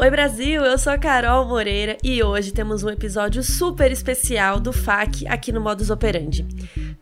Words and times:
Oi 0.00 0.10
Brasil, 0.10 0.64
eu 0.64 0.78
sou 0.78 0.94
a 0.94 0.96
Carol 0.96 1.46
Moreira 1.46 1.98
e 2.02 2.22
hoje 2.22 2.52
temos 2.52 2.82
um 2.82 2.88
episódio 2.88 3.42
super 3.42 3.92
especial 3.92 4.58
do 4.58 4.72
FAQ 4.72 5.28
aqui 5.28 5.52
no 5.52 5.60
Modus 5.60 5.90
Operandi. 5.90 6.48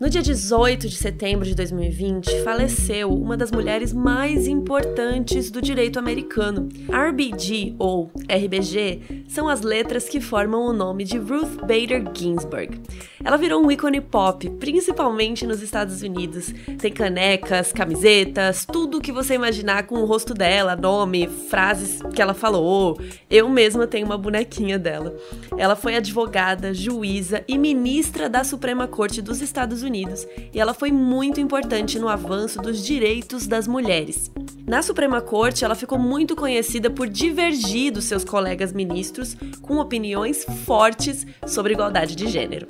No 0.01 0.09
dia 0.09 0.23
18 0.23 0.89
de 0.89 0.95
setembro 0.95 1.45
de 1.45 1.57
2020, 1.57 2.45
faleceu 2.45 3.13
uma 3.13 3.37
das 3.37 3.51
mulheres 3.51 3.93
mais 3.93 4.47
importantes 4.47 5.51
do 5.51 5.61
direito 5.61 5.99
americano. 5.99 6.69
RBG, 6.89 7.75
ou 7.81 8.09
RBG, 8.29 9.25
são 9.27 9.49
as 9.49 9.61
letras 9.61 10.09
que 10.09 10.21
formam 10.21 10.67
o 10.67 10.73
nome 10.73 11.03
de 11.03 11.19
Ruth 11.19 11.57
Bader 11.63 12.05
Ginsburg. 12.15 12.81
Ela 13.25 13.37
virou 13.37 13.61
um 13.61 13.73
ícone 13.73 14.01
pop, 14.01 14.49
principalmente 14.61 15.45
nos 15.45 15.61
Estados 15.61 16.01
Unidos. 16.01 16.55
Tem 16.79 16.93
canecas, 16.93 17.73
camisetas, 17.73 18.65
tudo 18.65 19.01
que 19.01 19.11
você 19.11 19.35
imaginar 19.35 19.89
com 19.89 19.97
o 19.97 20.05
rosto 20.05 20.33
dela, 20.33 20.77
nome, 20.77 21.27
frases 21.27 22.01
que 22.15 22.23
ela 22.23 22.35
falou. 22.35 23.01
Eu 23.29 23.49
mesma 23.49 23.85
tenho 23.85 24.07
uma 24.07 24.17
bonequinha 24.17 24.79
dela. 24.79 25.17
Ela 25.57 25.75
foi 25.75 25.97
advogada, 25.97 26.73
juíza 26.73 27.43
e 27.49 27.59
ministra 27.59 28.29
da 28.29 28.45
Suprema 28.45 28.87
Corte 28.87 29.21
dos 29.21 29.43
Estados 29.43 29.83
Unidos 29.83 29.88
Unidos 29.89 30.27
e 30.53 30.61
ela 30.61 30.75
foi 30.75 30.93
muito 30.93 31.41
importante 31.41 31.99
no 31.99 32.09
avanço 32.09 32.61
dos 32.61 32.85
direitos 32.85 33.47
das 33.47 33.67
mulheres. 33.67 34.31
Na 34.67 34.83
Suprema 34.83 35.23
Corte, 35.23 35.65
ela 35.65 35.75
ficou 35.75 35.99
muito 35.99 36.37
conhecida 36.37 36.91
por 36.91 37.09
divergir 37.09 37.91
dos 37.91 38.05
seus 38.05 38.23
colegas 38.23 38.71
ministros 38.71 39.35
com 39.63 39.79
opiniões 39.79 40.45
fortes 40.67 41.27
sobre 41.47 41.73
igualdade 41.73 42.15
de 42.15 42.29
gênero. 42.29 42.67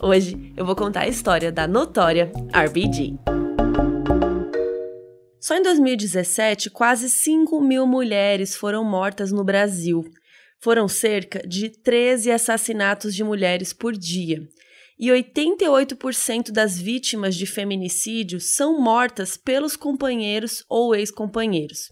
Hoje 0.00 0.52
eu 0.56 0.64
vou 0.64 0.76
contar 0.76 1.00
a 1.00 1.08
história 1.08 1.50
da 1.50 1.66
notória 1.66 2.30
RBG. 2.54 3.18
Só 5.40 5.56
em 5.56 5.62
2017, 5.62 6.70
quase 6.70 7.10
5 7.10 7.60
mil 7.60 7.84
mulheres 7.84 8.54
foram 8.54 8.84
mortas 8.84 9.32
no 9.32 9.42
Brasil. 9.42 10.04
Foram 10.60 10.86
cerca 10.86 11.40
de 11.48 11.70
13 11.70 12.30
assassinatos 12.30 13.12
de 13.12 13.24
mulheres 13.24 13.72
por 13.72 13.92
dia 13.92 14.46
e 15.00 15.08
88% 15.08 16.52
das 16.52 16.78
vítimas 16.78 17.34
de 17.34 17.46
feminicídio 17.46 18.38
são 18.38 18.78
mortas 18.78 19.34
pelos 19.34 19.74
companheiros 19.74 20.62
ou 20.68 20.94
ex-companheiros. 20.94 21.90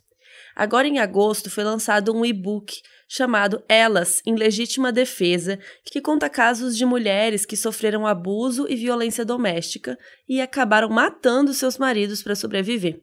Agora, 0.55 0.87
em 0.87 0.99
agosto, 0.99 1.49
foi 1.49 1.65
lançado 1.65 2.15
um 2.15 2.23
e-book 2.23 2.83
chamado 3.09 3.65
Elas 3.67 4.21
em 4.27 4.35
Legítima 4.35 4.93
Defesa, 4.93 5.59
que 5.87 6.03
conta 6.03 6.29
casos 6.29 6.77
de 6.77 6.85
mulheres 6.85 7.47
que 7.47 7.57
sofreram 7.57 8.07
abuso 8.07 8.67
e 8.69 8.77
violência 8.77 9.25
doméstica 9.25 9.99
e 10.29 10.43
acabaram 10.43 10.91
matando 10.91 11.55
seus 11.55 11.79
maridos 11.79 12.23
para 12.23 12.35
sobreviver. 12.35 13.01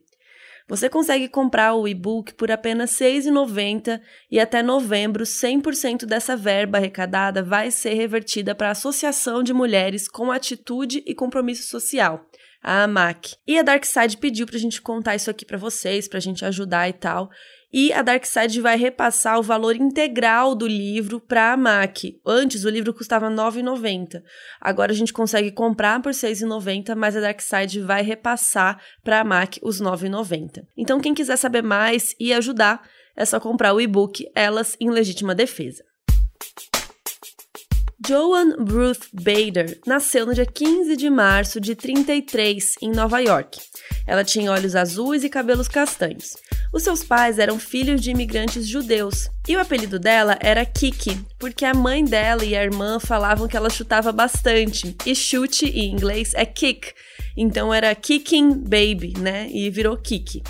Você 0.68 0.88
consegue 0.88 1.28
comprar 1.28 1.74
o 1.74 1.86
e-book 1.86 2.34
por 2.34 2.50
apenas 2.50 2.98
R$ 2.98 3.06
6,90 3.06 4.00
e 4.28 4.40
até 4.40 4.62
novembro 4.64 5.22
100% 5.22 6.04
dessa 6.04 6.36
verba 6.36 6.78
arrecadada 6.78 7.40
vai 7.40 7.70
ser 7.70 7.94
revertida 7.94 8.52
para 8.52 8.68
a 8.68 8.72
Associação 8.72 9.44
de 9.44 9.52
Mulheres 9.52 10.08
com 10.08 10.32
Atitude 10.32 11.04
e 11.06 11.14
Compromisso 11.14 11.68
Social, 11.68 12.26
a 12.60 12.82
AMAC. 12.82 13.36
E 13.46 13.56
a 13.56 13.62
Darkside 13.62 14.16
pediu 14.16 14.44
para 14.44 14.56
a 14.56 14.60
gente 14.60 14.82
contar 14.82 15.14
isso 15.14 15.30
aqui 15.30 15.44
para 15.44 15.56
vocês, 15.56 16.08
para 16.08 16.18
a 16.18 16.22
gente 16.22 16.44
ajudar 16.44 16.88
e 16.88 16.92
tal 16.92 17.30
e 17.72 17.92
a 17.92 18.02
Darkside 18.02 18.60
vai 18.60 18.76
repassar 18.76 19.38
o 19.38 19.42
valor 19.42 19.76
integral 19.76 20.54
do 20.54 20.66
livro 20.66 21.20
para 21.20 21.52
a 21.52 21.56
MAC. 21.56 22.20
Antes 22.24 22.64
o 22.64 22.70
livro 22.70 22.94
custava 22.94 23.28
R$ 23.28 23.34
9,90. 23.34 24.22
Agora 24.60 24.92
a 24.92 24.94
gente 24.94 25.12
consegue 25.12 25.50
comprar 25.50 26.00
por 26.00 26.12
R$ 26.12 26.18
6,90, 26.18 26.94
mas 26.94 27.16
a 27.16 27.20
Darkside 27.20 27.80
vai 27.80 28.02
repassar 28.02 28.80
para 29.02 29.20
a 29.20 29.24
MAC 29.24 29.58
os 29.62 29.80
R$ 29.80 29.86
9,90. 29.86 30.64
Então 30.76 31.00
quem 31.00 31.14
quiser 31.14 31.36
saber 31.36 31.62
mais 31.62 32.14
e 32.20 32.32
ajudar, 32.32 32.82
é 33.16 33.24
só 33.24 33.40
comprar 33.40 33.72
o 33.72 33.80
e-book 33.80 34.24
Elas 34.34 34.76
em 34.80 34.90
Legítima 34.90 35.34
Defesa. 35.34 35.82
Joan 38.04 38.56
Ruth 38.58 39.06
Bader 39.10 39.80
nasceu 39.86 40.26
no 40.26 40.34
dia 40.34 40.44
15 40.44 40.96
de 40.96 41.08
março 41.08 41.58
de 41.58 41.74
33 41.74 42.74
em 42.82 42.90
Nova 42.90 43.20
York. 43.20 43.58
Ela 44.06 44.22
tinha 44.22 44.52
olhos 44.52 44.76
azuis 44.76 45.24
e 45.24 45.30
cabelos 45.30 45.66
castanhos. 45.66 46.36
Os 46.72 46.82
seus 46.82 47.02
pais 47.02 47.38
eram 47.38 47.58
filhos 47.58 48.02
de 48.02 48.10
imigrantes 48.10 48.66
judeus. 48.66 49.30
E 49.48 49.56
o 49.56 49.60
apelido 49.60 49.98
dela 49.98 50.38
era 50.40 50.66
Kiki, 50.66 51.18
porque 51.38 51.64
a 51.64 51.72
mãe 51.72 52.04
dela 52.04 52.44
e 52.44 52.54
a 52.54 52.62
irmã 52.62 53.00
falavam 53.00 53.48
que 53.48 53.56
ela 53.56 53.70
chutava 53.70 54.12
bastante. 54.12 54.94
E 55.06 55.14
chute 55.14 55.64
em 55.66 55.90
inglês 55.90 56.34
é 56.34 56.44
kick. 56.44 56.92
Então 57.34 57.72
era 57.72 57.94
Kicking 57.94 58.58
Baby, 58.58 59.14
né? 59.18 59.48
E 59.50 59.70
virou 59.70 59.96
Kiki. 59.96 60.42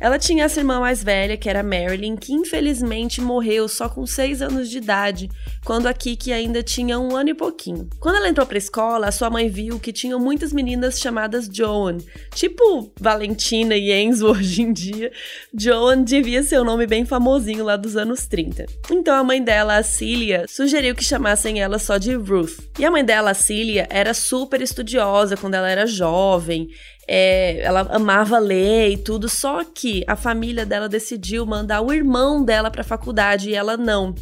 Ela 0.00 0.18
tinha 0.18 0.44
essa 0.44 0.60
irmã 0.60 0.78
mais 0.78 1.02
velha, 1.02 1.36
que 1.36 1.48
era 1.48 1.62
Marilyn, 1.62 2.16
que 2.16 2.32
infelizmente 2.32 3.20
morreu 3.20 3.68
só 3.68 3.88
com 3.88 4.06
6 4.06 4.42
anos 4.42 4.70
de 4.70 4.78
idade, 4.78 5.28
quando 5.64 5.86
a 5.86 5.92
Kiki 5.92 6.32
ainda 6.32 6.62
tinha 6.62 6.98
um 6.98 7.16
ano 7.16 7.30
e 7.30 7.34
pouquinho. 7.34 7.88
Quando 7.98 8.16
ela 8.16 8.28
entrou 8.28 8.46
pra 8.46 8.58
escola, 8.58 9.08
a 9.08 9.12
sua 9.12 9.28
mãe 9.28 9.48
viu 9.48 9.80
que 9.80 9.92
tinham 9.92 10.20
muitas 10.20 10.52
meninas 10.52 11.00
chamadas 11.00 11.48
Joan, 11.52 11.98
tipo 12.32 12.92
Valentina 13.00 13.76
e 13.76 13.90
Enzo 13.90 14.28
hoje 14.30 14.62
em 14.62 14.72
dia. 14.72 15.10
Joan 15.52 16.04
devia 16.04 16.44
ser 16.44 16.60
um 16.60 16.64
nome 16.64 16.86
bem 16.86 17.04
famosinho 17.04 17.64
lá 17.64 17.76
dos 17.76 17.96
anos 17.96 18.26
30. 18.26 18.66
Então 18.90 19.16
a 19.16 19.24
mãe 19.24 19.42
dela, 19.42 19.76
a 19.76 19.82
Cília, 19.82 20.44
sugeriu 20.48 20.94
que 20.94 21.02
chamassem 21.02 21.60
ela 21.60 21.78
só 21.78 21.98
de 21.98 22.14
Ruth. 22.14 22.58
E 22.78 22.84
a 22.84 22.90
mãe 22.90 23.04
dela, 23.04 23.32
a 23.32 23.34
Cília, 23.34 23.88
era 23.90 24.14
super 24.14 24.62
estudiosa 24.62 25.36
quando 25.36 25.54
ela 25.54 25.68
era 25.68 25.86
jovem. 25.86 26.68
É, 27.10 27.60
ela 27.62 27.80
amava 27.90 28.38
ler 28.38 28.90
e 28.90 28.96
tudo, 28.98 29.30
só 29.30 29.64
que 29.64 30.04
a 30.06 30.14
família 30.14 30.66
dela 30.66 30.88
decidiu 30.88 31.46
mandar 31.46 31.80
o 31.80 31.90
irmão 31.90 32.44
dela 32.44 32.70
para 32.70 32.84
faculdade 32.84 33.48
e 33.48 33.54
ela 33.54 33.78
não. 33.78 34.14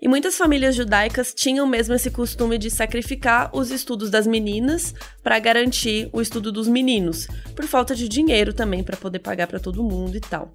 E 0.00 0.06
muitas 0.06 0.36
famílias 0.36 0.76
judaicas 0.76 1.34
tinham 1.34 1.66
mesmo 1.66 1.92
esse 1.92 2.08
costume 2.08 2.56
de 2.56 2.70
sacrificar 2.70 3.50
os 3.52 3.72
estudos 3.72 4.10
das 4.10 4.28
meninas 4.28 4.94
para 5.24 5.40
garantir 5.40 6.08
o 6.12 6.20
estudo 6.20 6.52
dos 6.52 6.68
meninos, 6.68 7.26
por 7.56 7.66
falta 7.66 7.96
de 7.96 8.08
dinheiro 8.08 8.52
também 8.52 8.84
para 8.84 8.96
poder 8.96 9.18
pagar 9.18 9.48
para 9.48 9.58
todo 9.58 9.82
mundo 9.82 10.16
e 10.16 10.20
tal. 10.20 10.52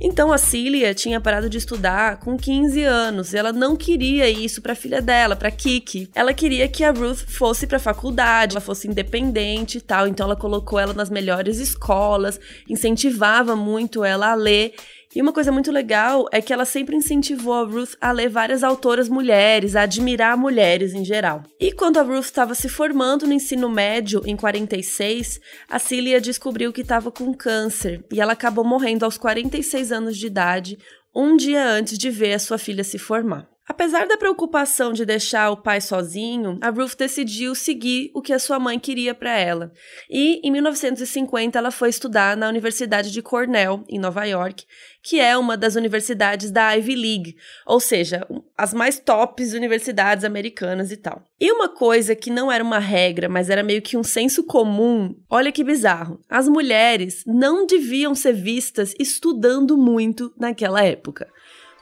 Então 0.00 0.32
a 0.32 0.38
Cília 0.38 0.94
tinha 0.94 1.20
parado 1.20 1.50
de 1.50 1.58
estudar 1.58 2.18
com 2.18 2.36
15 2.36 2.82
anos, 2.82 3.34
e 3.34 3.36
ela 3.36 3.52
não 3.52 3.76
queria 3.76 4.28
isso 4.30 4.62
para 4.62 4.72
a 4.72 4.76
filha 4.76 5.02
dela, 5.02 5.36
para 5.36 5.50
Kiki. 5.50 6.08
Ela 6.14 6.32
queria 6.32 6.66
que 6.66 6.82
a 6.82 6.90
Ruth 6.90 7.26
fosse 7.26 7.66
para 7.66 7.78
faculdade, 7.78 8.54
ela 8.54 8.60
fosse 8.60 8.88
independente 8.88 9.78
e 9.78 9.80
tal, 9.82 10.08
então 10.08 10.24
ela 10.24 10.36
colocou 10.36 10.78
ela 10.78 10.94
nas 10.94 11.10
melhores 11.10 11.58
escolas, 11.58 12.40
incentivava 12.66 13.54
muito 13.54 14.02
ela 14.02 14.32
a 14.32 14.34
ler 14.34 14.72
e 15.14 15.22
uma 15.22 15.32
coisa 15.32 15.50
muito 15.50 15.72
legal 15.72 16.26
é 16.30 16.40
que 16.42 16.52
ela 16.52 16.64
sempre 16.64 16.94
incentivou 16.94 17.54
a 17.54 17.64
Ruth 17.64 17.94
a 18.00 18.12
ler 18.12 18.28
várias 18.28 18.62
autoras 18.62 19.08
mulheres, 19.08 19.74
a 19.74 19.82
admirar 19.82 20.36
mulheres 20.36 20.92
em 20.92 21.04
geral. 21.04 21.42
E 21.58 21.72
quando 21.72 21.98
a 21.98 22.02
Ruth 22.02 22.26
estava 22.26 22.54
se 22.54 22.68
formando 22.68 23.26
no 23.26 23.32
ensino 23.32 23.70
médio, 23.70 24.22
em 24.26 24.36
46, 24.36 25.40
a 25.68 25.78
Celia 25.78 26.20
descobriu 26.20 26.72
que 26.72 26.82
estava 26.82 27.10
com 27.10 27.32
câncer 27.32 28.04
e 28.12 28.20
ela 28.20 28.34
acabou 28.34 28.64
morrendo 28.64 29.04
aos 29.04 29.16
46 29.16 29.92
anos 29.92 30.16
de 30.16 30.26
idade, 30.26 30.78
um 31.14 31.36
dia 31.36 31.64
antes 31.64 31.96
de 31.96 32.10
ver 32.10 32.34
a 32.34 32.38
sua 32.38 32.58
filha 32.58 32.84
se 32.84 32.98
formar. 32.98 33.48
Apesar 33.68 34.06
da 34.08 34.16
preocupação 34.16 34.94
de 34.94 35.04
deixar 35.04 35.50
o 35.50 35.56
pai 35.56 35.78
sozinho, 35.78 36.58
a 36.62 36.70
Ruth 36.70 36.96
decidiu 36.96 37.54
seguir 37.54 38.10
o 38.14 38.22
que 38.22 38.32
a 38.32 38.38
sua 38.38 38.58
mãe 38.58 38.78
queria 38.78 39.14
para 39.14 39.38
ela. 39.38 39.70
E 40.08 40.40
em 40.42 40.50
1950 40.50 41.58
ela 41.58 41.70
foi 41.70 41.90
estudar 41.90 42.34
na 42.34 42.48
Universidade 42.48 43.12
de 43.12 43.20
Cornell, 43.20 43.84
em 43.86 43.98
Nova 43.98 44.24
York, 44.24 44.64
que 45.02 45.20
é 45.20 45.36
uma 45.36 45.54
das 45.54 45.76
universidades 45.76 46.50
da 46.50 46.72
Ivy 46.72 46.94
League, 46.94 47.36
ou 47.66 47.78
seja, 47.78 48.26
as 48.56 48.72
mais 48.72 48.98
tops 48.98 49.52
universidades 49.52 50.24
americanas 50.24 50.90
e 50.90 50.96
tal. 50.96 51.22
E 51.38 51.52
uma 51.52 51.68
coisa 51.68 52.16
que 52.16 52.30
não 52.30 52.50
era 52.50 52.64
uma 52.64 52.78
regra, 52.78 53.28
mas 53.28 53.50
era 53.50 53.62
meio 53.62 53.82
que 53.82 53.98
um 53.98 54.02
senso 54.02 54.44
comum, 54.44 55.14
olha 55.28 55.52
que 55.52 55.62
bizarro. 55.62 56.20
As 56.28 56.48
mulheres 56.48 57.22
não 57.26 57.66
deviam 57.66 58.14
ser 58.14 58.32
vistas 58.32 58.94
estudando 58.98 59.76
muito 59.76 60.32
naquela 60.38 60.82
época. 60.82 61.28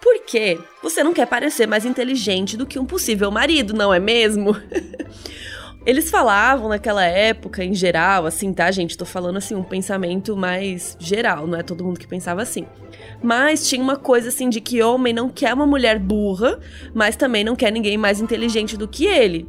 Porque 0.01 0.59
você 0.83 1.03
não 1.03 1.13
quer 1.13 1.27
parecer 1.27 1.67
mais 1.67 1.85
inteligente 1.85 2.57
do 2.57 2.67
que 2.67 2.79
um 2.79 2.87
possível 2.87 3.31
marido, 3.31 3.75
não 3.75 3.93
é 3.93 3.99
mesmo? 3.99 4.57
Eles 5.87 6.11
falavam 6.11 6.69
naquela 6.69 7.05
época, 7.05 7.63
em 7.63 7.73
geral, 7.73 8.27
assim, 8.27 8.53
tá, 8.53 8.69
gente? 8.73 8.99
Tô 8.99 9.05
falando 9.05 9.37
assim, 9.37 9.55
um 9.55 9.63
pensamento 9.63 10.37
mais 10.37 10.97
geral, 10.99 11.47
não 11.47 11.57
é 11.57 11.63
todo 11.63 11.85
mundo 11.85 12.01
que 12.01 12.09
pensava 12.09 12.43
assim. 12.43 12.67
Mas 13.23 13.69
tinha 13.69 13.81
uma 13.81 13.97
coisa 13.97 14.31
assim 14.31 14.49
de 14.49 14.61
que 14.61 14.83
homem 14.83 15.13
não 15.13 15.29
quer 15.29 15.55
uma 15.55 15.67
mulher 15.67 16.01
burra, 16.01 16.59
mas 16.93 17.15
também 17.15 17.45
não 17.45 17.55
quer 17.55 17.71
ninguém 17.71 17.97
mais 17.97 18.21
inteligente 18.21 18.77
do 18.77 18.89
que 18.89 19.07
ele. 19.07 19.49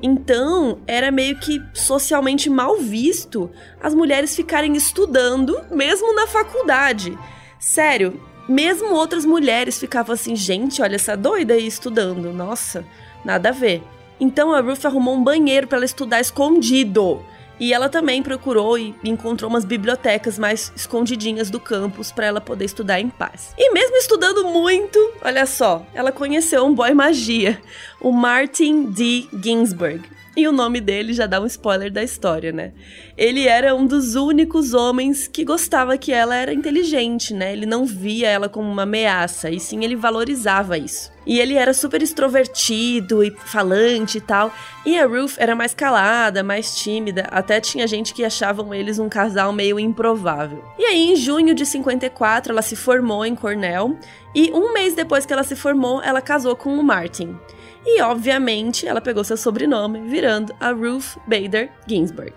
Então, 0.00 0.78
era 0.86 1.10
meio 1.10 1.36
que 1.38 1.60
socialmente 1.74 2.48
mal 2.48 2.76
visto 2.76 3.50
as 3.80 3.92
mulheres 3.92 4.36
ficarem 4.36 4.76
estudando, 4.76 5.60
mesmo 5.68 6.14
na 6.14 6.28
faculdade. 6.28 7.18
Sério, 7.58 8.20
mesmo 8.48 8.94
outras 8.94 9.24
mulheres 9.24 9.78
ficavam 9.78 10.14
assim, 10.14 10.34
gente, 10.36 10.82
olha 10.82 10.96
essa 10.96 11.16
doida 11.16 11.54
aí 11.54 11.66
estudando. 11.66 12.32
Nossa, 12.32 12.84
nada 13.24 13.50
a 13.50 13.52
ver. 13.52 13.82
Então 14.20 14.52
a 14.52 14.60
Ruth 14.60 14.84
arrumou 14.84 15.14
um 15.14 15.22
banheiro 15.24 15.66
para 15.66 15.78
ela 15.78 15.84
estudar 15.84 16.20
escondido. 16.20 17.24
E 17.60 17.72
ela 17.72 17.88
também 17.88 18.22
procurou 18.22 18.76
e 18.76 18.94
encontrou 19.04 19.48
umas 19.48 19.64
bibliotecas 19.64 20.38
mais 20.38 20.72
escondidinhas 20.74 21.50
do 21.50 21.60
campus 21.60 22.10
para 22.10 22.26
ela 22.26 22.40
poder 22.40 22.64
estudar 22.64 22.98
em 22.98 23.08
paz. 23.08 23.54
E 23.56 23.72
mesmo 23.72 23.96
estudando 23.96 24.44
muito, 24.48 24.98
olha 25.22 25.46
só, 25.46 25.86
ela 25.94 26.10
conheceu 26.10 26.64
um 26.64 26.74
boy 26.74 26.92
magia, 26.92 27.60
o 28.00 28.10
Martin 28.10 28.86
D. 28.86 29.28
Ginsburg. 29.32 30.02
E 30.34 30.48
o 30.48 30.52
nome 30.52 30.80
dele 30.80 31.12
já 31.12 31.26
dá 31.26 31.38
um 31.38 31.46
spoiler 31.46 31.92
da 31.92 32.02
história, 32.02 32.52
né? 32.52 32.72
Ele 33.18 33.46
era 33.46 33.74
um 33.74 33.86
dos 33.86 34.14
únicos 34.14 34.72
homens 34.72 35.28
que 35.28 35.44
gostava 35.44 35.98
que 35.98 36.10
ela 36.10 36.34
era 36.34 36.54
inteligente, 36.54 37.34
né? 37.34 37.52
Ele 37.52 37.66
não 37.66 37.84
via 37.84 38.30
ela 38.30 38.48
como 38.48 38.66
uma 38.70 38.84
ameaça, 38.84 39.50
e 39.50 39.60
sim 39.60 39.84
ele 39.84 39.94
valorizava 39.94 40.78
isso. 40.78 41.12
E 41.26 41.38
ele 41.38 41.54
era 41.54 41.74
super 41.74 42.02
extrovertido 42.02 43.22
e 43.22 43.30
falante 43.30 44.18
e 44.18 44.20
tal. 44.22 44.50
E 44.86 44.98
a 44.98 45.06
Ruth 45.06 45.34
era 45.36 45.54
mais 45.54 45.74
calada, 45.74 46.42
mais 46.42 46.76
tímida. 46.76 47.28
Até 47.30 47.60
tinha 47.60 47.86
gente 47.86 48.14
que 48.14 48.24
achavam 48.24 48.72
eles 48.72 48.98
um 48.98 49.10
casal 49.10 49.52
meio 49.52 49.78
improvável. 49.78 50.64
E 50.78 50.84
aí, 50.84 51.12
em 51.12 51.16
junho 51.16 51.54
de 51.54 51.66
54, 51.66 52.52
ela 52.52 52.62
se 52.62 52.74
formou 52.74 53.24
em 53.24 53.34
Cornell. 53.34 53.98
E 54.34 54.50
um 54.50 54.72
mês 54.72 54.94
depois 54.94 55.26
que 55.26 55.32
ela 55.32 55.44
se 55.44 55.54
formou, 55.54 56.02
ela 56.02 56.22
casou 56.22 56.56
com 56.56 56.76
o 56.78 56.82
Martin. 56.82 57.36
E, 57.84 58.00
obviamente, 58.00 58.86
ela 58.86 59.00
pegou 59.00 59.24
seu 59.24 59.36
sobrenome, 59.36 60.00
virando 60.08 60.54
a 60.60 60.70
Ruth 60.70 61.16
Bader 61.26 61.70
Ginsburg. 61.86 62.32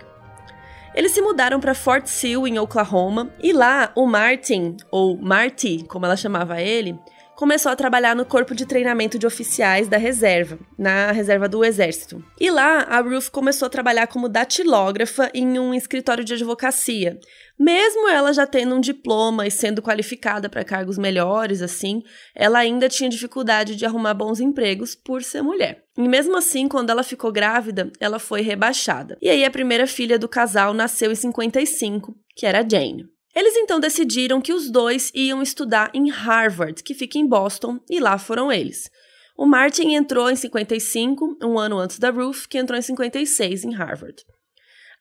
Eles 0.94 1.12
se 1.12 1.20
mudaram 1.20 1.60
para 1.60 1.74
Fort 1.74 2.06
Sill, 2.06 2.46
em 2.46 2.58
Oklahoma, 2.58 3.30
e 3.42 3.52
lá 3.52 3.92
o 3.94 4.06
Martin, 4.06 4.76
ou 4.90 5.16
Marty, 5.16 5.84
como 5.86 6.06
ela 6.06 6.16
chamava 6.16 6.60
ele, 6.60 6.98
começou 7.36 7.70
a 7.70 7.76
trabalhar 7.76 8.16
no 8.16 8.24
corpo 8.24 8.54
de 8.54 8.64
treinamento 8.64 9.18
de 9.18 9.26
oficiais 9.26 9.88
da 9.88 9.98
reserva, 9.98 10.58
na 10.76 11.12
reserva 11.12 11.46
do 11.46 11.62
exército. 11.62 12.24
E 12.40 12.50
lá, 12.50 12.78
a 12.88 12.98
Ruth 13.00 13.28
começou 13.28 13.66
a 13.66 13.70
trabalhar 13.70 14.06
como 14.06 14.26
datilógrafa 14.26 15.30
em 15.34 15.58
um 15.58 15.74
escritório 15.74 16.24
de 16.24 16.32
advocacia. 16.32 17.20
Mesmo 17.58 18.08
ela 18.08 18.32
já 18.34 18.46
tendo 18.46 18.74
um 18.74 18.80
diploma 18.80 19.46
e 19.46 19.50
sendo 19.50 19.80
qualificada 19.80 20.48
para 20.48 20.64
cargos 20.64 20.98
melhores, 20.98 21.62
assim, 21.62 22.02
ela 22.34 22.58
ainda 22.58 22.88
tinha 22.88 23.08
dificuldade 23.08 23.76
de 23.76 23.86
arrumar 23.86 24.12
bons 24.12 24.40
empregos 24.40 24.94
por 24.94 25.22
ser 25.22 25.42
mulher. 25.42 25.82
E 25.96 26.06
mesmo 26.06 26.36
assim, 26.36 26.68
quando 26.68 26.90
ela 26.90 27.02
ficou 27.02 27.32
grávida, 27.32 27.90
ela 27.98 28.18
foi 28.18 28.42
rebaixada. 28.42 29.16
E 29.22 29.30
aí 29.30 29.44
a 29.44 29.50
primeira 29.50 29.86
filha 29.86 30.18
do 30.18 30.28
casal 30.28 30.74
nasceu 30.74 31.10
em 31.10 31.14
55, 31.14 32.14
que 32.34 32.44
era 32.44 32.66
Jane. 32.68 33.06
Eles 33.34 33.56
então 33.56 33.80
decidiram 33.80 34.40
que 34.40 34.52
os 34.52 34.70
dois 34.70 35.10
iam 35.14 35.42
estudar 35.42 35.90
em 35.94 36.10
Harvard, 36.10 36.82
que 36.82 36.94
fica 36.94 37.18
em 37.18 37.26
Boston, 37.26 37.78
e 37.88 38.00
lá 38.00 38.18
foram 38.18 38.52
eles. 38.52 38.90
O 39.36 39.46
Martin 39.46 39.94
entrou 39.94 40.30
em 40.30 40.36
55, 40.36 41.38
um 41.42 41.58
ano 41.58 41.78
antes 41.78 41.98
da 41.98 42.10
Ruth, 42.10 42.46
que 42.48 42.56
entrou 42.56 42.78
em 42.78 42.82
56 42.82 43.64
em 43.64 43.74
Harvard. 43.74 44.24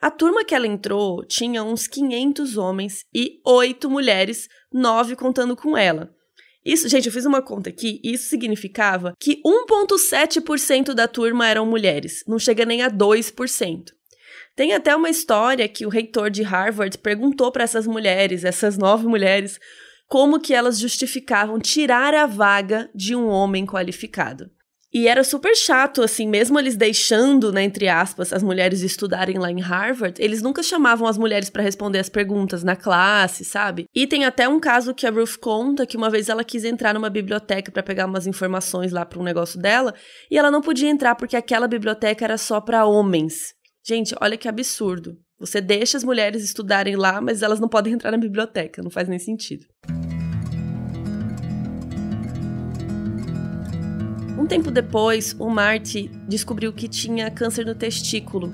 A 0.02 0.12
turma 0.12 0.44
que 0.46 0.54
ela 0.54 0.68
entrou 0.68 1.26
tinha 1.26 1.64
uns 1.64 1.88
500 1.88 2.58
homens 2.58 3.06
e 3.14 3.40
8 3.46 3.90
mulheres, 3.90 4.48
9 4.72 5.16
contando 5.16 5.56
com 5.56 5.78
ela. 5.78 6.14
Isso, 6.66 6.90
gente, 6.90 7.06
eu 7.06 7.12
fiz 7.12 7.26
uma 7.26 7.44
conta 7.44 7.70
aqui, 7.70 8.02
isso 8.04 8.28
significava 8.28 9.14
que 9.20 9.40
1,7% 9.46 10.94
da 10.94 11.08
turma 11.08 11.48
eram 11.48 11.66
mulheres, 11.66 12.24
não 12.28 12.40
chega 12.40 12.66
nem 12.66 12.82
a 12.82 12.90
2%. 12.90 13.92
Tem 14.56 14.74
até 14.74 14.96
uma 14.96 15.10
história 15.10 15.68
que 15.68 15.86
o 15.86 15.90
reitor 15.90 16.32
de 16.32 16.42
Harvard 16.42 16.98
perguntou 16.98 17.52
para 17.52 17.64
essas 17.64 17.86
mulheres, 17.86 18.44
essas 18.44 18.78
nove 18.78 19.06
mulheres, 19.06 19.60
como 20.08 20.40
que 20.40 20.54
elas 20.54 20.80
justificavam 20.80 21.60
tirar 21.60 22.14
a 22.16 22.26
vaga 22.26 22.90
de 22.96 23.16
um 23.16 23.28
homem 23.28 23.66
qualificado. 23.66 24.50
E 24.98 25.10
era 25.10 25.26
super 25.26 25.54
chato, 25.58 26.02
assim, 26.02 26.26
mesmo 26.26 26.58
eles 26.58 26.78
deixando, 26.78 27.52
né, 27.52 27.64
entre 27.64 27.90
aspas, 27.90 28.32
as 28.32 28.42
mulheres 28.42 28.80
estudarem 28.82 29.38
lá 29.38 29.52
em 29.52 29.60
Harvard, 29.60 30.24
eles 30.24 30.42
nunca 30.42 30.64
chamavam 30.64 31.06
as 31.06 31.18
mulheres 31.18 31.50
para 31.50 31.62
responder 31.62 32.00
as 32.00 32.08
perguntas 32.08 32.64
na 32.64 32.78
classe, 32.78 33.44
sabe? 33.44 33.90
E 33.94 34.08
tem 34.08 34.24
até 34.24 34.48
um 34.48 34.58
caso 34.58 34.94
que 34.94 35.06
a 35.06 35.10
Ruth 35.10 35.36
conta 35.42 35.86
que 35.86 35.98
uma 35.98 36.10
vez 36.10 36.30
ela 36.30 36.46
quis 36.46 36.64
entrar 36.64 36.94
numa 36.94 37.10
biblioteca 37.10 37.74
para 37.74 37.84
pegar 37.84 38.06
umas 38.06 38.26
informações 38.26 38.94
lá 38.94 39.06
para 39.06 39.20
um 39.20 39.24
negócio 39.24 39.60
dela, 39.60 39.94
e 40.32 40.38
ela 40.38 40.50
não 40.50 40.62
podia 40.62 40.90
entrar 40.90 41.16
porque 41.16 41.36
aquela 41.36 41.68
biblioteca 41.68 42.24
era 42.24 42.38
só 42.38 42.62
para 42.62 42.86
homens. 42.86 43.54
Gente, 43.86 44.16
olha 44.22 44.38
que 44.38 44.48
absurdo. 44.48 45.18
Você 45.38 45.60
deixa 45.60 45.98
as 45.98 46.06
mulheres 46.06 46.42
estudarem 46.42 46.96
lá, 46.96 47.20
mas 47.20 47.42
elas 47.42 47.60
não 47.60 47.68
podem 47.68 47.92
entrar 47.92 48.12
na 48.12 48.18
biblioteca, 48.18 48.82
não 48.82 48.90
faz 48.90 49.10
nem 49.10 49.20
sentido. 49.20 49.66
Um 54.46 54.48
tempo 54.48 54.70
depois, 54.70 55.36
o 55.40 55.50
Marty 55.50 56.08
descobriu 56.28 56.72
que 56.72 56.88
tinha 56.88 57.32
câncer 57.32 57.66
no 57.66 57.74
testículo. 57.74 58.54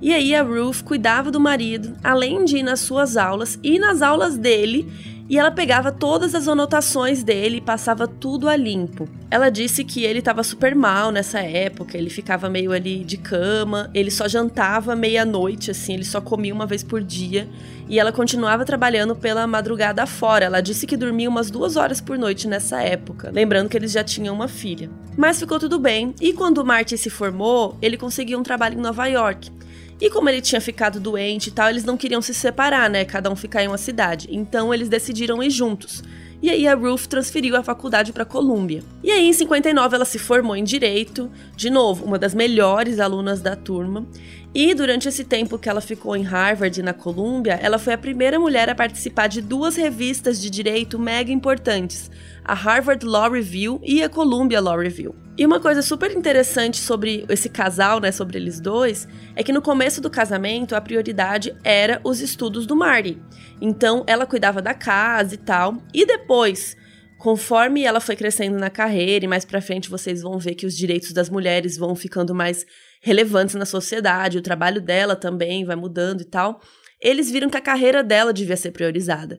E 0.00 0.10
aí 0.14 0.34
a 0.34 0.42
Ruth 0.42 0.80
cuidava 0.82 1.30
do 1.30 1.38
marido, 1.38 1.94
além 2.02 2.42
de 2.46 2.56
ir 2.56 2.62
nas 2.62 2.80
suas 2.80 3.18
aulas 3.18 3.58
e 3.62 3.78
nas 3.78 4.00
aulas 4.00 4.38
dele, 4.38 4.90
e 5.28 5.38
ela 5.38 5.50
pegava 5.50 5.90
todas 5.90 6.34
as 6.34 6.46
anotações 6.46 7.22
dele 7.22 7.56
e 7.56 7.60
passava 7.60 8.06
tudo 8.06 8.48
a 8.48 8.56
limpo. 8.56 9.08
Ela 9.30 9.50
disse 9.50 9.82
que 9.82 10.04
ele 10.04 10.20
estava 10.20 10.42
super 10.42 10.74
mal 10.74 11.10
nessa 11.10 11.40
época, 11.40 11.98
ele 11.98 12.08
ficava 12.08 12.48
meio 12.48 12.72
ali 12.72 13.04
de 13.04 13.16
cama, 13.16 13.90
ele 13.92 14.10
só 14.10 14.28
jantava 14.28 14.94
meia-noite, 14.94 15.70
assim, 15.70 15.94
ele 15.94 16.04
só 16.04 16.20
comia 16.20 16.54
uma 16.54 16.66
vez 16.66 16.82
por 16.84 17.02
dia. 17.02 17.48
E 17.88 17.98
ela 17.98 18.12
continuava 18.12 18.64
trabalhando 18.64 19.14
pela 19.14 19.46
madrugada 19.46 20.06
fora. 20.06 20.46
Ela 20.46 20.60
disse 20.60 20.86
que 20.88 20.96
dormia 20.96 21.28
umas 21.28 21.50
duas 21.50 21.76
horas 21.76 22.00
por 22.00 22.18
noite 22.18 22.48
nessa 22.48 22.82
época, 22.82 23.30
lembrando 23.32 23.68
que 23.68 23.76
eles 23.76 23.92
já 23.92 24.02
tinham 24.02 24.34
uma 24.34 24.48
filha. 24.48 24.90
Mas 25.16 25.38
ficou 25.38 25.58
tudo 25.58 25.78
bem, 25.78 26.14
e 26.20 26.32
quando 26.32 26.58
o 26.58 26.64
Marty 26.64 26.98
se 26.98 27.10
formou, 27.10 27.76
ele 27.80 27.96
conseguiu 27.96 28.38
um 28.38 28.42
trabalho 28.42 28.78
em 28.78 28.82
Nova 28.82 29.06
York. 29.06 29.55
E 30.00 30.10
como 30.10 30.28
ele 30.28 30.42
tinha 30.42 30.60
ficado 30.60 31.00
doente 31.00 31.48
e 31.48 31.50
tal, 31.50 31.70
eles 31.70 31.84
não 31.84 31.96
queriam 31.96 32.20
se 32.20 32.34
separar, 32.34 32.90
né? 32.90 33.04
Cada 33.04 33.30
um 33.30 33.36
ficar 33.36 33.64
em 33.64 33.68
uma 33.68 33.78
cidade. 33.78 34.28
Então 34.30 34.72
eles 34.72 34.88
decidiram 34.88 35.42
ir 35.42 35.50
juntos. 35.50 36.02
E 36.42 36.50
aí 36.50 36.68
a 36.68 36.74
Ruth 36.74 37.06
transferiu 37.06 37.56
a 37.56 37.62
faculdade 37.62 38.12
para 38.12 38.24
Columbia. 38.24 38.82
E 39.02 39.10
aí 39.10 39.26
em 39.26 39.32
59 39.32 39.96
ela 39.96 40.04
se 40.04 40.18
formou 40.18 40.54
em 40.54 40.64
direito, 40.64 41.30
de 41.56 41.70
novo, 41.70 42.04
uma 42.04 42.18
das 42.18 42.34
melhores 42.34 43.00
alunas 43.00 43.40
da 43.40 43.56
turma. 43.56 44.06
E 44.54 44.74
durante 44.74 45.08
esse 45.08 45.24
tempo 45.24 45.58
que 45.58 45.68
ela 45.68 45.80
ficou 45.80 46.14
em 46.14 46.22
Harvard 46.22 46.78
e 46.78 46.82
na 46.82 46.92
Columbia, 46.92 47.58
ela 47.62 47.78
foi 47.78 47.94
a 47.94 47.98
primeira 47.98 48.38
mulher 48.38 48.68
a 48.68 48.74
participar 48.74 49.28
de 49.28 49.40
duas 49.40 49.76
revistas 49.76 50.40
de 50.40 50.48
direito 50.50 50.98
mega 50.98 51.32
importantes, 51.32 52.10
a 52.44 52.54
Harvard 52.54 53.04
Law 53.04 53.30
Review 53.30 53.80
e 53.82 54.02
a 54.02 54.08
Columbia 54.08 54.60
Law 54.60 54.78
Review. 54.78 55.25
E 55.38 55.44
uma 55.44 55.60
coisa 55.60 55.82
super 55.82 56.10
interessante 56.12 56.78
sobre 56.78 57.26
esse 57.28 57.50
casal, 57.50 58.00
né, 58.00 58.10
sobre 58.10 58.38
eles 58.38 58.58
dois, 58.58 59.06
é 59.34 59.42
que 59.42 59.52
no 59.52 59.60
começo 59.60 60.00
do 60.00 60.08
casamento 60.08 60.74
a 60.74 60.80
prioridade 60.80 61.54
era 61.62 62.00
os 62.02 62.20
estudos 62.22 62.64
do 62.64 62.74
Marty. 62.74 63.20
Então 63.60 64.02
ela 64.06 64.24
cuidava 64.24 64.62
da 64.62 64.72
casa 64.72 65.34
e 65.34 65.36
tal. 65.36 65.76
E 65.92 66.06
depois, 66.06 66.74
conforme 67.18 67.82
ela 67.82 68.00
foi 68.00 68.16
crescendo 68.16 68.58
na 68.58 68.70
carreira 68.70 69.26
e 69.26 69.28
mais 69.28 69.44
para 69.44 69.60
frente 69.60 69.90
vocês 69.90 70.22
vão 70.22 70.38
ver 70.38 70.54
que 70.54 70.64
os 70.64 70.74
direitos 70.74 71.12
das 71.12 71.28
mulheres 71.28 71.76
vão 71.76 71.94
ficando 71.94 72.34
mais 72.34 72.64
relevantes 73.02 73.56
na 73.56 73.66
sociedade, 73.66 74.38
o 74.38 74.42
trabalho 74.42 74.80
dela 74.80 75.14
também 75.14 75.66
vai 75.66 75.76
mudando 75.76 76.22
e 76.22 76.24
tal. 76.24 76.62
Eles 76.98 77.30
viram 77.30 77.50
que 77.50 77.58
a 77.58 77.60
carreira 77.60 78.02
dela 78.02 78.32
devia 78.32 78.56
ser 78.56 78.70
priorizada. 78.70 79.38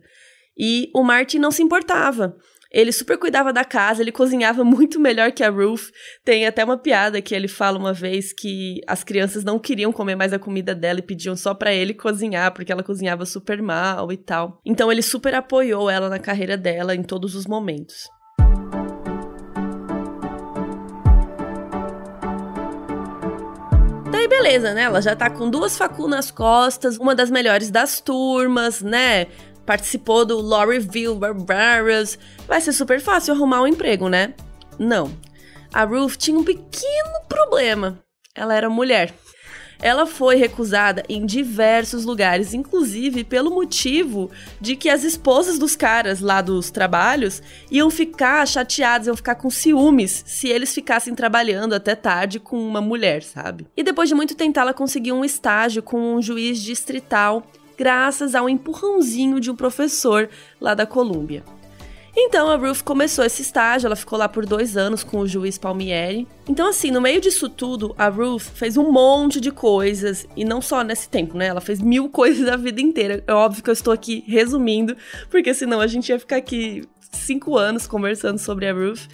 E 0.56 0.92
o 0.94 1.04
Marty 1.04 1.40
não 1.40 1.50
se 1.50 1.64
importava. 1.64 2.38
Ele 2.78 2.92
super 2.92 3.18
cuidava 3.18 3.52
da 3.52 3.66
casa, 3.66 4.04
ele 4.04 4.12
cozinhava 4.12 4.62
muito 4.64 5.00
melhor 5.00 5.32
que 5.32 5.44
a 5.44 5.50
Ruth. 5.50 5.90
Tem 6.24 6.46
até 6.46 6.64
uma 6.64 6.78
piada 6.78 7.20
que 7.20 7.34
ele 7.34 7.48
fala 7.48 7.76
uma 7.76 7.92
vez 7.92 8.32
que 8.32 8.82
as 8.86 9.04
crianças 9.04 9.44
não 9.44 9.58
queriam 9.58 9.92
comer 9.92 10.16
mais 10.16 10.32
a 10.32 10.38
comida 10.38 10.76
dela 10.76 11.00
e 11.00 11.02
pediam 11.02 11.36
só 11.36 11.56
para 11.56 11.74
ele 11.74 11.96
cozinhar, 11.96 12.54
porque 12.54 12.72
ela 12.72 12.84
cozinhava 12.84 13.26
super 13.26 13.64
mal 13.64 14.12
e 14.12 14.18
tal. 14.18 14.62
Então 14.64 14.92
ele 14.92 15.02
super 15.02 15.34
apoiou 15.34 15.90
ela 15.90 16.08
na 16.08 16.20
carreira 16.20 16.56
dela 16.56 16.94
em 16.94 17.02
todos 17.02 17.34
os 17.34 17.48
momentos. 17.48 18.08
Daí 24.12 24.28
beleza, 24.28 24.76
né? 24.76 24.84
Ela 24.84 25.02
já 25.02 25.16
tá 25.16 25.32
com 25.32 25.50
duas 25.50 25.76
facu 25.76 26.08
nas 26.08 26.30
costas, 26.30 26.96
uma 26.98 27.16
das 27.16 27.32
melhores 27.32 27.72
das 27.72 28.00
turmas, 28.00 28.84
né? 28.84 29.26
Participou 29.68 30.26
do 30.26 30.40
Law 30.40 30.70
Review. 30.70 31.20
Vai 32.48 32.62
ser 32.62 32.72
super 32.72 33.02
fácil 33.02 33.34
arrumar 33.34 33.62
um 33.62 33.68
emprego, 33.68 34.08
né? 34.08 34.34
Não. 34.80 35.12
A 35.74 35.84
Ruth 35.84 36.16
tinha 36.16 36.40
um 36.40 36.44
pequeno 36.44 37.22
problema. 37.28 38.00
Ela 38.34 38.56
era 38.56 38.70
mulher. 38.70 39.14
Ela 39.80 40.08
foi 40.08 40.38
recusada 40.38 41.04
em 41.08 41.24
diversos 41.24 42.04
lugares, 42.04 42.54
inclusive 42.54 43.24
pelo 43.24 43.52
motivo 43.52 44.32
de 44.60 44.76
que 44.76 44.90
as 44.90 45.04
esposas 45.04 45.60
dos 45.60 45.76
caras 45.76 46.20
lá 46.20 46.42
dos 46.42 46.72
trabalhos 46.72 47.44
iam 47.70 47.92
ficar 47.92 48.48
chateadas, 48.48 49.06
iam 49.06 49.16
ficar 49.16 49.36
com 49.36 49.50
ciúmes 49.52 50.24
se 50.26 50.48
eles 50.48 50.74
ficassem 50.74 51.14
trabalhando 51.14 51.74
até 51.74 51.94
tarde 51.94 52.40
com 52.40 52.58
uma 52.58 52.82
mulher, 52.82 53.22
sabe? 53.22 53.68
E 53.76 53.84
depois 53.84 54.10
de 54.10 54.16
muito 54.16 54.34
tentar, 54.34 54.62
ela 54.62 54.74
conseguiu 54.74 55.16
um 55.16 55.26
estágio 55.26 55.84
com 55.84 56.16
um 56.16 56.22
juiz 56.22 56.60
distrital 56.60 57.44
graças 57.78 58.34
ao 58.34 58.50
empurrãozinho 58.50 59.40
de 59.40 59.52
um 59.52 59.56
professor 59.56 60.30
lá 60.60 60.74
da 60.74 60.86
Colômbia. 60.86 61.44
Então 62.20 62.50
a 62.50 62.56
Ruth 62.56 62.82
começou 62.82 63.24
esse 63.24 63.44
estágio, 63.44 63.86
ela 63.86 63.96
ficou 63.96 64.18
lá 64.18 64.28
por 64.28 64.44
dois 64.44 64.76
anos 64.76 65.04
com 65.04 65.20
o 65.20 65.28
juiz 65.28 65.56
Palmieri. 65.60 66.28
Então, 66.50 66.68
assim, 66.68 66.90
no 66.90 67.00
meio 67.00 67.22
disso 67.22 67.48
tudo, 67.48 67.94
a 67.96 68.10
Ruth 68.10 68.42
fez 68.42 68.76
um 68.76 68.92
monte 68.92 69.40
de 69.40 69.52
coisas, 69.52 70.28
e 70.36 70.44
não 70.44 70.60
só 70.60 70.84
nesse 70.84 71.08
tempo, 71.08 71.38
né? 71.38 71.46
Ela 71.46 71.62
fez 71.62 71.80
mil 71.80 72.10
coisas 72.10 72.50
a 72.50 72.58
vida 72.58 72.82
inteira. 72.82 73.24
É 73.28 73.34
óbvio 73.34 73.62
que 73.62 73.70
eu 73.70 73.74
estou 73.74 73.94
aqui 73.94 74.24
resumindo, 74.26 74.98
porque 75.30 75.54
senão 75.54 75.80
a 75.80 75.86
gente 75.86 76.10
ia 76.10 76.18
ficar 76.18 76.38
aqui 76.38 76.82
cinco 77.12 77.56
anos 77.56 77.86
conversando 77.86 78.40
sobre 78.40 78.68
a 78.68 78.74
Ruth. 78.74 79.08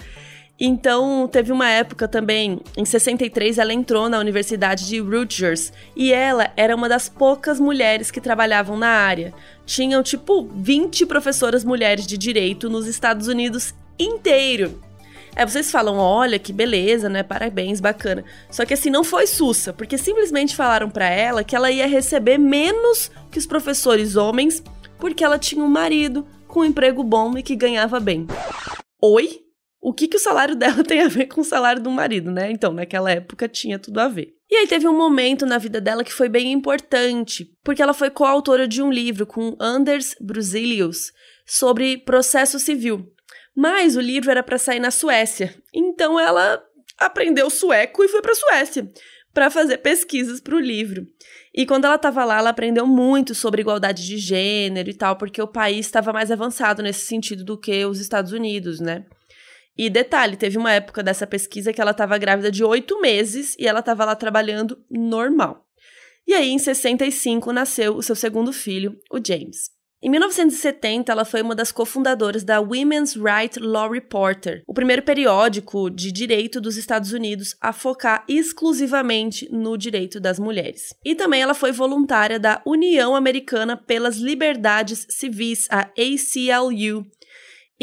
Então, 0.60 1.28
teve 1.28 1.52
uma 1.52 1.68
época 1.68 2.08
também, 2.08 2.62
em 2.78 2.86
63, 2.86 3.58
ela 3.58 3.74
entrou 3.74 4.08
na 4.08 4.20
Universidade 4.20 4.88
de 4.88 5.00
Rutgers 5.00 5.74
e 5.96 6.14
ela 6.14 6.52
era 6.56 6.76
uma 6.76 6.88
das 6.88 7.10
poucas 7.10 7.60
mulheres 7.60 8.12
que 8.12 8.22
trabalhavam 8.22 8.78
na 8.78 8.88
área. 8.88 9.34
Tinham, 9.66 10.04
tipo, 10.04 10.48
20 10.56 11.06
professoras 11.08 11.64
mulheres 11.64 12.06
de 12.06 12.18
direito 12.18 12.70
nos 12.70 12.88
Estados 12.88 13.28
Unidos 13.28 13.74
inteiro. 13.98 14.80
É, 15.36 15.46
vocês 15.46 15.72
falam, 15.72 15.98
olha 15.98 16.38
que 16.38 16.54
beleza, 16.54 17.10
né? 17.10 17.24
Parabéns, 17.24 17.80
bacana. 17.80 18.24
Só 18.52 18.66
que 18.66 18.76
assim, 18.76 18.92
não 18.92 19.04
foi 19.04 19.26
sussa, 19.26 19.74
porque 19.74 19.98
simplesmente 19.98 20.56
falaram 20.56 20.90
para 20.90 21.10
ela 21.10 21.44
que 21.44 21.56
ela 21.56 21.72
ia 21.72 21.88
receber 21.88 22.38
menos 22.38 23.10
que 23.32 23.40
os 23.40 23.48
professores 23.48 24.16
homens, 24.16 24.64
porque 25.00 25.24
ela 25.24 25.40
tinha 25.40 25.64
um 25.64 25.68
marido 25.68 26.26
com 26.48 26.60
um 26.60 26.66
emprego 26.66 27.04
bom 27.04 27.36
e 27.36 27.42
que 27.42 27.56
ganhava 27.56 28.00
bem. 28.00 28.28
Oi? 29.02 29.43
O 29.84 29.94
que, 29.94 30.08
que 30.08 30.16
o 30.16 30.20
salário 30.20 30.56
dela 30.56 30.82
tem 30.88 31.02
a 31.02 31.10
ver 31.10 31.28
com 31.28 31.42
o 31.42 31.44
salário 31.44 31.84
do 31.84 31.92
marido, 31.92 32.32
né? 32.32 32.50
Então, 32.50 32.72
naquela 32.72 33.12
época 33.12 33.50
tinha 33.50 33.78
tudo 33.78 34.00
a 34.00 34.08
ver. 34.08 34.34
E 34.50 34.56
aí 34.56 34.68
teve 34.68 34.88
um 34.88 34.96
momento 34.96 35.46
na 35.46 35.58
vida 35.58 35.82
dela 35.82 36.06
que 36.06 36.14
foi 36.14 36.30
bem 36.30 36.54
importante, 36.54 37.54
porque 37.64 37.82
ela 37.82 37.94
foi 37.94 38.10
coautora 38.10 38.66
de 38.66 38.82
um 38.82 38.90
livro 38.90 39.26
com 39.26 39.58
Anders 39.60 40.16
Brusilius 40.22 41.12
sobre 41.46 41.98
processo 41.98 42.58
civil. 42.60 43.12
Mas 43.54 43.98
o 43.98 44.02
livro 44.02 44.32
era 44.32 44.42
para 44.42 44.58
sair 44.58 44.80
na 44.80 44.90
Suécia. 44.90 45.54
Então 45.74 46.18
ela 46.18 46.64
aprendeu 46.98 47.50
sueco 47.50 48.04
e 48.04 48.08
foi 48.08 48.22
para 48.22 48.36
Suécia 48.36 48.90
para 49.34 49.50
fazer 49.50 49.80
pesquisas 49.80 50.40
para 50.40 50.56
o 50.56 50.60
livro. 50.60 51.08
E 51.54 51.66
quando 51.66 51.86
ela 51.86 51.96
estava 51.96 52.24
lá, 52.24 52.38
ela 52.38 52.52
aprendeu 52.52 52.86
muito 52.86 53.34
sobre 53.34 53.62
igualdade 53.62 54.06
de 54.06 54.18
gênero 54.18 54.90
e 54.90 54.94
tal, 54.94 55.16
porque 55.16 55.42
o 55.42 55.48
país 55.48 55.88
estava 55.88 56.14
mais 56.14 56.32
avançado 56.32 56.84
nesse 56.84 57.06
sentido 57.06 57.44
do 57.44 57.58
que 57.58 57.84
os 57.86 58.00
Estados 58.00 58.32
Unidos, 58.32 58.80
né? 58.80 59.04
E 59.78 59.90
detalhe, 59.90 60.38
teve 60.38 60.58
uma 60.58 60.72
época 60.72 61.02
dessa 61.02 61.26
pesquisa 61.26 61.74
que 61.74 61.82
ela 61.82 61.92
estava 61.92 62.18
grávida 62.18 62.52
de 62.52 62.64
oito 62.64 63.02
meses 63.02 63.56
e 63.58 63.68
ela 63.68 63.80
estava 63.80 64.06
lá 64.06 64.16
trabalhando 64.16 64.84
normal. 64.90 65.66
E 66.28 66.34
aí, 66.34 66.50
em 66.50 66.60
65, 66.60 67.52
nasceu 67.52 67.96
o 67.96 68.04
seu 68.04 68.16
segundo 68.16 68.54
filho, 68.54 68.98
o 69.12 69.20
James. 69.26 69.74
Em 70.02 70.10
1970, 70.10 71.10
ela 71.10 71.24
foi 71.24 71.42
uma 71.42 71.56
das 71.56 71.72
cofundadoras 71.72 72.44
da 72.44 72.60
Women's 72.60 73.16
Right 73.16 73.58
Law 73.58 73.90
Reporter, 73.90 74.62
o 74.68 74.74
primeiro 74.74 75.02
periódico 75.02 75.90
de 75.90 76.12
direito 76.12 76.60
dos 76.60 76.76
Estados 76.76 77.14
Unidos 77.14 77.56
a 77.62 77.72
focar 77.72 78.26
exclusivamente 78.28 79.48
no 79.50 79.78
direito 79.78 80.20
das 80.20 80.38
mulheres. 80.38 80.94
E 81.06 81.16
também 81.16 81.42
ela 81.42 81.54
foi 81.54 81.72
voluntária 81.72 82.38
da 82.38 82.62
União 82.66 83.16
Americana 83.16 83.78
pelas 83.78 84.18
Liberdades 84.18 85.08
Civis, 85.10 85.70
a 85.72 85.90
ACLU, 85.98 87.06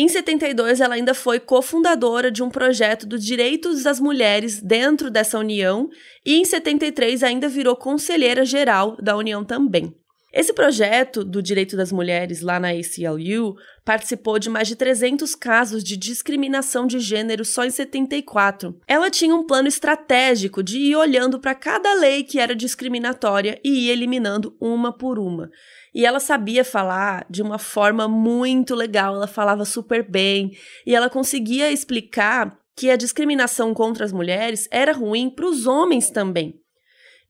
em 0.00 0.08
72, 0.08 0.80
ela 0.80 0.94
ainda 0.94 1.14
foi 1.14 1.40
cofundadora 1.40 2.30
de 2.30 2.42
um 2.42 2.50
projeto 2.50 3.06
dos 3.06 3.24
direitos 3.24 3.82
das 3.82 3.98
mulheres 3.98 4.60
dentro 4.60 5.10
dessa 5.10 5.38
união 5.38 5.88
e 6.24 6.36
em 6.36 6.44
73 6.44 7.22
ainda 7.22 7.48
virou 7.48 7.76
conselheira 7.76 8.44
geral 8.44 8.96
da 9.00 9.16
união 9.16 9.44
também. 9.44 9.94
Esse 10.32 10.52
projeto 10.52 11.24
do 11.24 11.42
direito 11.42 11.76
das 11.76 11.90
mulheres 11.90 12.40
lá 12.40 12.60
na 12.60 12.68
ACLU 12.70 13.56
participou 13.84 14.38
de 14.38 14.48
mais 14.48 14.68
de 14.68 14.76
300 14.76 15.34
casos 15.34 15.82
de 15.82 15.96
discriminação 15.96 16.86
de 16.86 17.00
gênero 17.00 17.44
só 17.44 17.64
em 17.64 17.70
74. 17.70 18.78
Ela 18.86 19.10
tinha 19.10 19.34
um 19.34 19.44
plano 19.44 19.66
estratégico 19.66 20.62
de 20.62 20.78
ir 20.78 20.94
olhando 20.94 21.40
para 21.40 21.52
cada 21.56 21.92
lei 21.94 22.22
que 22.22 22.38
era 22.38 22.54
discriminatória 22.54 23.60
e 23.64 23.88
ir 23.88 23.90
eliminando 23.90 24.56
uma 24.60 24.96
por 24.96 25.18
uma. 25.18 25.50
E 25.94 26.06
ela 26.06 26.20
sabia 26.20 26.64
falar 26.64 27.26
de 27.28 27.42
uma 27.42 27.58
forma 27.58 28.06
muito 28.06 28.74
legal, 28.74 29.14
ela 29.16 29.26
falava 29.26 29.64
super 29.64 30.08
bem 30.08 30.56
e 30.86 30.94
ela 30.94 31.10
conseguia 31.10 31.70
explicar 31.70 32.56
que 32.76 32.90
a 32.90 32.96
discriminação 32.96 33.74
contra 33.74 34.04
as 34.04 34.12
mulheres 34.12 34.68
era 34.70 34.92
ruim 34.92 35.28
para 35.28 35.46
os 35.46 35.66
homens 35.66 36.10
também. 36.10 36.54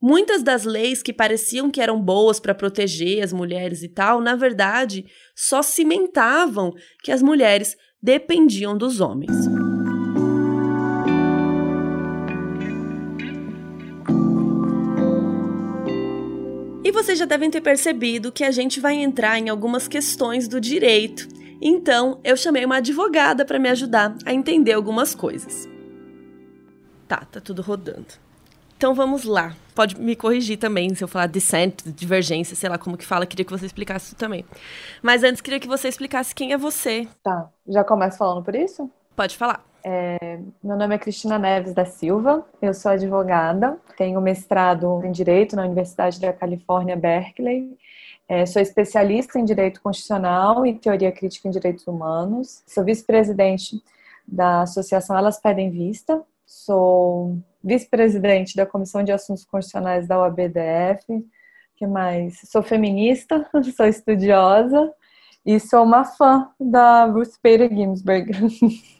Muitas 0.00 0.42
das 0.42 0.64
leis 0.64 1.02
que 1.02 1.12
pareciam 1.12 1.70
que 1.70 1.80
eram 1.80 2.00
boas 2.00 2.40
para 2.40 2.54
proteger 2.54 3.22
as 3.22 3.32
mulheres 3.32 3.82
e 3.82 3.88
tal, 3.88 4.20
na 4.20 4.34
verdade, 4.34 5.04
só 5.34 5.60
cimentavam 5.60 6.72
que 7.02 7.12
as 7.12 7.22
mulheres 7.22 7.76
dependiam 8.02 8.76
dos 8.76 9.00
homens. 9.00 9.69
E 16.90 16.92
vocês 16.92 17.16
já 17.16 17.24
devem 17.24 17.48
ter 17.48 17.60
percebido 17.60 18.32
que 18.32 18.42
a 18.42 18.50
gente 18.50 18.80
vai 18.80 18.96
entrar 18.96 19.38
em 19.38 19.48
algumas 19.48 19.86
questões 19.86 20.48
do 20.48 20.60
direito. 20.60 21.28
Então, 21.62 22.18
eu 22.24 22.36
chamei 22.36 22.64
uma 22.64 22.78
advogada 22.78 23.44
para 23.44 23.60
me 23.60 23.68
ajudar 23.68 24.16
a 24.26 24.34
entender 24.34 24.72
algumas 24.72 25.14
coisas. 25.14 25.68
Tá, 27.06 27.18
tá 27.30 27.40
tudo 27.40 27.62
rodando. 27.62 28.08
Então 28.76 28.92
vamos 28.92 29.22
lá. 29.22 29.54
Pode 29.72 30.00
me 30.00 30.16
corrigir 30.16 30.58
também 30.58 30.92
se 30.92 31.04
eu 31.04 31.06
falar 31.06 31.28
dissent, 31.28 31.80
divergência, 31.86 32.56
sei 32.56 32.68
lá 32.68 32.76
como 32.76 32.96
que 32.96 33.06
fala. 33.06 33.24
Queria 33.24 33.44
que 33.44 33.52
você 33.52 33.66
explicasse 33.66 34.06
isso 34.06 34.16
também. 34.16 34.44
Mas 35.00 35.22
antes, 35.22 35.40
queria 35.40 35.60
que 35.60 35.68
você 35.68 35.86
explicasse 35.86 36.34
quem 36.34 36.52
é 36.52 36.58
você. 36.58 37.06
Tá. 37.22 37.50
Já 37.68 37.84
começo 37.84 38.18
falando 38.18 38.42
por 38.42 38.56
isso? 38.56 38.90
Pode 39.14 39.36
falar. 39.36 39.64
É, 39.82 40.38
meu 40.62 40.76
nome 40.76 40.94
é 40.94 40.98
Cristina 40.98 41.38
Neves 41.38 41.72
da 41.72 41.84
Silva, 41.84 42.46
eu 42.60 42.74
sou 42.74 42.92
advogada, 42.92 43.78
tenho 43.96 44.20
mestrado 44.20 45.02
em 45.04 45.10
Direito 45.10 45.56
na 45.56 45.64
Universidade 45.64 46.20
da 46.20 46.32
Califórnia, 46.32 46.96
Berkeley. 46.96 47.76
É, 48.28 48.46
sou 48.46 48.60
especialista 48.60 49.38
em 49.38 49.44
Direito 49.44 49.80
Constitucional 49.80 50.64
e 50.66 50.78
Teoria 50.78 51.10
Crítica 51.10 51.48
em 51.48 51.50
Direitos 51.50 51.86
Humanos. 51.86 52.62
Sou 52.66 52.84
vice-presidente 52.84 53.82
da 54.26 54.62
Associação 54.62 55.16
Elas 55.16 55.40
Pedem 55.40 55.70
Vista. 55.70 56.22
Sou 56.46 57.38
vice-presidente 57.62 58.54
da 58.54 58.66
Comissão 58.66 59.02
de 59.02 59.12
Assuntos 59.12 59.44
Constitucionais 59.44 60.06
da 60.06 60.18
OABDF. 60.20 61.04
que 61.74 61.86
mais? 61.86 62.40
Sou 62.44 62.62
feminista, 62.62 63.48
sou 63.76 63.86
estudiosa 63.86 64.92
e 65.44 65.58
sou 65.58 65.82
uma 65.82 66.04
fã 66.04 66.50
da 66.60 67.06
Ruth 67.06 67.32
Bader 67.42 67.68
Ginsburg. 67.74 68.30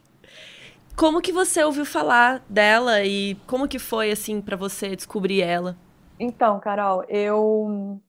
Como 0.96 1.20
que 1.20 1.32
você 1.32 1.62
ouviu 1.64 1.84
falar 1.84 2.44
dela 2.48 3.02
e 3.04 3.34
como 3.46 3.68
que 3.68 3.78
foi 3.78 4.10
assim 4.10 4.40
para 4.40 4.56
você 4.56 4.94
descobrir 4.94 5.40
ela? 5.40 5.76
Então, 6.18 6.60
Carol, 6.60 7.04
eu 7.08 8.00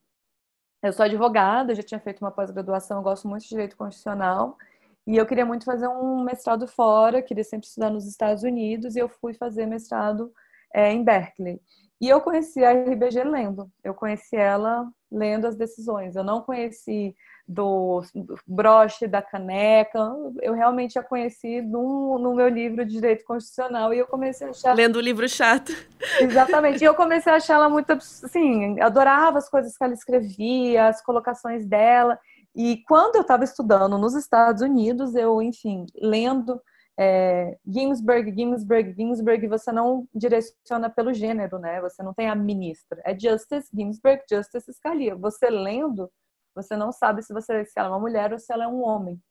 eu 0.83 0.91
sou 0.91 1.05
advogada, 1.05 1.75
já 1.75 1.83
tinha 1.83 1.99
feito 1.99 2.21
uma 2.21 2.31
pós-graduação, 2.31 3.03
gosto 3.03 3.27
muito 3.27 3.43
de 3.43 3.49
direito 3.49 3.77
constitucional 3.77 4.57
e 5.05 5.15
eu 5.17 5.25
queria 5.25 5.45
muito 5.45 5.65
fazer 5.65 5.87
um 5.87 6.23
mestrado 6.23 6.67
fora, 6.67 7.21
queria 7.21 7.43
sempre 7.43 7.67
estudar 7.67 7.89
nos 7.89 8.07
Estados 8.07 8.43
Unidos 8.43 8.95
e 8.95 8.99
eu 8.99 9.09
fui 9.09 9.33
fazer 9.33 9.65
mestrado 9.65 10.31
é, 10.73 10.91
em 10.91 11.03
Berkeley. 11.03 11.61
E 11.99 12.09
eu 12.09 12.19
conheci 12.21 12.63
a 12.63 12.71
RBG 12.71 13.23
lendo, 13.23 13.71
eu 13.83 13.93
conheci 13.93 14.35
ela 14.35 14.91
lendo 15.11 15.45
as 15.45 15.55
decisões. 15.55 16.15
Eu 16.15 16.23
não 16.23 16.41
conheci 16.41 17.15
do, 17.51 18.01
broche, 18.47 19.07
da 19.07 19.21
caneca. 19.21 19.99
Eu 20.41 20.53
realmente 20.53 20.97
a 20.97 21.03
conheci 21.03 21.61
no, 21.61 22.17
no 22.17 22.33
meu 22.33 22.47
livro 22.47 22.85
de 22.85 22.93
Direito 22.93 23.25
Constitucional 23.25 23.93
e 23.93 23.99
eu 23.99 24.07
comecei 24.07 24.47
a 24.47 24.49
achar. 24.51 24.75
Lendo 24.75 24.95
o 24.95 25.01
livro 25.01 25.27
chato. 25.27 25.73
Exatamente. 26.19 26.81
E 26.81 26.85
eu 26.85 26.95
comecei 26.95 27.31
a 27.31 27.35
achar 27.35 27.55
ela 27.55 27.69
muito. 27.69 27.91
Assim, 27.91 28.79
adorava 28.79 29.37
as 29.37 29.49
coisas 29.49 29.77
que 29.77 29.83
ela 29.83 29.93
escrevia, 29.93 30.87
as 30.87 31.03
colocações 31.03 31.65
dela. 31.65 32.17
E 32.55 32.83
quando 32.87 33.15
eu 33.15 33.21
estava 33.21 33.43
estudando 33.43 33.97
nos 33.97 34.13
Estados 34.13 34.61
Unidos, 34.61 35.15
eu, 35.15 35.41
enfim, 35.41 35.85
lendo 35.95 36.61
é, 36.99 37.57
Ginsburg, 37.65 38.33
Ginsburg, 38.35 38.93
Ginsburg, 38.93 39.47
você 39.47 39.71
não 39.71 40.07
direciona 40.13 40.89
pelo 40.89 41.13
gênero, 41.13 41.57
né? 41.57 41.81
Você 41.81 42.03
não 42.03 42.13
tem 42.13 42.29
a 42.29 42.35
ministra. 42.35 43.01
É 43.05 43.17
Justice 43.17 43.69
Ginsburg, 43.73 44.21
Justice 44.29 44.71
Scalia. 44.73 45.15
Você 45.15 45.49
lendo, 45.49 46.11
você 46.55 46.75
não 46.75 46.91
sabe 46.91 47.23
se, 47.23 47.33
você, 47.33 47.65
se 47.65 47.73
ela 47.77 47.89
é 47.89 47.91
uma 47.91 47.99
mulher 47.99 48.33
ou 48.33 48.39
se 48.39 48.51
ela 48.51 48.65
é 48.65 48.67
um 48.67 48.83
homem. 48.83 49.21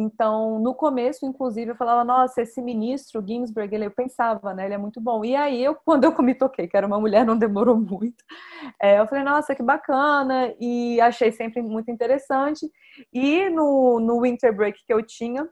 Então, 0.00 0.60
no 0.60 0.76
começo, 0.76 1.26
inclusive, 1.26 1.72
eu 1.72 1.76
falava, 1.76 2.04
nossa, 2.04 2.40
esse 2.40 2.62
ministro, 2.62 3.24
Ginsburg, 3.26 3.74
ele, 3.74 3.86
eu 3.86 3.90
pensava, 3.90 4.54
né, 4.54 4.64
ele 4.64 4.74
é 4.74 4.78
muito 4.78 5.00
bom. 5.00 5.24
E 5.24 5.34
aí, 5.34 5.64
eu, 5.64 5.74
quando 5.84 6.04
eu 6.04 6.16
me 6.22 6.36
toquei 6.36 6.68
que 6.68 6.76
era 6.76 6.86
uma 6.86 7.00
mulher, 7.00 7.26
não 7.26 7.36
demorou 7.36 7.76
muito. 7.76 8.22
É, 8.80 9.00
eu 9.00 9.08
falei, 9.08 9.24
nossa, 9.24 9.56
que 9.56 9.62
bacana, 9.62 10.54
e 10.60 11.00
achei 11.00 11.32
sempre 11.32 11.60
muito 11.62 11.90
interessante. 11.90 12.70
E 13.12 13.50
no, 13.50 13.98
no 13.98 14.22
winter 14.22 14.54
break 14.54 14.78
que 14.86 14.92
eu 14.94 15.04
tinha, 15.04 15.48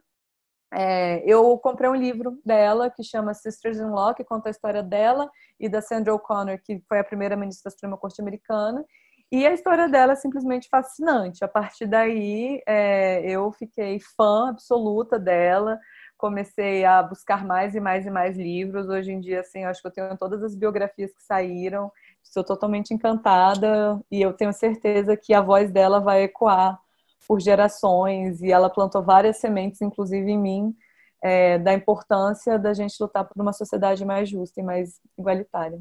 é, 0.73 1.21
eu 1.25 1.57
comprei 1.57 1.89
um 1.89 1.95
livro 1.95 2.39
dela 2.45 2.89
que 2.89 3.03
chama 3.03 3.33
Sisters 3.33 3.79
in 3.79 3.89
Law, 3.89 4.15
que 4.15 4.23
conta 4.23 4.49
a 4.49 4.51
história 4.51 4.81
dela 4.81 5.29
e 5.59 5.67
da 5.67 5.81
Sandra 5.81 6.13
O'Connor, 6.13 6.59
que 6.63 6.81
foi 6.87 6.99
a 6.99 7.03
primeira 7.03 7.35
ministra 7.35 7.69
da 7.69 7.71
Suprema 7.71 7.97
Corte 7.97 8.21
Americana. 8.21 8.85
E 9.29 9.45
a 9.45 9.53
história 9.53 9.89
dela 9.89 10.13
é 10.13 10.15
simplesmente 10.15 10.69
fascinante. 10.69 11.43
A 11.43 11.47
partir 11.47 11.85
daí, 11.85 12.61
é, 12.65 13.29
eu 13.29 13.51
fiquei 13.51 13.99
fã 14.15 14.49
absoluta 14.49 15.19
dela. 15.19 15.77
Comecei 16.17 16.85
a 16.85 17.03
buscar 17.03 17.45
mais 17.45 17.75
e 17.75 17.79
mais 17.79 18.05
e 18.05 18.09
mais 18.09 18.37
livros. 18.37 18.87
Hoje 18.87 19.11
em 19.11 19.19
dia, 19.19 19.41
assim, 19.41 19.65
acho 19.65 19.81
que 19.81 19.87
eu 19.87 19.91
tenho 19.91 20.17
todas 20.17 20.41
as 20.43 20.55
biografias 20.55 21.13
que 21.13 21.21
saíram. 21.21 21.91
Estou 22.23 22.43
totalmente 22.43 22.93
encantada 22.93 24.01
e 24.09 24.21
eu 24.21 24.31
tenho 24.31 24.53
certeza 24.53 25.17
que 25.17 25.33
a 25.33 25.41
voz 25.41 25.71
dela 25.71 25.99
vai 25.99 26.23
ecoar 26.23 26.79
por 27.27 27.41
gerações. 27.41 28.41
E 28.41 28.49
ela 28.49 28.69
plantou 28.69 29.03
várias 29.03 29.37
sementes, 29.37 29.81
inclusive 29.81 30.31
em 30.31 30.39
mim, 30.39 30.75
é, 31.21 31.59
da 31.59 31.73
importância 31.73 32.57
da 32.57 32.73
gente 32.73 32.95
lutar 32.97 33.25
por 33.25 33.41
uma 33.41 33.51
sociedade 33.51 34.05
mais 34.05 34.29
justa 34.29 34.61
e 34.61 34.63
mais 34.63 35.01
igualitária. 35.17 35.79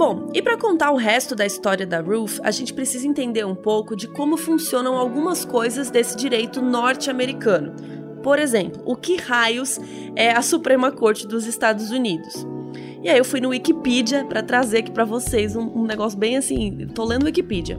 Bom, 0.00 0.30
e 0.32 0.40
para 0.40 0.56
contar 0.56 0.92
o 0.92 0.96
resto 0.96 1.36
da 1.36 1.44
história 1.44 1.86
da 1.86 2.00
Ruth, 2.00 2.40
a 2.42 2.50
gente 2.50 2.72
precisa 2.72 3.06
entender 3.06 3.44
um 3.44 3.54
pouco 3.54 3.94
de 3.94 4.08
como 4.08 4.38
funcionam 4.38 4.96
algumas 4.96 5.44
coisas 5.44 5.90
desse 5.90 6.16
direito 6.16 6.62
norte-americano. 6.62 7.74
Por 8.22 8.38
exemplo, 8.38 8.80
o 8.86 8.96
que 8.96 9.16
raios 9.16 9.78
é 10.16 10.32
a 10.32 10.40
Suprema 10.40 10.90
Corte 10.90 11.26
dos 11.26 11.44
Estados 11.44 11.90
Unidos? 11.90 12.46
E 13.02 13.10
aí 13.10 13.18
eu 13.18 13.24
fui 13.26 13.42
no 13.42 13.50
Wikipedia 13.50 14.24
para 14.24 14.42
trazer 14.42 14.78
aqui 14.78 14.90
para 14.90 15.04
vocês 15.04 15.54
um, 15.54 15.80
um, 15.80 15.84
negócio 15.84 16.18
bem 16.18 16.38
assim, 16.38 16.88
tô 16.94 17.04
lendo 17.04 17.26
Wikipedia. 17.26 17.78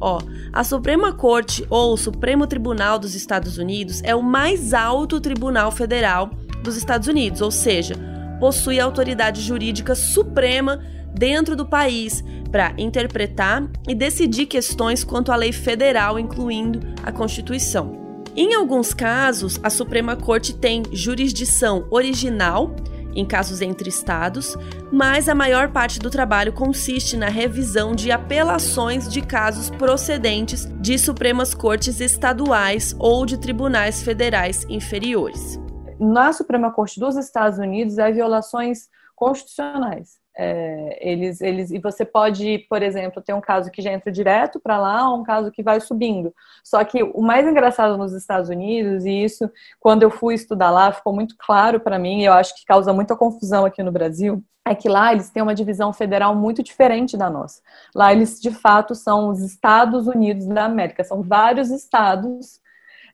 Ó, 0.00 0.18
a 0.52 0.64
Suprema 0.64 1.12
Corte 1.12 1.64
ou 1.70 1.96
Supremo 1.96 2.48
Tribunal 2.48 2.98
dos 2.98 3.14
Estados 3.14 3.58
Unidos 3.58 4.02
é 4.02 4.12
o 4.12 4.24
mais 4.24 4.74
alto 4.74 5.20
tribunal 5.20 5.70
federal 5.70 6.30
dos 6.64 6.76
Estados 6.76 7.06
Unidos, 7.06 7.40
ou 7.40 7.52
seja, 7.52 7.94
possui 8.40 8.80
autoridade 8.80 9.40
jurídica 9.40 9.94
suprema 9.94 10.80
dentro 11.14 11.56
do 11.56 11.66
país 11.66 12.22
para 12.50 12.74
interpretar 12.78 13.68
e 13.88 13.94
decidir 13.94 14.46
questões 14.46 15.04
quanto 15.04 15.30
à 15.32 15.36
lei 15.36 15.52
federal, 15.52 16.18
incluindo 16.18 16.80
a 17.02 17.12
Constituição. 17.12 17.98
Em 18.36 18.54
alguns 18.54 18.94
casos, 18.94 19.58
a 19.62 19.70
Suprema 19.70 20.16
Corte 20.16 20.54
tem 20.54 20.82
jurisdição 20.92 21.86
original 21.90 22.74
em 23.14 23.26
casos 23.26 23.60
entre 23.60 23.88
estados, 23.88 24.56
mas 24.92 25.28
a 25.28 25.34
maior 25.34 25.72
parte 25.72 25.98
do 25.98 26.10
trabalho 26.10 26.52
consiste 26.52 27.16
na 27.16 27.28
revisão 27.28 27.94
de 27.94 28.12
apelações 28.12 29.08
de 29.08 29.20
casos 29.20 29.70
procedentes 29.70 30.66
de 30.80 30.98
Supremas 30.98 31.54
Cortes 31.54 32.00
estaduais 32.00 32.94
ou 32.98 33.26
de 33.26 33.38
tribunais 33.38 34.02
federais 34.02 34.64
inferiores. 34.68 35.58
Na 35.98 36.32
Suprema 36.32 36.70
Corte 36.72 36.98
dos 36.98 37.16
Estados 37.16 37.58
Unidos, 37.58 37.98
há 37.98 38.10
violações 38.10 38.88
constitucionais. 39.14 40.19
É, 40.36 40.98
eles, 41.00 41.40
eles, 41.40 41.70
e 41.70 41.78
você 41.78 42.04
pode, 42.04 42.60
por 42.68 42.82
exemplo, 42.82 43.20
ter 43.20 43.34
um 43.34 43.40
caso 43.40 43.70
que 43.70 43.82
já 43.82 43.92
entra 43.92 44.12
direto 44.12 44.60
para 44.60 44.78
lá, 44.78 45.10
ou 45.10 45.20
um 45.20 45.22
caso 45.22 45.50
que 45.50 45.62
vai 45.62 45.80
subindo. 45.80 46.34
Só 46.64 46.82
que 46.84 47.02
o 47.02 47.20
mais 47.20 47.46
engraçado 47.46 47.98
nos 47.98 48.12
Estados 48.12 48.48
Unidos, 48.48 49.04
e 49.04 49.24
isso, 49.24 49.50
quando 49.78 50.02
eu 50.02 50.10
fui 50.10 50.34
estudar 50.34 50.70
lá, 50.70 50.92
ficou 50.92 51.12
muito 51.12 51.34
claro 51.38 51.80
para 51.80 51.98
mim, 51.98 52.20
e 52.20 52.24
eu 52.24 52.32
acho 52.32 52.54
que 52.54 52.64
causa 52.64 52.92
muita 52.92 53.16
confusão 53.16 53.64
aqui 53.64 53.82
no 53.82 53.92
Brasil, 53.92 54.42
é 54.64 54.74
que 54.74 54.88
lá 54.88 55.12
eles 55.12 55.30
têm 55.30 55.42
uma 55.42 55.54
divisão 55.54 55.92
federal 55.92 56.34
muito 56.34 56.62
diferente 56.62 57.16
da 57.16 57.28
nossa. 57.28 57.60
Lá 57.94 58.12
eles, 58.12 58.40
de 58.40 58.50
fato, 58.50 58.94
são 58.94 59.28
os 59.30 59.40
Estados 59.40 60.06
Unidos 60.06 60.46
da 60.46 60.64
América, 60.64 61.02
são 61.02 61.22
vários 61.22 61.70
estados 61.70 62.60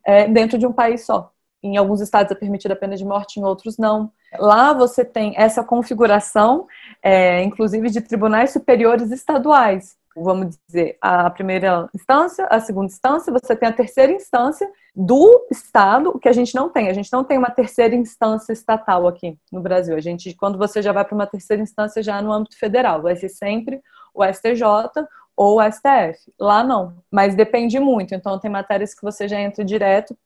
é, 0.05 0.29
dentro 0.29 0.59
de 0.59 0.67
um 0.67 0.73
país 0.73 1.05
só. 1.07 1.33
Em 1.63 1.77
alguns 1.77 2.01
estados 2.01 2.31
é 2.31 2.35
permitida 2.35 2.75
a 2.75 2.77
pena 2.77 2.97
de 2.97 3.05
morte, 3.05 3.41
em 3.41 3.45
outros 3.45 3.79
não. 3.79 4.13
Lá 4.39 4.73
você 4.73 5.05
tem 5.05 5.35
essa 5.37 5.63
configuração, 5.63 6.67
é, 7.03 7.43
inclusive 7.43 7.91
de 7.91 8.01
tribunais 8.01 8.53
superiores 8.53 9.11
estaduais. 9.11 9.97
Vamos 10.17 10.57
dizer, 10.67 10.97
a 11.01 11.29
primeira 11.29 11.91
instância, 11.95 12.47
a 12.47 12.59
segunda 12.59 12.87
instância, 12.87 13.31
você 13.31 13.55
tem 13.55 13.69
a 13.69 13.73
terceira 13.73 14.11
instância 14.11 14.67
do 14.95 15.47
Estado, 15.51 16.09
o 16.09 16.19
que 16.19 16.29
a 16.29 16.33
gente 16.33 16.55
não 16.55 16.71
tem. 16.71 16.89
A 16.89 16.95
gente 16.95 17.13
não 17.13 17.23
tem 17.23 17.37
uma 17.37 17.51
terceira 17.51 17.95
instância 17.95 18.51
estatal 18.53 19.07
aqui 19.07 19.39
no 19.53 19.61
Brasil. 19.61 19.95
A 19.95 20.01
gente, 20.01 20.35
quando 20.35 20.57
você 20.57 20.81
já 20.81 20.91
vai 20.91 21.05
para 21.05 21.15
uma 21.15 21.27
terceira 21.27 21.63
instância, 21.63 22.03
já 22.03 22.23
no 22.23 22.33
âmbito 22.33 22.59
federal, 22.59 23.03
vai 23.03 23.15
ser 23.15 23.29
sempre 23.29 23.83
o 24.15 24.25
STJ 24.25 25.07
ou 25.37 25.61
o 25.61 25.71
STF. 25.71 26.33
Lá 26.41 26.65
não, 26.65 26.95
mas 27.11 27.35
depende 27.35 27.79
muito. 27.79 28.15
Então, 28.15 28.39
tem 28.39 28.51
matérias 28.51 28.95
que 28.95 29.03
você 29.03 29.29
já 29.29 29.39
entra 29.39 29.63
direto 29.63 30.17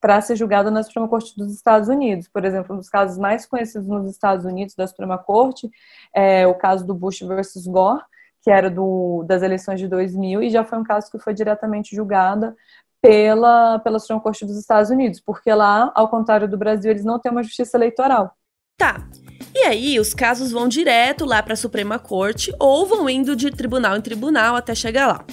para 0.00 0.20
ser 0.20 0.36
julgado 0.36 0.70
na 0.70 0.82
Suprema 0.82 1.08
Corte 1.08 1.36
dos 1.36 1.52
Estados 1.52 1.88
Unidos. 1.88 2.28
Por 2.28 2.44
exemplo, 2.44 2.74
um 2.74 2.78
dos 2.78 2.88
casos 2.88 3.18
mais 3.18 3.46
conhecidos 3.46 3.88
nos 3.88 4.10
Estados 4.10 4.44
Unidos 4.44 4.74
da 4.74 4.86
Suprema 4.86 5.18
Corte 5.18 5.70
é 6.14 6.46
o 6.46 6.54
caso 6.54 6.86
do 6.86 6.94
Bush 6.94 7.20
versus 7.20 7.66
Gore, 7.66 8.02
que 8.42 8.50
era 8.50 8.70
do, 8.70 9.24
das 9.26 9.42
eleições 9.42 9.80
de 9.80 9.88
2000 9.88 10.42
e 10.42 10.50
já 10.50 10.64
foi 10.64 10.78
um 10.78 10.84
caso 10.84 11.10
que 11.10 11.18
foi 11.18 11.34
diretamente 11.34 11.94
julgado 11.94 12.54
pela, 13.00 13.78
pela 13.80 13.98
Suprema 13.98 14.22
Corte 14.22 14.44
dos 14.44 14.56
Estados 14.56 14.90
Unidos, 14.90 15.20
porque 15.20 15.52
lá, 15.52 15.90
ao 15.94 16.08
contrário 16.08 16.48
do 16.48 16.58
Brasil, 16.58 16.90
eles 16.90 17.04
não 17.04 17.18
têm 17.18 17.30
uma 17.30 17.42
justiça 17.42 17.76
eleitoral. 17.76 18.32
Tá. 18.76 19.08
E 19.54 19.60
aí, 19.60 19.98
os 19.98 20.14
casos 20.14 20.52
vão 20.52 20.68
direto 20.68 21.24
lá 21.24 21.42
para 21.42 21.54
a 21.54 21.56
Suprema 21.56 21.98
Corte 21.98 22.52
ou 22.60 22.86
vão 22.86 23.08
indo 23.08 23.34
de 23.34 23.50
tribunal 23.50 23.96
em 23.96 24.00
tribunal 24.00 24.54
até 24.54 24.74
chegar 24.74 25.08
lá. 25.08 25.24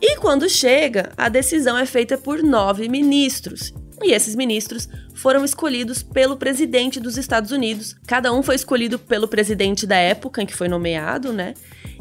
E 0.00 0.16
quando 0.16 0.48
chega, 0.48 1.12
a 1.16 1.28
decisão 1.28 1.76
é 1.76 1.84
feita 1.84 2.16
por 2.16 2.42
nove 2.42 2.88
ministros. 2.88 3.72
E 4.02 4.12
esses 4.12 4.34
ministros 4.34 4.88
foram 5.14 5.44
escolhidos 5.44 6.02
pelo 6.02 6.36
presidente 6.36 7.00
dos 7.00 7.16
Estados 7.16 7.50
Unidos. 7.50 7.94
Cada 8.06 8.32
um 8.32 8.42
foi 8.42 8.54
escolhido 8.54 8.98
pelo 8.98 9.26
presidente 9.26 9.86
da 9.86 9.96
época 9.96 10.42
em 10.42 10.46
que 10.46 10.54
foi 10.54 10.68
nomeado, 10.68 11.32
né? 11.32 11.54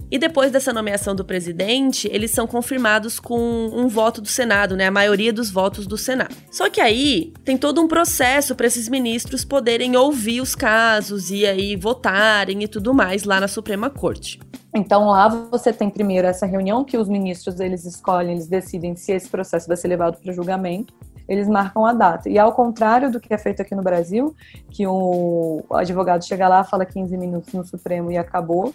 E 0.10 0.18
depois 0.18 0.52
dessa 0.52 0.72
nomeação 0.72 1.14
do 1.14 1.26
presidente, 1.26 2.10
eles 2.14 2.32
são 2.32 2.48
confirmados 2.48 3.20
com 3.20 3.38
um 3.38 3.90
voto 3.90 4.22
do 4.22 4.28
Senado, 4.28 4.76
né? 4.78 4.88
A 4.88 4.92
maioria 4.92 5.34
dos 5.34 5.50
votos 5.50 5.86
do 5.86 5.98
Senado. 5.98 6.34
Só 6.50 6.70
que 6.70 6.80
aí 6.80 7.34
tem 7.44 7.58
todo 7.58 7.82
um 7.82 7.90
processo 7.90 8.56
para 8.56 8.68
esses 8.68 8.88
ministros 8.88 9.44
poderem 9.44 9.98
ouvir 9.98 10.40
os 10.40 10.56
casos 10.56 11.30
e 11.30 11.46
aí 11.46 11.76
votarem 11.76 12.64
e 12.64 12.68
tudo 12.70 12.94
mais 12.94 13.26
lá 13.26 13.42
na 13.42 13.50
Suprema 13.50 13.90
Corte. 13.90 14.40
Então 14.74 15.08
lá 15.08 15.28
você 15.28 15.74
tem 15.74 15.90
primeiro 15.90 16.28
essa 16.28 16.46
reunião 16.46 16.86
que 16.86 16.98
os 16.98 17.10
ministros 17.10 17.60
eles 17.60 17.84
escolhem, 17.84 18.34
eles 18.34 18.48
decidem 18.48 18.96
se 18.96 19.12
esse 19.12 19.28
processo 19.28 19.68
vai 19.68 19.76
ser 19.76 19.90
levado 19.90 20.20
para 20.22 20.32
julgamento 20.32 20.94
eles 21.28 21.48
marcam 21.48 21.86
a 21.86 21.94
data. 21.94 22.30
E 22.30 22.38
ao 22.38 22.54
contrário 22.54 23.12
do 23.12 23.20
que 23.20 23.34
é 23.34 23.38
feito 23.38 23.62
aqui 23.62 23.76
no 23.76 23.84
Brasil, 23.84 24.36
que 24.70 24.86
o 24.88 25.64
advogado 25.72 26.26
chega 26.26 26.48
lá, 26.48 26.64
fala 26.64 26.86
15 26.86 27.18
minutos 27.18 27.54
no 27.54 27.66
Supremo 27.66 28.12
e 28.12 28.18
acabou. 28.18 28.74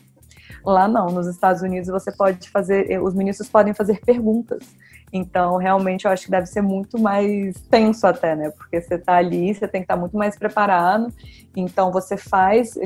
Lá 0.65 0.87
não, 0.87 1.07
nos 1.07 1.27
Estados 1.27 1.63
Unidos 1.63 1.89
você 1.89 2.13
pode 2.13 2.49
fazer, 2.51 2.91
eh, 2.91 3.01
os 3.01 3.15
ministros 3.15 3.49
podem 3.49 3.75
fazer 3.75 4.01
perguntas. 4.01 4.63
Então, 5.13 5.57
realmente, 5.57 6.07
eu 6.07 6.11
acho 6.11 6.25
que 6.25 6.31
deve 6.31 6.47
ser 6.47 6.63
muito 6.63 6.99
mais 6.99 7.55
tenso 7.71 8.07
até, 8.07 8.35
né? 8.35 8.51
Porque 8.51 8.81
você 8.81 8.95
está 8.95 9.17
ali, 9.17 9.55
você 9.55 9.69
tem 9.69 9.83
que 9.83 9.85
estar 9.85 9.95
tá 9.95 10.01
muito 10.01 10.17
mais 10.17 10.39
preparado. 10.39 11.13
Então, 11.55 11.93
você 11.93 12.17
faz, 12.17 12.79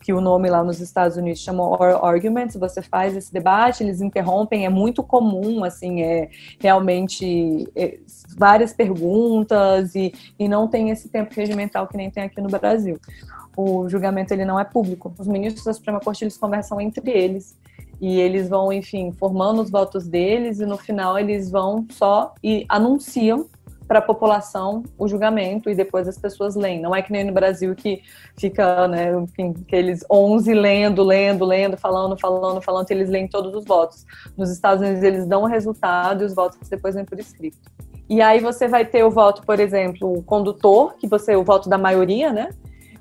que 0.00 0.12
o 0.12 0.20
nome 0.20 0.48
lá 0.48 0.62
nos 0.62 0.80
Estados 0.80 1.16
Unidos 1.16 1.40
chama 1.40 1.68
oral 1.68 2.04
arguments, 2.04 2.56
você 2.56 2.80
faz 2.80 3.16
esse 3.16 3.32
debate, 3.32 3.82
eles 3.82 4.00
interrompem, 4.00 4.64
é 4.64 4.68
muito 4.68 5.02
comum, 5.02 5.64
assim, 5.64 6.02
é 6.02 6.30
realmente 6.60 7.68
é, 7.74 7.98
várias 8.36 8.72
perguntas 8.72 9.94
e, 9.94 10.12
e 10.38 10.48
não 10.48 10.68
tem 10.68 10.90
esse 10.90 11.08
tempo 11.08 11.34
regimental 11.34 11.86
que 11.86 11.96
nem 11.96 12.10
tem 12.10 12.24
aqui 12.24 12.40
no 12.40 12.48
Brasil. 12.48 12.98
O 13.56 13.88
julgamento 13.88 14.32
ele 14.32 14.44
não 14.44 14.58
é 14.58 14.64
público. 14.64 15.12
Os 15.18 15.26
ministros 15.26 15.64
da 15.64 15.72
Suprema 15.72 16.00
Corte 16.00 16.24
eles 16.24 16.36
conversam 16.36 16.80
entre 16.80 17.10
eles 17.10 17.56
e 18.00 18.18
eles 18.18 18.48
vão, 18.48 18.72
enfim, 18.72 19.12
formando 19.12 19.62
os 19.62 19.70
votos 19.70 20.08
deles 20.08 20.58
e 20.58 20.66
no 20.66 20.76
final 20.76 21.18
eles 21.18 21.50
vão 21.50 21.86
só 21.90 22.34
e 22.42 22.64
anunciam 22.68 23.48
para 23.86 23.98
a 23.98 24.02
população 24.02 24.82
o 24.98 25.06
julgamento 25.06 25.68
e 25.68 25.74
depois 25.74 26.08
as 26.08 26.16
pessoas 26.16 26.56
leem. 26.56 26.80
Não 26.80 26.94
é 26.94 27.02
que 27.02 27.12
nem 27.12 27.24
no 27.24 27.32
Brasil 27.32 27.74
que 27.74 28.02
fica, 28.38 28.88
né, 28.88 29.12
enfim, 29.14 29.54
aqueles 29.66 30.02
11 30.10 30.54
lendo, 30.54 31.02
lendo, 31.02 31.44
lendo, 31.44 31.76
falando, 31.76 32.18
falando, 32.18 32.62
falando, 32.62 32.90
eles 32.90 33.10
leem 33.10 33.28
todos 33.28 33.54
os 33.54 33.66
votos. 33.66 34.06
Nos 34.36 34.50
Estados 34.50 34.82
Unidos 34.82 35.02
eles 35.02 35.26
dão 35.26 35.42
o 35.42 35.46
resultado 35.46 36.22
e 36.22 36.26
os 36.26 36.34
votos 36.34 36.66
depois 36.70 36.94
vêm 36.94 37.04
por 37.04 37.20
escrito. 37.20 37.58
E 38.08 38.20
aí 38.20 38.40
você 38.40 38.68
vai 38.68 38.84
ter 38.84 39.04
o 39.04 39.10
voto, 39.10 39.42
por 39.42 39.58
exemplo, 39.58 40.12
o 40.18 40.22
condutor, 40.22 40.94
que 40.98 41.06
você, 41.06 41.34
o 41.34 41.44
voto 41.44 41.68
da 41.68 41.78
maioria, 41.78 42.32
né? 42.32 42.50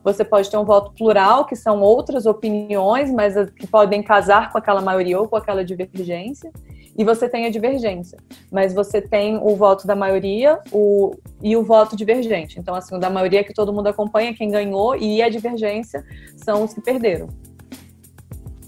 Você 0.04 0.24
pode 0.24 0.50
ter 0.50 0.58
um 0.58 0.66
voto 0.66 0.92
plural, 0.94 1.46
que 1.46 1.56
são 1.56 1.82
outras 1.82 2.26
opiniões, 2.26 3.12
mas 3.12 3.36
que 3.52 3.68
podem 3.68 4.02
casar 4.02 4.52
com 4.52 4.58
aquela 4.58 4.82
maioria 4.82 5.20
ou 5.20 5.28
com 5.28 5.36
aquela 5.36 5.64
divergência 5.64 6.52
e 6.98 7.04
você 7.04 7.30
tem 7.30 7.46
a 7.46 7.50
divergência. 7.50 8.18
Mas 8.52 8.74
você 8.74 9.02
tem 9.02 9.38
o 9.38 9.56
voto 9.56 9.88
da 9.88 9.96
maioria 9.96 10.60
o, 10.72 11.16
e 11.42 11.56
o 11.56 11.64
voto 11.64 11.96
divergente. 11.96 12.60
Então, 12.60 12.76
assim, 12.76 12.96
o 12.96 13.00
da 13.00 13.10
maioria 13.10 13.44
que 13.44 13.54
todo 13.54 13.74
mundo 13.74 13.88
acompanha, 13.88 14.34
quem 14.34 14.50
ganhou, 14.50 14.96
e 14.96 15.22
a 15.22 15.30
divergência 15.30 16.06
são 16.38 16.64
os 16.64 16.74
que 16.74 16.82
perderam. 16.82 17.28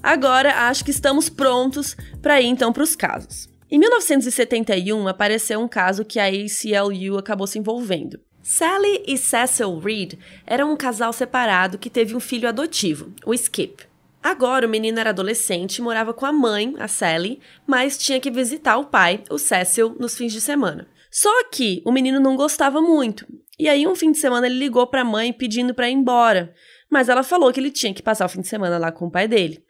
Agora 0.02 0.68
acho 0.68 0.84
que 0.84 0.92
estamos 0.92 1.30
prontos 1.30 1.96
para 2.22 2.42
ir 2.42 2.48
então 2.48 2.74
para 2.74 2.84
os 2.84 2.96
casos. 2.96 3.53
Em 3.74 3.80
1971 3.80 5.08
apareceu 5.08 5.60
um 5.60 5.68
caso 5.68 6.06
que 6.06 6.20
a 6.20 6.28
ACLU 6.28 7.18
acabou 7.18 7.48
se 7.48 7.58
envolvendo. 7.58 8.20
Sally 8.40 9.04
e 9.08 9.18
Cecil 9.18 9.80
Reed 9.80 10.14
eram 10.46 10.72
um 10.72 10.78
casal 10.78 11.12
separado 11.12 11.80
que 11.80 11.90
teve 11.90 12.16
um 12.16 12.20
filho 12.20 12.48
adotivo, 12.48 13.12
o 13.26 13.34
Skip. 13.34 13.88
Agora 14.22 14.68
o 14.68 14.70
menino 14.70 15.00
era 15.00 15.10
adolescente, 15.10 15.82
morava 15.82 16.14
com 16.14 16.24
a 16.24 16.32
mãe, 16.32 16.76
a 16.78 16.88
Sally, 16.88 17.40
mas 17.66 17.98
tinha 17.98 18.20
que 18.20 18.30
visitar 18.30 18.78
o 18.78 18.86
pai, 18.86 19.24
o 19.28 19.40
Cecil, 19.40 19.96
nos 20.00 20.16
fins 20.16 20.32
de 20.32 20.40
semana. 20.40 20.88
Só 21.10 21.46
que 21.46 21.82
o 21.84 21.92
menino 21.92 22.20
não 22.20 22.36
gostava 22.36 22.80
muito. 22.80 23.26
E 23.58 23.68
aí 23.68 23.88
um 23.88 23.96
fim 23.96 24.12
de 24.12 24.20
semana 24.20 24.46
ele 24.46 24.60
ligou 24.60 24.86
para 24.86 25.02
a 25.02 25.06
mãe 25.06 25.34
pedindo 25.34 25.74
para 25.74 25.90
ir 25.90 25.94
embora, 25.94 26.54
mas 26.92 27.10
ela 27.10 27.24
falou 27.24 27.52
que 27.52 27.60
ele 27.60 27.72
tinha 27.72 27.92
que 27.92 28.04
passar 28.04 28.28
o 28.28 28.30
fim 28.30 28.42
de 28.42 28.48
semana 28.48 28.78
lá 28.78 28.92
com 28.92 29.08
o 29.08 29.12
pai 29.12 29.28
dele. 29.28 29.63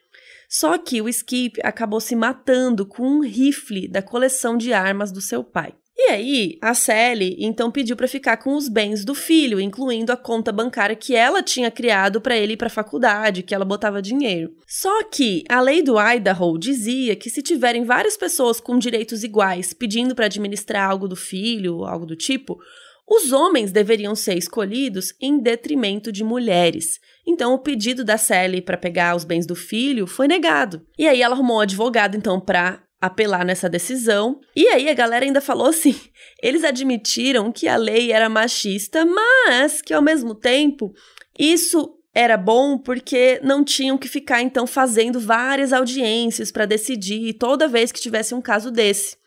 Só 0.54 0.78
que 0.78 1.02
o 1.02 1.10
Skip 1.10 1.60
acabou 1.64 2.00
se 2.00 2.16
matando 2.16 2.86
com 2.86 3.02
um 3.02 3.22
rifle 3.22 3.88
da 3.88 4.04
coleção 4.04 4.56
de 4.56 4.72
armas 4.72 5.12
do 5.12 5.20
seu 5.20 5.44
pai. 5.44 5.74
E 5.98 6.12
aí, 6.12 6.60
a 6.62 6.76
Sally 6.76 7.36
então 7.40 7.72
pediu 7.72 7.96
para 7.96 8.08
ficar 8.08 8.38
com 8.38 8.56
os 8.56 8.70
bens 8.70 9.04
do 9.04 9.16
filho, 9.16 9.60
incluindo 9.60 10.12
a 10.12 10.18
conta 10.18 10.52
bancária 10.52 10.96
que 10.96 11.16
ela 11.16 11.42
tinha 11.42 11.72
criado 11.72 12.22
para 12.22 12.38
ele 12.38 12.54
ir 12.54 12.58
para 12.58 12.68
a 12.68 12.70
faculdade, 12.70 13.42
que 13.42 13.54
ela 13.54 13.66
botava 13.66 14.02
dinheiro. 14.02 14.56
Só 14.68 15.04
que 15.06 15.44
a 15.50 15.60
lei 15.60 15.82
do 15.82 15.96
Idaho 16.00 16.58
dizia 16.60 17.16
que 17.16 17.32
se 17.32 17.42
tiverem 17.42 17.84
várias 17.84 18.16
pessoas 18.16 18.60
com 18.60 18.78
direitos 18.78 19.24
iguais 19.24 19.74
pedindo 19.74 20.14
para 20.14 20.26
administrar 20.26 20.88
algo 20.88 21.08
do 21.08 21.16
filho, 21.16 21.84
algo 21.84 22.06
do 22.06 22.16
tipo, 22.16 22.60
os 23.08 23.32
homens 23.32 23.72
deveriam 23.72 24.16
ser 24.16 24.38
escolhidos 24.38 25.14
em 25.22 25.40
detrimento 25.40 26.12
de 26.12 26.24
mulheres. 26.24 27.00
Então, 27.26 27.54
o 27.54 27.60
pedido 27.60 28.04
da 28.04 28.18
Sally 28.18 28.62
para 28.62 28.78
pegar 28.78 29.16
os 29.16 29.24
bens 29.24 29.46
do 29.46 29.56
filho 29.56 30.08
foi 30.08 30.28
negado. 30.28 30.86
E 30.98 31.08
aí, 31.08 31.22
ela 31.22 31.36
arrumou 31.36 31.58
um 31.58 31.62
advogado, 31.62 32.16
então, 32.16 32.40
para 32.40 32.84
apelar 33.04 33.44
nessa 33.44 33.70
decisão. 33.70 34.40
E 34.56 34.66
aí 34.68 34.88
a 34.88 34.94
galera 34.94 35.26
ainda 35.26 35.42
falou 35.42 35.68
assim: 35.68 35.94
eles 36.42 36.64
admitiram 36.64 37.52
que 37.52 37.68
a 37.68 37.76
lei 37.76 38.14
era 38.14 38.30
machista, 38.30 39.06
mas 39.06 39.82
que 39.82 39.94
ao 39.94 40.02
mesmo 40.02 40.34
tempo 40.34 40.94
isso 41.38 42.00
era 42.16 42.38
bom 42.38 42.78
porque 42.78 43.42
não 43.44 43.64
tinham 43.64 43.98
que 43.98 44.08
ficar 44.08 44.42
então 44.42 44.66
fazendo 44.66 45.20
várias 45.20 45.74
audiências 45.74 46.50
para 46.52 46.66
decidir 46.66 47.34
toda 47.34 47.68
vez 47.68 47.92
que 47.92 48.00
tivesse 48.00 48.34
um 48.34 48.42
caso 48.42 48.72
desse. 48.72 49.18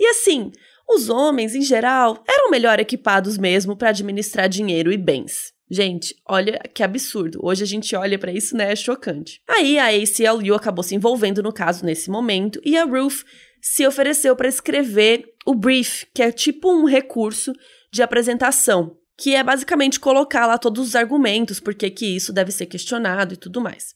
E 0.00 0.06
assim, 0.06 0.50
os 0.88 1.08
homens 1.08 1.54
em 1.54 1.62
geral 1.62 2.22
eram 2.28 2.50
melhor 2.50 2.78
equipados 2.80 3.38
mesmo 3.38 3.76
para 3.76 3.90
administrar 3.90 4.48
dinheiro 4.48 4.92
e 4.92 4.96
bens. 4.96 5.52
Gente, 5.70 6.14
olha 6.28 6.60
que 6.74 6.82
absurdo. 6.82 7.38
Hoje 7.42 7.62
a 7.62 7.66
gente 7.66 7.96
olha 7.96 8.18
para 8.18 8.30
isso, 8.30 8.54
né? 8.54 8.72
É 8.72 8.76
chocante. 8.76 9.40
Aí 9.48 9.78
a 9.78 9.86
ACLU 9.88 10.54
acabou 10.54 10.82
se 10.82 10.94
envolvendo 10.94 11.42
no 11.42 11.50
caso 11.50 11.86
nesse 11.86 12.10
momento 12.10 12.60
e 12.62 12.76
a 12.76 12.84
Ruth 12.84 13.24
se 13.58 13.86
ofereceu 13.86 14.36
para 14.36 14.48
escrever 14.48 15.24
o 15.46 15.54
brief, 15.54 16.04
que 16.14 16.22
é 16.22 16.30
tipo 16.30 16.70
um 16.70 16.84
recurso 16.84 17.54
de 17.90 18.02
apresentação, 18.02 18.98
que 19.16 19.34
é 19.34 19.42
basicamente 19.42 19.98
colocar 19.98 20.46
lá 20.46 20.58
todos 20.58 20.88
os 20.88 20.94
argumentos, 20.96 21.58
porque 21.58 21.88
que 21.88 22.16
isso 22.16 22.32
deve 22.32 22.52
ser 22.52 22.66
questionado 22.66 23.32
e 23.32 23.36
tudo 23.36 23.60
mais. 23.60 23.94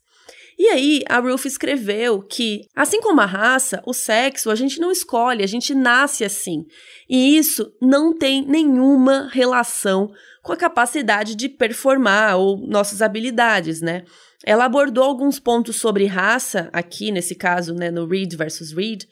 E 0.58 0.68
aí, 0.68 1.02
a 1.08 1.18
Ruth 1.18 1.44
escreveu 1.44 2.22
que, 2.22 2.62
assim 2.74 3.00
como 3.00 3.20
a 3.20 3.26
raça, 3.26 3.82
o 3.84 3.92
sexo 3.92 4.50
a 4.50 4.54
gente 4.54 4.80
não 4.80 4.90
escolhe, 4.90 5.44
a 5.44 5.46
gente 5.46 5.74
nasce 5.74 6.24
assim. 6.24 6.64
E 7.08 7.36
isso 7.36 7.70
não 7.80 8.16
tem 8.16 8.46
nenhuma 8.46 9.28
relação 9.30 10.10
com 10.42 10.52
a 10.52 10.56
capacidade 10.56 11.34
de 11.34 11.48
performar 11.48 12.36
ou 12.36 12.56
nossas 12.56 13.02
habilidades, 13.02 13.82
né? 13.82 14.04
Ela 14.44 14.64
abordou 14.64 15.04
alguns 15.04 15.38
pontos 15.38 15.76
sobre 15.76 16.06
raça, 16.06 16.70
aqui 16.72 17.10
nesse 17.10 17.34
caso, 17.34 17.74
né, 17.74 17.90
no 17.90 18.06
Reed 18.06 18.34
versus 18.34 18.72
Reed, 18.72 19.04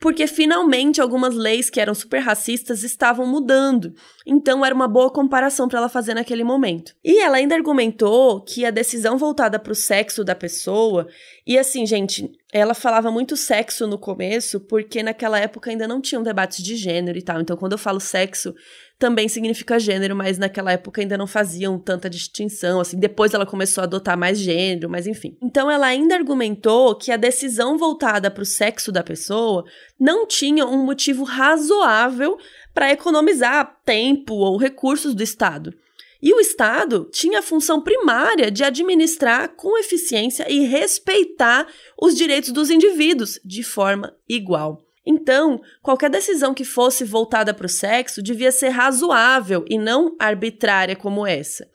porque 0.00 0.26
finalmente 0.26 1.00
algumas 1.00 1.34
leis 1.34 1.68
que 1.68 1.80
eram 1.80 1.94
super 1.94 2.20
racistas 2.20 2.82
estavam 2.82 3.26
mudando. 3.26 3.94
Então 4.26 4.64
era 4.64 4.74
uma 4.74 4.86
boa 4.86 5.10
comparação 5.10 5.68
para 5.68 5.78
ela 5.78 5.88
fazer 5.88 6.14
naquele 6.14 6.44
momento. 6.44 6.94
E 7.04 7.20
ela 7.20 7.38
ainda 7.38 7.54
argumentou 7.54 8.40
que 8.40 8.64
a 8.64 8.70
decisão 8.70 9.18
voltada 9.18 9.58
para 9.58 9.72
o 9.72 9.76
sexo 9.76 10.24
da 10.24 10.34
pessoa, 10.34 11.08
e 11.46 11.58
assim, 11.58 11.84
gente, 11.84 12.30
ela 12.52 12.74
falava 12.74 13.10
muito 13.10 13.36
sexo 13.36 13.86
no 13.86 13.98
começo, 13.98 14.60
porque 14.60 15.02
naquela 15.02 15.38
época 15.38 15.70
ainda 15.70 15.88
não 15.88 16.00
tinham 16.00 16.22
debates 16.22 16.62
de 16.62 16.76
gênero 16.76 17.18
e 17.18 17.22
tal. 17.22 17.40
Então 17.40 17.56
quando 17.56 17.72
eu 17.72 17.78
falo 17.78 18.00
sexo, 18.00 18.54
também 18.98 19.28
significa 19.28 19.78
gênero, 19.78 20.16
mas 20.16 20.38
naquela 20.38 20.72
época 20.72 21.00
ainda 21.00 21.16
não 21.16 21.26
faziam 21.26 21.78
tanta 21.78 22.10
distinção, 22.10 22.80
assim, 22.80 22.98
depois 22.98 23.32
ela 23.32 23.46
começou 23.46 23.82
a 23.82 23.84
adotar 23.84 24.18
mais 24.18 24.38
gênero, 24.38 24.90
mas 24.90 25.06
enfim. 25.06 25.36
Então 25.40 25.70
ela 25.70 25.86
ainda 25.86 26.16
argumentou 26.16 26.96
que 26.96 27.12
a 27.12 27.16
decisão 27.16 27.78
voltada 27.78 28.30
para 28.30 28.42
o 28.42 28.46
sexo 28.46 28.90
da 28.90 29.02
pessoa 29.02 29.64
não 29.98 30.26
tinha 30.26 30.66
um 30.66 30.84
motivo 30.84 31.22
razoável 31.22 32.36
para 32.74 32.90
economizar 32.90 33.78
tempo 33.84 34.34
ou 34.34 34.56
recursos 34.56 35.14
do 35.14 35.22
Estado. 35.22 35.72
E 36.20 36.34
o 36.34 36.40
Estado 36.40 37.08
tinha 37.12 37.38
a 37.38 37.42
função 37.42 37.80
primária 37.80 38.50
de 38.50 38.64
administrar 38.64 39.50
com 39.50 39.78
eficiência 39.78 40.50
e 40.50 40.66
respeitar 40.66 41.68
os 42.00 42.16
direitos 42.16 42.50
dos 42.50 42.70
indivíduos 42.70 43.38
de 43.44 43.62
forma 43.62 44.12
igual. 44.28 44.87
Então, 45.10 45.58
qualquer 45.82 46.10
decisão 46.10 46.52
que 46.52 46.66
fosse 46.66 47.02
voltada 47.02 47.54
para 47.54 47.64
o 47.64 47.68
sexo 47.68 48.22
devia 48.22 48.52
ser 48.52 48.68
razoável 48.68 49.64
e 49.66 49.78
não 49.78 50.14
arbitrária 50.18 50.94
como 50.94 51.26
essa. 51.26 51.66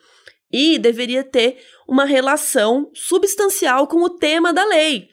E 0.52 0.78
deveria 0.78 1.24
ter 1.24 1.58
uma 1.88 2.06
relação 2.06 2.92
substancial 2.94 3.88
com 3.88 4.04
o 4.04 4.10
tema 4.12 4.54
da 4.54 4.64
lei, 4.64 5.08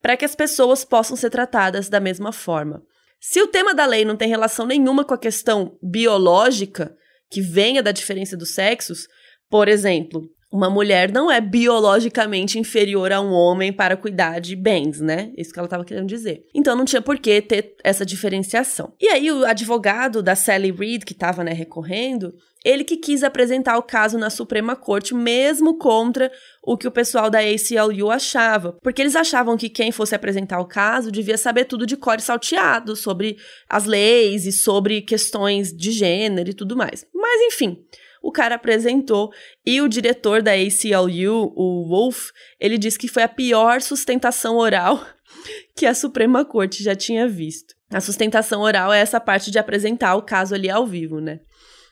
para 0.00 0.16
que 0.16 0.24
as 0.24 0.36
pessoas 0.36 0.84
possam 0.84 1.16
ser 1.16 1.30
tratadas 1.30 1.88
da 1.88 1.98
mesma 1.98 2.30
forma. 2.30 2.80
Se 3.20 3.42
o 3.42 3.48
tema 3.48 3.74
da 3.74 3.86
lei 3.86 4.04
não 4.04 4.16
tem 4.16 4.28
relação 4.28 4.66
nenhuma 4.66 5.04
com 5.04 5.14
a 5.14 5.18
questão 5.18 5.76
biológica, 5.82 6.96
que 7.28 7.40
venha 7.40 7.82
da 7.82 7.90
diferença 7.90 8.36
dos 8.36 8.54
sexos, 8.54 9.08
por 9.50 9.66
exemplo, 9.66 10.22
uma 10.54 10.70
mulher 10.70 11.10
não 11.10 11.28
é 11.28 11.40
biologicamente 11.40 12.60
inferior 12.60 13.10
a 13.10 13.20
um 13.20 13.32
homem 13.32 13.72
para 13.72 13.96
cuidar 13.96 14.38
de 14.38 14.54
bens, 14.54 15.00
né? 15.00 15.32
Isso 15.36 15.52
que 15.52 15.58
ela 15.58 15.66
estava 15.66 15.84
querendo 15.84 16.06
dizer. 16.06 16.46
Então 16.54 16.76
não 16.76 16.84
tinha 16.84 17.02
por 17.02 17.18
que 17.18 17.42
ter 17.42 17.74
essa 17.82 18.06
diferenciação. 18.06 18.92
E 19.00 19.08
aí 19.08 19.32
o 19.32 19.44
advogado 19.44 20.22
da 20.22 20.36
Sally 20.36 20.70
Reed, 20.70 21.02
que 21.02 21.12
estava 21.12 21.42
né, 21.42 21.52
recorrendo, 21.52 22.32
ele 22.64 22.84
que 22.84 22.96
quis 22.96 23.24
apresentar 23.24 23.76
o 23.76 23.82
caso 23.82 24.16
na 24.16 24.30
Suprema 24.30 24.76
Corte, 24.76 25.12
mesmo 25.12 25.76
contra 25.76 26.30
o 26.62 26.78
que 26.78 26.86
o 26.86 26.92
pessoal 26.92 27.28
da 27.28 27.40
ACLU 27.40 28.08
achava, 28.12 28.78
porque 28.80 29.02
eles 29.02 29.16
achavam 29.16 29.56
que 29.56 29.68
quem 29.68 29.90
fosse 29.90 30.14
apresentar 30.14 30.60
o 30.60 30.68
caso 30.68 31.10
devia 31.10 31.36
saber 31.36 31.64
tudo 31.64 31.84
de 31.84 31.96
cor 31.96 32.18
e 32.18 32.22
salteado 32.22 32.94
sobre 32.94 33.38
as 33.68 33.86
leis 33.86 34.46
e 34.46 34.52
sobre 34.52 35.02
questões 35.02 35.76
de 35.76 35.90
gênero 35.90 36.50
e 36.50 36.54
tudo 36.54 36.76
mais. 36.76 37.04
Mas 37.12 37.42
enfim, 37.52 37.84
o 38.24 38.32
cara 38.32 38.54
apresentou 38.54 39.30
e 39.66 39.82
o 39.82 39.88
diretor 39.88 40.40
da 40.40 40.52
ACLU, 40.52 41.52
o 41.54 41.86
Wolf, 41.86 42.30
ele 42.58 42.78
disse 42.78 42.98
que 42.98 43.06
foi 43.06 43.22
a 43.22 43.28
pior 43.28 43.82
sustentação 43.82 44.56
oral 44.56 45.04
que 45.76 45.84
a 45.84 45.92
Suprema 45.92 46.42
Corte 46.42 46.82
já 46.82 46.96
tinha 46.96 47.28
visto. 47.28 47.74
A 47.92 48.00
sustentação 48.00 48.62
oral 48.62 48.90
é 48.90 48.98
essa 48.98 49.20
parte 49.20 49.50
de 49.50 49.58
apresentar 49.58 50.16
o 50.16 50.22
caso 50.22 50.54
ali 50.54 50.70
ao 50.70 50.86
vivo, 50.86 51.20
né? 51.20 51.40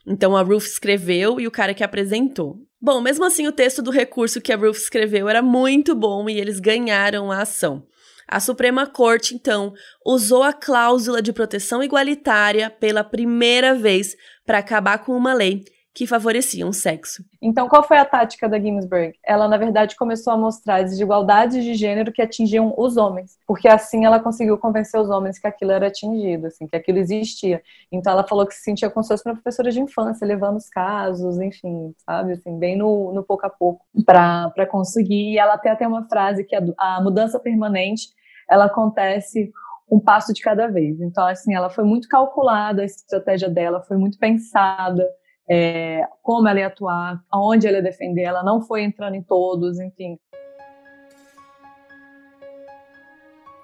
Então 0.07 0.35
a 0.35 0.41
Ruth 0.41 0.65
escreveu 0.65 1.39
e 1.39 1.47
o 1.47 1.51
cara 1.51 1.75
que 1.75 1.85
apresentou. 1.85 2.57
Bom, 2.81 3.03
mesmo 3.03 3.27
assim, 3.27 3.47
o 3.47 3.53
texto 3.53 3.83
do 3.83 3.91
recurso 3.91 4.41
que 4.41 4.55
a 4.55 4.57
Ruth 4.57 4.77
escreveu 4.77 5.29
era 5.29 5.43
muito 5.43 5.95
bom 5.95 6.31
e 6.31 6.41
eles 6.41 6.59
ganharam 6.59 7.31
a 7.31 7.43
ação. 7.43 7.87
A 8.27 8.41
Suprema 8.41 8.87
Corte, 8.87 9.35
então, 9.35 9.75
usou 10.07 10.43
a 10.43 10.55
cláusula 10.55 11.21
de 11.21 11.31
proteção 11.31 11.83
igualitária 11.83 12.71
pela 12.71 13.05
primeira 13.05 13.75
vez 13.75 14.17
para 14.47 14.59
acabar 14.59 15.05
com 15.05 15.13
uma 15.13 15.35
lei 15.35 15.63
que 15.95 16.07
favoreciam 16.07 16.71
o 16.71 16.73
sexo. 16.73 17.23
Então, 17.41 17.69
qual 17.69 17.83
foi 17.83 17.99
a 17.99 18.05
tática 18.05 18.49
da 18.49 18.59
Ginsburg? 18.59 19.15
Ela, 19.23 19.47
na 19.47 19.59
verdade, 19.59 19.95
começou 19.95 20.33
a 20.33 20.37
mostrar 20.39 20.83
desigualdades 20.83 21.63
de 21.63 21.75
gênero 21.75 22.11
que 22.11 22.23
atingiam 22.23 22.73
os 22.79 22.97
homens, 22.97 23.39
porque 23.47 23.69
assim 23.69 24.07
ela 24.07 24.19
conseguiu 24.19 24.57
convencer 24.57 24.99
os 24.99 25.11
homens 25.11 25.39
que 25.39 25.47
aquilo 25.47 25.71
era 25.71 25.89
atingido, 25.89 26.47
assim, 26.47 26.67
que 26.67 26.77
aquilo 26.77 26.99
existia. 26.99 27.63
Então, 27.91 28.13
ela 28.13 28.27
falou 28.27 28.47
que 28.47 28.55
se 28.55 28.63
sentia 28.63 28.89
se 28.89 28.95
fosse 28.95 29.23
uma 29.27 29.35
professora 29.35 29.71
de 29.71 29.81
infância, 29.81 30.27
levando 30.27 30.57
os 30.57 30.69
casos, 30.69 31.39
enfim, 31.39 31.95
sabe, 32.07 32.33
assim, 32.33 32.59
bem 32.59 32.77
no, 32.77 33.13
no 33.13 33.23
pouco 33.23 33.45
a 33.45 33.51
pouco, 33.51 33.85
para 34.07 34.67
conseguir. 34.71 35.33
E 35.33 35.39
ela 35.39 35.59
tem 35.59 35.71
até 35.71 35.87
uma 35.87 36.09
frase 36.09 36.45
que 36.45 36.57
a, 36.57 36.63
a 36.79 37.01
mudança 37.03 37.39
permanente, 37.39 38.09
ela 38.49 38.65
acontece 38.65 39.53
um 39.91 40.01
passo 40.01 40.33
de 40.33 40.41
cada 40.41 40.69
vez. 40.69 41.03
Então, 41.03 41.27
assim, 41.27 41.55
ela 41.55 41.69
foi 41.69 41.85
muito 41.85 42.09
calculada, 42.09 42.81
a 42.81 42.87
estratégia 42.87 43.51
dela 43.51 43.83
foi 43.83 43.99
muito 43.99 44.19
pensada, 44.19 45.07
é, 45.49 46.03
como 46.23 46.49
ela 46.49 46.61
ia 46.61 46.67
atuar, 46.67 47.21
aonde 47.31 47.67
ela 47.67 47.79
ia 47.79 47.83
defender, 47.83 48.23
ela 48.23 48.43
não 48.43 48.63
foi 48.63 48.83
entrando 48.83 49.15
em 49.15 49.23
todos, 49.23 49.79
enfim. 49.81 50.19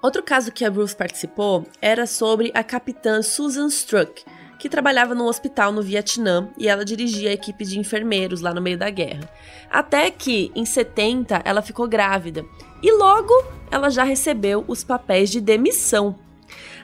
Outro 0.01 0.23
caso 0.23 0.51
que 0.51 0.63
a 0.63 0.69
Ruth 0.69 0.95
participou 0.95 1.65
era 1.81 2.07
sobre 2.07 2.51
a 2.53 2.63
capitã 2.63 3.21
Susan 3.21 3.67
Struck, 3.67 4.23
que 4.57 4.69
trabalhava 4.69 5.13
num 5.13 5.25
hospital 5.25 5.71
no 5.73 5.81
Vietnã 5.81 6.49
e 6.57 6.67
ela 6.69 6.85
dirigia 6.85 7.29
a 7.29 7.33
equipe 7.33 7.65
de 7.65 7.79
enfermeiros 7.79 8.39
lá 8.39 8.53
no 8.53 8.61
meio 8.61 8.77
da 8.77 8.89
guerra. 8.89 9.29
Até 9.69 10.09
que, 10.09 10.51
em 10.55 10.65
70, 10.65 11.41
ela 11.43 11.61
ficou 11.61 11.87
grávida 11.87 12.45
e 12.81 12.91
logo 12.93 13.33
ela 13.69 13.89
já 13.89 14.03
recebeu 14.03 14.63
os 14.67 14.83
papéis 14.83 15.29
de 15.29 15.41
demissão 15.41 16.15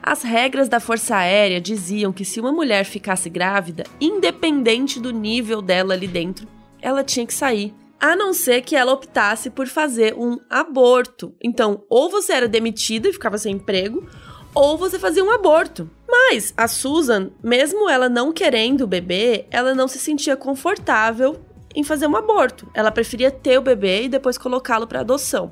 as 0.07 0.21
regras 0.21 0.69
da 0.69 0.79
Força 0.79 1.15
Aérea 1.15 1.59
diziam 1.59 2.13
que 2.13 2.23
se 2.23 2.39
uma 2.39 2.51
mulher 2.51 2.85
ficasse 2.85 3.27
grávida, 3.27 3.83
independente 3.99 4.99
do 4.99 5.11
nível 5.11 5.63
dela 5.63 5.95
ali 5.95 6.07
dentro, 6.07 6.47
ela 6.79 7.03
tinha 7.03 7.25
que 7.25 7.33
sair 7.33 7.73
a 7.99 8.15
não 8.15 8.31
ser 8.31 8.61
que 8.61 8.75
ela 8.75 8.93
optasse 8.93 9.49
por 9.49 9.65
fazer 9.65 10.13
um 10.13 10.37
aborto. 10.47 11.33
Então, 11.41 11.83
ou 11.89 12.07
você 12.07 12.33
era 12.33 12.47
demitida 12.47 13.09
e 13.09 13.13
ficava 13.13 13.39
sem 13.39 13.55
emprego, 13.55 14.07
ou 14.53 14.77
você 14.77 14.99
fazia 14.99 15.23
um 15.23 15.31
aborto. 15.31 15.89
Mas 16.07 16.53
a 16.55 16.67
Susan, 16.67 17.31
mesmo 17.43 17.89
ela 17.89 18.07
não 18.07 18.31
querendo 18.31 18.81
o 18.81 18.87
bebê, 18.87 19.47
ela 19.49 19.73
não 19.73 19.87
se 19.87 19.97
sentia 19.97 20.35
confortável 20.35 21.41
em 21.73 21.83
fazer 21.83 22.05
um 22.05 22.15
aborto. 22.15 22.69
Ela 22.75 22.91
preferia 22.91 23.31
ter 23.31 23.57
o 23.57 23.63
bebê 23.63 24.03
e 24.03 24.09
depois 24.09 24.37
colocá-lo 24.37 24.85
para 24.85 24.99
adoção. 24.99 25.51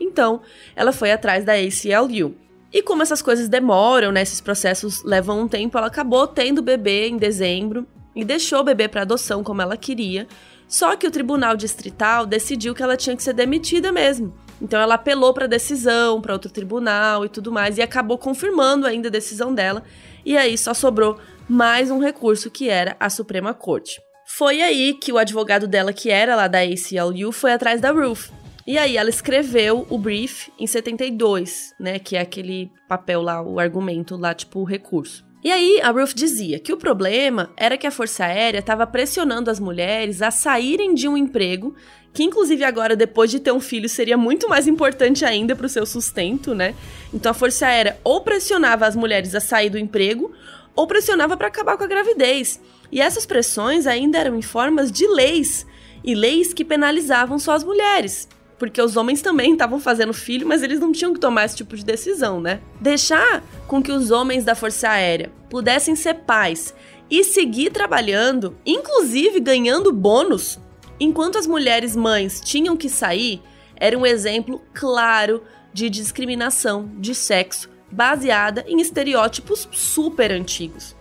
Então, 0.00 0.40
ela 0.74 0.92
foi 0.92 1.12
atrás 1.12 1.44
da 1.44 1.52
ACLU. 1.52 2.34
E 2.72 2.82
como 2.82 3.02
essas 3.02 3.20
coisas 3.20 3.48
demoram, 3.48 4.10
né, 4.10 4.22
esses 4.22 4.40
processos 4.40 5.04
levam 5.04 5.42
um 5.42 5.48
tempo, 5.48 5.76
ela 5.76 5.88
acabou 5.88 6.26
tendo 6.26 6.58
o 6.58 6.62
bebê 6.62 7.08
em 7.08 7.18
dezembro 7.18 7.86
e 8.16 8.24
deixou 8.24 8.60
o 8.60 8.64
bebê 8.64 8.88
para 8.88 9.02
adoção 9.02 9.44
como 9.44 9.60
ela 9.60 9.76
queria. 9.76 10.26
Só 10.66 10.96
que 10.96 11.06
o 11.06 11.10
tribunal 11.10 11.54
distrital 11.54 12.24
decidiu 12.24 12.74
que 12.74 12.82
ela 12.82 12.96
tinha 12.96 13.14
que 13.14 13.22
ser 13.22 13.34
demitida 13.34 13.92
mesmo. 13.92 14.34
Então 14.60 14.80
ela 14.80 14.94
apelou 14.94 15.34
para 15.34 15.46
decisão, 15.46 16.20
para 16.20 16.32
outro 16.32 16.50
tribunal 16.50 17.26
e 17.26 17.28
tudo 17.28 17.52
mais 17.52 17.76
e 17.76 17.82
acabou 17.82 18.16
confirmando 18.16 18.86
ainda 18.86 19.08
a 19.08 19.10
decisão 19.10 19.52
dela. 19.52 19.82
E 20.24 20.36
aí 20.36 20.56
só 20.56 20.72
sobrou 20.72 21.18
mais 21.48 21.90
um 21.90 21.98
recurso 21.98 22.50
que 22.50 22.70
era 22.70 22.96
a 22.98 23.10
Suprema 23.10 23.52
Corte. 23.52 24.00
Foi 24.24 24.62
aí 24.62 24.94
que 24.94 25.12
o 25.12 25.18
advogado 25.18 25.66
dela, 25.66 25.92
que 25.92 26.10
era 26.10 26.34
lá 26.34 26.48
da 26.48 26.60
ACLU, 26.60 27.32
foi 27.32 27.52
atrás 27.52 27.82
da 27.82 27.90
Ruth. 27.90 28.30
E 28.64 28.78
aí 28.78 28.96
ela 28.96 29.10
escreveu 29.10 29.86
o 29.90 29.98
brief 29.98 30.52
em 30.58 30.66
72, 30.68 31.74
né, 31.80 31.98
que 31.98 32.14
é 32.14 32.20
aquele 32.20 32.70
papel 32.88 33.20
lá, 33.20 33.42
o 33.42 33.58
argumento 33.58 34.16
lá, 34.16 34.32
tipo 34.32 34.60
o 34.60 34.64
recurso. 34.64 35.24
E 35.42 35.50
aí 35.50 35.80
a 35.80 35.90
Ruth 35.90 36.14
dizia 36.14 36.60
que 36.60 36.72
o 36.72 36.76
problema 36.76 37.50
era 37.56 37.76
que 37.76 37.88
a 37.88 37.90
Força 37.90 38.24
Aérea 38.24 38.60
estava 38.60 38.86
pressionando 38.86 39.50
as 39.50 39.58
mulheres 39.58 40.22
a 40.22 40.30
saírem 40.30 40.94
de 40.94 41.08
um 41.08 41.16
emprego, 41.16 41.74
que 42.14 42.22
inclusive 42.22 42.62
agora 42.62 42.94
depois 42.94 43.32
de 43.32 43.40
ter 43.40 43.50
um 43.50 43.58
filho 43.58 43.88
seria 43.88 44.16
muito 44.16 44.48
mais 44.48 44.68
importante 44.68 45.24
ainda 45.24 45.56
para 45.56 45.66
o 45.66 45.68
seu 45.68 45.84
sustento, 45.84 46.54
né? 46.54 46.76
Então 47.12 47.32
a 47.32 47.34
Força 47.34 47.66
Aérea 47.66 47.98
ou 48.04 48.20
pressionava 48.20 48.86
as 48.86 48.94
mulheres 48.94 49.34
a 49.34 49.40
sair 49.40 49.70
do 49.70 49.78
emprego 49.78 50.30
ou 50.76 50.86
pressionava 50.86 51.36
para 51.36 51.48
acabar 51.48 51.76
com 51.76 51.82
a 51.82 51.88
gravidez. 51.88 52.60
E 52.92 53.00
essas 53.00 53.26
pressões 53.26 53.88
ainda 53.88 54.18
eram 54.18 54.36
em 54.36 54.42
formas 54.42 54.92
de 54.92 55.08
leis, 55.08 55.66
e 56.04 56.14
leis 56.14 56.54
que 56.54 56.64
penalizavam 56.64 57.36
só 57.36 57.52
as 57.52 57.64
mulheres 57.64 58.28
porque 58.62 58.80
os 58.80 58.96
homens 58.96 59.20
também 59.20 59.54
estavam 59.54 59.80
fazendo 59.80 60.14
filho, 60.14 60.46
mas 60.46 60.62
eles 60.62 60.78
não 60.78 60.92
tinham 60.92 61.12
que 61.12 61.18
tomar 61.18 61.46
esse 61.46 61.56
tipo 61.56 61.76
de 61.76 61.84
decisão, 61.84 62.40
né? 62.40 62.60
Deixar 62.80 63.42
com 63.66 63.82
que 63.82 63.90
os 63.90 64.12
homens 64.12 64.44
da 64.44 64.54
Força 64.54 64.88
Aérea 64.88 65.32
pudessem 65.50 65.96
ser 65.96 66.14
pais 66.14 66.72
e 67.10 67.24
seguir 67.24 67.72
trabalhando, 67.72 68.56
inclusive 68.64 69.40
ganhando 69.40 69.92
bônus, 69.92 70.60
enquanto 71.00 71.38
as 71.38 71.44
mulheres 71.44 71.96
mães 71.96 72.40
tinham 72.40 72.76
que 72.76 72.88
sair, 72.88 73.42
era 73.74 73.98
um 73.98 74.06
exemplo 74.06 74.62
claro 74.72 75.42
de 75.72 75.90
discriminação 75.90 76.88
de 77.00 77.16
sexo 77.16 77.68
baseada 77.90 78.64
em 78.68 78.80
estereótipos 78.80 79.68
super 79.72 80.30
antigos. 80.30 80.94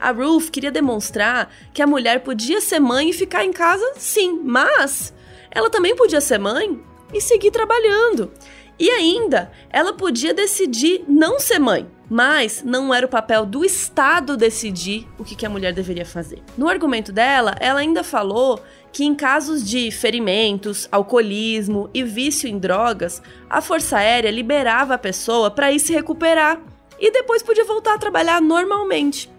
A 0.00 0.10
Ruth 0.10 0.50
queria 0.50 0.72
demonstrar 0.72 1.48
que 1.72 1.80
a 1.80 1.86
mulher 1.86 2.24
podia 2.24 2.60
ser 2.60 2.80
mãe 2.80 3.10
e 3.10 3.12
ficar 3.12 3.44
em 3.44 3.52
casa, 3.52 3.92
sim, 3.98 4.40
mas 4.42 5.14
ela 5.48 5.70
também 5.70 5.94
podia 5.94 6.20
ser 6.20 6.38
mãe 6.38 6.82
e 7.14 7.20
seguir 7.20 7.50
trabalhando. 7.50 8.30
E 8.78 8.90
ainda, 8.90 9.52
ela 9.70 9.92
podia 9.92 10.34
decidir 10.34 11.04
não 11.06 11.38
ser 11.38 11.60
mãe, 11.60 11.88
mas 12.10 12.62
não 12.64 12.92
era 12.92 13.06
o 13.06 13.08
papel 13.08 13.46
do 13.46 13.64
Estado 13.64 14.36
decidir 14.36 15.06
o 15.16 15.24
que, 15.24 15.46
a 15.46 15.48
mulher 15.48 15.72
deveria 15.72 16.04
fazer. 16.04 16.42
No 16.58 16.68
argumento 16.68 17.12
dela, 17.12 17.54
ela 17.60 17.80
ainda 17.80 18.02
falou 18.02 18.60
que 18.92 19.04
em 19.04 19.14
casos 19.14 19.68
de 19.68 19.90
ferimentos, 19.92 20.88
alcoolismo 20.90 21.88
e 21.94 22.02
vício 22.02 22.48
em 22.48 22.58
drogas, 22.58 23.22
a 23.48 23.60
Força 23.60 23.98
Aérea 23.98 24.30
liberava 24.30 24.94
a 24.94 24.98
pessoa 24.98 25.50
para 25.50 25.70
ir 25.70 25.78
se 25.78 25.92
recuperar 25.92 26.60
e 26.98 27.12
depois 27.12 27.42
podia 27.42 27.64
voltar 27.64 27.94
a 27.94 27.98
trabalhar 27.98 28.40
normalmente. 28.40 29.30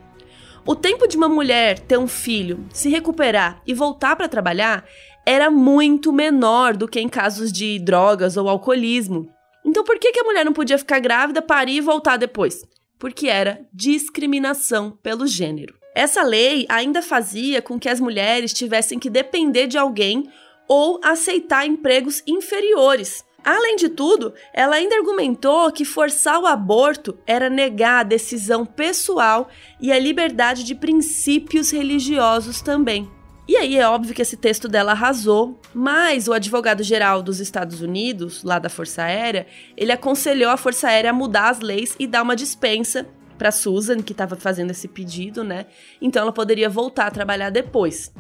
O 0.66 0.76
tempo 0.76 1.08
de 1.08 1.16
uma 1.16 1.30
mulher 1.30 1.78
ter 1.78 1.98
um 1.98 2.08
filho, 2.08 2.66
se 2.74 2.90
recuperar 2.90 3.62
e 3.68 3.74
voltar 3.74 4.16
para 4.16 4.28
trabalhar 4.28 4.84
era 5.26 5.50
muito 5.50 6.14
menor 6.14 6.78
do 6.78 6.88
que 6.88 7.00
em 7.00 7.10
casos 7.10 7.52
de 7.52 7.80
drogas 7.80 8.38
ou 8.38 8.48
alcoolismo. 8.48 9.28
Então 9.66 9.84
por 9.84 9.98
que, 9.98 10.12
que 10.12 10.20
a 10.20 10.24
mulher 10.24 10.46
não 10.46 10.54
podia 10.54 10.78
ficar 10.78 11.00
grávida, 11.00 11.42
parir 11.42 11.78
e 11.78 11.82
voltar 11.82 12.18
depois? 12.18 12.64
Porque 13.00 13.28
era 13.28 13.66
discriminação 13.74 14.92
pelo 15.02 15.26
gênero. 15.26 15.74
Essa 15.96 16.22
lei 16.22 16.66
ainda 16.70 17.02
fazia 17.02 17.62
com 17.62 17.80
que 17.80 17.90
as 17.90 18.00
mulheres 18.00 18.54
tivessem 18.54 19.00
que 19.00 19.10
depender 19.10 19.66
de 19.66 19.78
alguém 19.78 20.30
ou 20.68 21.00
aceitar 21.04 21.66
empregos 21.66 22.22
inferiores. 22.28 23.24
Além 23.44 23.76
de 23.76 23.90
tudo, 23.90 24.34
ela 24.54 24.76
ainda 24.76 24.96
argumentou 24.96 25.72
que 25.72 25.86
forçar 25.86 26.40
o 26.40 26.48
aborto 26.48 27.18
era 27.28 27.50
negar 27.50 28.00
a 28.00 28.04
decisão 28.04 28.66
pessoal 28.66 29.48
e 29.80 29.92
a 29.92 30.00
liberdade 30.00 30.64
de 30.64 30.74
princípios 30.74 31.72
religiosos 31.72 32.62
também. 32.62 33.15
E 33.48 33.56
aí 33.58 33.78
é 33.78 33.88
óbvio 33.88 34.14
que 34.16 34.22
esse 34.22 34.36
texto 34.36 34.68
dela 34.68 34.94
arrasou, 34.94 35.60
mas 35.74 36.28
o 36.28 36.34
advogado-geral 36.34 37.22
dos 37.22 37.40
Estados 37.40 37.80
Unidos, 37.80 38.44
lá 38.44 38.58
da 38.58 38.70
Força 38.70 39.04
Aérea, 39.04 39.46
ele 39.78 39.92
aconselhou 39.92 40.50
a 40.50 40.58
Força 40.58 40.88
Aérea 40.88 41.12
a 41.12 41.14
mudar 41.14 41.50
as 41.50 41.60
leis 41.60 41.96
e 42.00 42.08
dar 42.08 42.24
uma 42.24 42.36
dispensa 42.36 43.06
para 43.38 43.52
Susan, 43.52 44.02
que 44.02 44.14
estava 44.14 44.36
fazendo 44.36 44.72
esse 44.72 44.88
pedido, 44.88 45.44
né? 45.44 45.68
Então 46.02 46.24
ela 46.24 46.32
poderia 46.32 46.70
voltar 46.70 47.06
a 47.08 47.12
trabalhar 47.12 47.52
depois. 47.52 48.12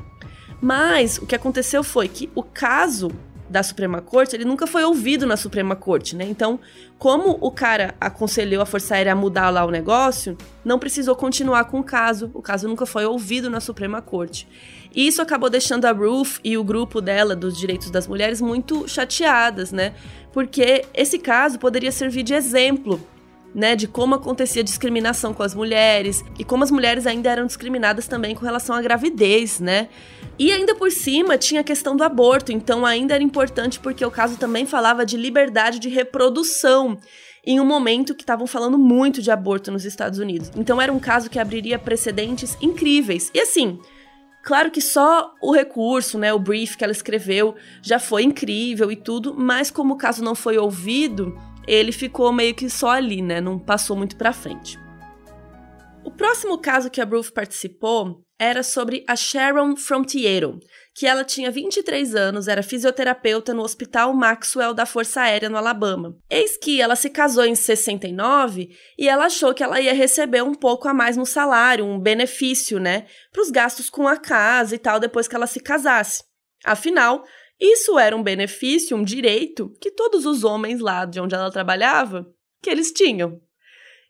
Mas 0.61 1.17
o 1.17 1.25
que 1.25 1.35
aconteceu 1.35 1.83
foi 1.83 2.07
que 2.07 2.29
o 2.35 2.43
caso 2.43 3.11
da 3.49 3.61
Suprema 3.61 4.01
Corte, 4.01 4.35
ele 4.35 4.45
nunca 4.45 4.65
foi 4.65 4.83
ouvido 4.83 5.25
na 5.25 5.37
Suprema 5.37 5.75
Corte, 5.75 6.15
né? 6.15 6.25
Então, 6.25 6.59
como 6.97 7.37
o 7.39 7.51
cara 7.51 7.93
aconselhou 8.01 8.61
a 8.61 8.65
Força 8.65 8.95
Aérea 8.95 9.13
a 9.13 9.15
mudar 9.15 9.49
lá 9.49 9.63
o 9.63 9.71
negócio, 9.71 10.37
não 10.63 10.79
precisou 10.79 11.15
continuar 11.15 11.65
com 11.65 11.79
o 11.79 11.83
caso. 11.83 12.31
O 12.33 12.41
caso 12.41 12.67
nunca 12.67 12.85
foi 12.85 13.05
ouvido 13.05 13.49
na 13.49 13.59
Suprema 13.59 14.01
Corte. 14.01 14.47
E 14.95 15.07
isso 15.07 15.21
acabou 15.21 15.49
deixando 15.49 15.85
a 15.85 15.91
Ruth 15.91 16.39
e 16.43 16.57
o 16.57 16.63
grupo 16.63 17.01
dela 17.01 17.35
dos 17.35 17.57
direitos 17.57 17.89
das 17.91 18.07
mulheres 18.07 18.39
muito 18.39 18.87
chateadas, 18.87 19.71
né? 19.71 19.93
Porque 20.31 20.85
esse 20.93 21.19
caso 21.19 21.59
poderia 21.59 21.91
servir 21.91 22.23
de 22.23 22.33
exemplo 22.33 22.99
né, 23.55 23.73
de 23.73 23.87
como 23.87 24.15
acontecia 24.15 24.61
discriminação 24.61 25.33
com 25.33 25.41
as 25.41 25.55
mulheres 25.55 26.25
e 26.37 26.43
como 26.43 26.65
as 26.65 26.69
mulheres 26.69 27.07
ainda 27.07 27.29
eram 27.29 27.45
discriminadas 27.45 28.05
também 28.05 28.35
com 28.35 28.43
relação 28.43 28.75
à 28.75 28.81
gravidez, 28.81 29.61
né? 29.61 29.87
E 30.37 30.51
ainda 30.51 30.75
por 30.75 30.91
cima 30.91 31.37
tinha 31.37 31.61
a 31.61 31.63
questão 31.63 31.95
do 31.95 32.03
aborto, 32.03 32.51
então 32.51 32.85
ainda 32.85 33.15
era 33.15 33.23
importante 33.23 33.79
porque 33.79 34.05
o 34.05 34.11
caso 34.11 34.35
também 34.35 34.65
falava 34.65 35.05
de 35.05 35.15
liberdade 35.15 35.79
de 35.79 35.87
reprodução 35.87 36.97
em 37.45 37.61
um 37.61 37.65
momento 37.65 38.13
que 38.13 38.23
estavam 38.23 38.45
falando 38.45 38.77
muito 38.77 39.21
de 39.21 39.31
aborto 39.31 39.71
nos 39.71 39.85
Estados 39.85 40.19
Unidos. 40.19 40.51
Então 40.57 40.81
era 40.81 40.91
um 40.91 40.99
caso 40.99 41.29
que 41.29 41.39
abriria 41.39 41.79
precedentes 41.79 42.57
incríveis. 42.61 43.31
E 43.33 43.39
assim, 43.39 43.79
Claro 44.45 44.69
que 44.69 44.79
só 44.79 45.33
o 45.41 45.51
recurso, 45.51 46.19
né, 46.19 46.31
o 46.31 46.37
brief 46.37 46.77
que 46.77 46.83
ela 46.83 46.93
escreveu 46.93 47.55
já 47.81 47.97
foi 47.97 48.21
incrível 48.21 48.91
e 48.91 48.95
tudo, 48.95 49.33
mas 49.33 49.71
como 49.71 49.95
o 49.95 49.97
caso 49.97 50.23
não 50.23 50.35
foi 50.35 50.55
ouvido, 50.55 51.35
ele 51.67 51.91
ficou 51.91 52.31
meio 52.31 52.53
que 52.53 52.69
só 52.69 52.91
ali, 52.91 53.23
né, 53.23 53.41
não 53.41 53.57
passou 53.57 53.97
muito 53.97 54.15
para 54.15 54.31
frente. 54.31 54.77
O 56.03 56.11
próximo 56.11 56.59
caso 56.59 56.91
que 56.91 57.01
a 57.01 57.05
Ruth 57.05 57.31
participou 57.31 58.23
era 58.37 58.63
sobre 58.63 59.03
a 59.07 59.15
Sharon 59.15 59.75
Frontiero, 59.75 60.59
que 60.93 61.05
ela 61.05 61.23
tinha 61.23 61.51
23 61.51 62.15
anos, 62.15 62.47
era 62.47 62.63
fisioterapeuta 62.63 63.53
no 63.53 63.63
Hospital 63.63 64.13
Maxwell 64.13 64.73
da 64.73 64.85
Força 64.85 65.21
Aérea 65.21 65.49
no 65.49 65.57
Alabama. 65.57 66.17
Eis 66.29 66.57
que 66.57 66.81
ela 66.81 66.95
se 66.95 67.09
casou 67.09 67.45
em 67.45 67.55
69 67.55 68.69
e 68.97 69.09
ela 69.09 69.25
achou 69.25 69.53
que 69.53 69.63
ela 69.63 69.79
ia 69.79 69.93
receber 69.93 70.41
um 70.41 70.53
pouco 70.53 70.87
a 70.87 70.93
mais 70.93 71.17
no 71.17 71.25
salário, 71.25 71.85
um 71.85 71.99
benefício, 71.99 72.79
né, 72.79 73.07
para 73.31 73.41
os 73.41 73.49
gastos 73.49 73.89
com 73.89 74.07
a 74.07 74.17
casa 74.17 74.75
e 74.75 74.77
tal 74.77 74.99
depois 74.99 75.27
que 75.27 75.35
ela 75.35 75.47
se 75.47 75.59
casasse. 75.59 76.23
Afinal, 76.63 77.25
isso 77.59 77.97
era 77.99 78.15
um 78.15 78.23
benefício, 78.23 78.97
um 78.97 79.03
direito 79.03 79.71
que 79.79 79.91
todos 79.91 80.25
os 80.25 80.43
homens 80.43 80.79
lá 80.79 81.05
de 81.05 81.19
onde 81.19 81.35
ela 81.35 81.51
trabalhava, 81.51 82.25
que 82.61 82.69
eles 82.69 82.91
tinham. 82.91 83.39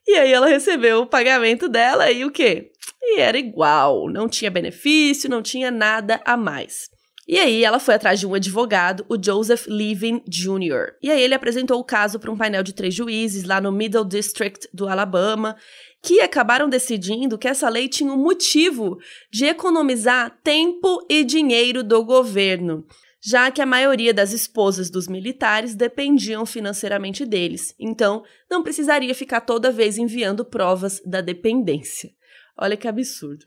E 0.06 0.14
aí 0.14 0.32
ela 0.32 0.46
recebeu 0.46 1.00
o 1.00 1.06
pagamento 1.06 1.68
dela 1.68 2.10
e 2.12 2.24
o 2.24 2.30
quê? 2.30 2.70
E 3.08 3.20
era 3.20 3.38
igual, 3.38 4.10
não 4.10 4.28
tinha 4.28 4.50
benefício, 4.50 5.30
não 5.30 5.40
tinha 5.40 5.70
nada 5.70 6.20
a 6.24 6.36
mais. 6.36 6.90
E 7.28 7.38
aí 7.38 7.64
ela 7.64 7.78
foi 7.78 7.94
atrás 7.94 8.20
de 8.20 8.26
um 8.26 8.34
advogado, 8.34 9.04
o 9.08 9.16
Joseph 9.20 9.66
Levin 9.66 10.22
Jr. 10.28 10.94
E 11.02 11.10
aí 11.10 11.20
ele 11.20 11.34
apresentou 11.34 11.78
o 11.80 11.84
caso 11.84 12.18
para 12.18 12.30
um 12.30 12.36
painel 12.36 12.62
de 12.62 12.72
três 12.72 12.94
juízes 12.94 13.44
lá 13.44 13.60
no 13.60 13.72
Middle 13.72 14.04
District 14.04 14.68
do 14.72 14.88
Alabama, 14.88 15.56
que 16.02 16.20
acabaram 16.20 16.68
decidindo 16.68 17.38
que 17.38 17.48
essa 17.48 17.68
lei 17.68 17.88
tinha 17.88 18.12
um 18.12 18.22
motivo 18.22 18.98
de 19.32 19.46
economizar 19.46 20.38
tempo 20.42 21.04
e 21.08 21.24
dinheiro 21.24 21.82
do 21.82 22.04
governo 22.04 22.84
já 23.26 23.50
que 23.50 23.60
a 23.60 23.66
maioria 23.66 24.14
das 24.14 24.32
esposas 24.32 24.88
dos 24.88 25.08
militares 25.08 25.74
dependiam 25.74 26.46
financeiramente 26.46 27.26
deles, 27.26 27.74
então 27.76 28.22
não 28.48 28.62
precisaria 28.62 29.12
ficar 29.16 29.40
toda 29.40 29.72
vez 29.72 29.98
enviando 29.98 30.44
provas 30.44 31.02
da 31.04 31.20
dependência. 31.20 32.10
Olha 32.58 32.76
que 32.76 32.88
absurdo. 32.88 33.46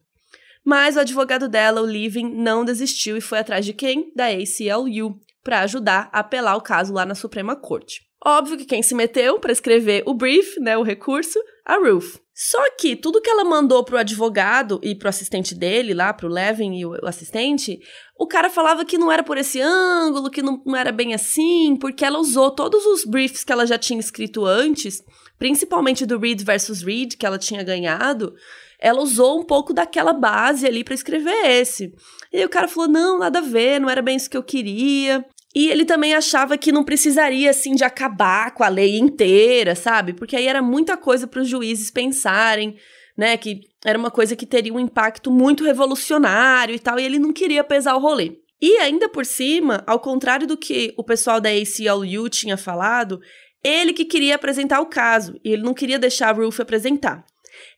Mas 0.63 0.95
o 0.95 0.99
advogado 0.99 1.47
dela, 1.47 1.81
o 1.81 1.85
Living, 1.85 2.33
não 2.33 2.63
desistiu 2.63 3.17
e 3.17 3.21
foi 3.21 3.39
atrás 3.39 3.65
de 3.65 3.73
quem? 3.73 4.11
Da 4.15 4.27
ACLU, 4.27 5.19
para 5.43 5.61
ajudar 5.61 6.09
a 6.11 6.19
apelar 6.19 6.55
o 6.55 6.61
caso 6.61 6.93
lá 6.93 7.05
na 7.05 7.15
Suprema 7.15 7.55
Corte. 7.55 8.01
Óbvio 8.23 8.57
que 8.57 8.65
quem 8.65 8.83
se 8.83 8.93
meteu 8.93 9.39
para 9.39 9.51
escrever 9.51 10.03
o 10.05 10.13
brief, 10.13 10.59
né, 10.59 10.77
o 10.77 10.83
recurso, 10.83 11.39
a 11.65 11.77
Ruth. 11.77 12.19
Só 12.33 12.69
que 12.77 12.95
tudo 12.95 13.21
que 13.21 13.29
ela 13.29 13.43
mandou 13.43 13.83
pro 13.83 13.97
advogado 13.97 14.79
e 14.83 14.95
pro 14.95 15.09
assistente 15.09 15.55
dele, 15.55 15.93
lá, 15.93 16.13
pro 16.13 16.27
Levin 16.27 16.77
e 16.77 16.85
o 16.85 16.93
assistente, 17.05 17.79
o 18.17 18.27
cara 18.27 18.49
falava 18.49 18.85
que 18.85 18.97
não 18.97 19.11
era 19.11 19.23
por 19.23 19.37
esse 19.37 19.59
ângulo, 19.61 20.29
que 20.29 20.41
não, 20.41 20.61
não 20.65 20.75
era 20.75 20.91
bem 20.91 21.13
assim, 21.13 21.75
porque 21.79 22.03
ela 22.03 22.19
usou 22.19 22.51
todos 22.51 22.85
os 22.85 23.05
briefs 23.05 23.43
que 23.43 23.51
ela 23.51 23.65
já 23.65 23.77
tinha 23.77 23.99
escrito 23.99 24.45
antes, 24.45 25.03
principalmente 25.37 26.05
do 26.05 26.17
Reed 26.17 26.41
versus 26.41 26.81
Reed, 26.81 27.15
que 27.15 27.25
ela 27.25 27.37
tinha 27.37 27.63
ganhado, 27.63 28.33
ela 28.79 29.01
usou 29.01 29.39
um 29.39 29.43
pouco 29.43 29.73
daquela 29.73 30.13
base 30.13 30.65
ali 30.65 30.83
para 30.83 30.93
escrever 30.93 31.45
esse. 31.45 31.93
E 32.31 32.43
o 32.45 32.49
cara 32.49 32.67
falou: 32.67 32.89
não, 32.89 33.19
nada 33.19 33.39
a 33.39 33.43
ver, 33.43 33.79
não 33.79 33.89
era 33.89 34.01
bem 34.01 34.15
isso 34.15 34.29
que 34.29 34.37
eu 34.37 34.43
queria. 34.43 35.25
E 35.53 35.67
ele 35.67 35.83
também 35.83 36.13
achava 36.13 36.57
que 36.57 36.71
não 36.71 36.83
precisaria, 36.83 37.49
assim, 37.49 37.73
de 37.73 37.83
acabar 37.83 38.53
com 38.53 38.63
a 38.63 38.69
lei 38.69 38.99
inteira, 38.99 39.75
sabe? 39.75 40.13
Porque 40.13 40.35
aí 40.35 40.47
era 40.47 40.61
muita 40.61 40.95
coisa 40.95 41.25
para 41.25 41.41
os 41.41 41.47
juízes 41.47 41.89
pensarem, 41.89 42.77
né? 43.17 43.35
Que 43.35 43.61
era 43.83 43.97
uma 43.97 44.11
coisa 44.11 44.35
que 44.35 44.45
teria 44.45 44.73
um 44.73 44.79
impacto 44.79 45.31
muito 45.31 45.63
revolucionário 45.63 46.75
e 46.75 46.79
tal, 46.79 46.99
e 46.99 47.03
ele 47.03 47.17
não 47.17 47.33
queria 47.33 47.63
pesar 47.63 47.95
o 47.95 47.99
rolê. 47.99 48.37
E 48.61 48.77
ainda 48.77 49.09
por 49.09 49.25
cima, 49.25 49.83
ao 49.87 49.99
contrário 49.99 50.45
do 50.45 50.57
que 50.57 50.93
o 50.97 51.03
pessoal 51.03 51.39
da 51.39 51.49
ACLU 51.49 52.29
tinha 52.29 52.57
falado, 52.57 53.19
ele 53.63 53.93
que 53.93 54.05
queria 54.05 54.35
apresentar 54.35 54.81
o 54.81 54.85
caso, 54.85 55.39
e 55.43 55.53
ele 55.53 55.63
não 55.63 55.73
queria 55.73 55.97
deixar 55.97 56.29
a 56.29 56.33
Ruth 56.33 56.59
apresentar. 56.59 57.25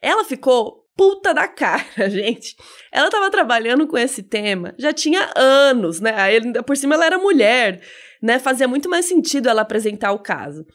Ela 0.01 0.23
ficou 0.23 0.80
puta 0.95 1.33
da 1.33 1.47
cara, 1.47 2.09
gente. 2.09 2.55
Ela 2.91 3.09
tava 3.09 3.29
trabalhando 3.29 3.87
com 3.87 3.97
esse 3.97 4.23
tema 4.23 4.73
já 4.77 4.93
tinha 4.93 5.31
anos, 5.35 5.99
né? 5.99 6.13
Aí, 6.15 6.41
por 6.63 6.77
cima 6.77 6.95
ela 6.95 7.05
era 7.05 7.17
mulher, 7.17 7.81
né? 8.21 8.39
Fazia 8.39 8.67
muito 8.67 8.89
mais 8.89 9.05
sentido 9.05 9.49
ela 9.49 9.61
apresentar 9.61 10.11
o 10.11 10.19
caso. 10.19 10.65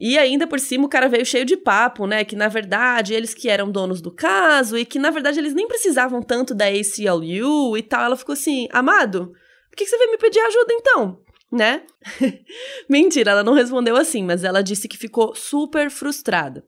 E 0.00 0.18
ainda 0.18 0.48
por 0.48 0.58
cima 0.58 0.84
o 0.84 0.88
cara 0.88 1.08
veio 1.08 1.24
cheio 1.24 1.44
de 1.44 1.56
papo, 1.56 2.06
né? 2.06 2.24
Que 2.24 2.34
na 2.34 2.48
verdade 2.48 3.14
eles 3.14 3.34
que 3.34 3.48
eram 3.48 3.70
donos 3.70 4.00
do 4.00 4.10
caso 4.10 4.76
e 4.76 4.84
que 4.84 4.98
na 4.98 5.10
verdade 5.10 5.38
eles 5.38 5.54
nem 5.54 5.68
precisavam 5.68 6.20
tanto 6.20 6.54
da 6.54 6.66
ACLU 6.66 7.76
e 7.76 7.82
tal. 7.82 8.04
Ela 8.04 8.16
ficou 8.16 8.32
assim, 8.32 8.66
amado, 8.72 9.32
por 9.70 9.76
que 9.76 9.86
você 9.86 9.96
veio 9.96 10.10
me 10.10 10.18
pedir 10.18 10.40
ajuda 10.40 10.74
então? 10.74 11.20
Né? 11.52 11.82
Mentira, 12.88 13.30
ela 13.30 13.44
não 13.44 13.52
respondeu 13.52 13.94
assim, 13.94 14.24
mas 14.24 14.42
ela 14.42 14.62
disse 14.62 14.88
que 14.88 14.96
ficou 14.96 15.34
super 15.34 15.90
frustrada. 15.90 16.64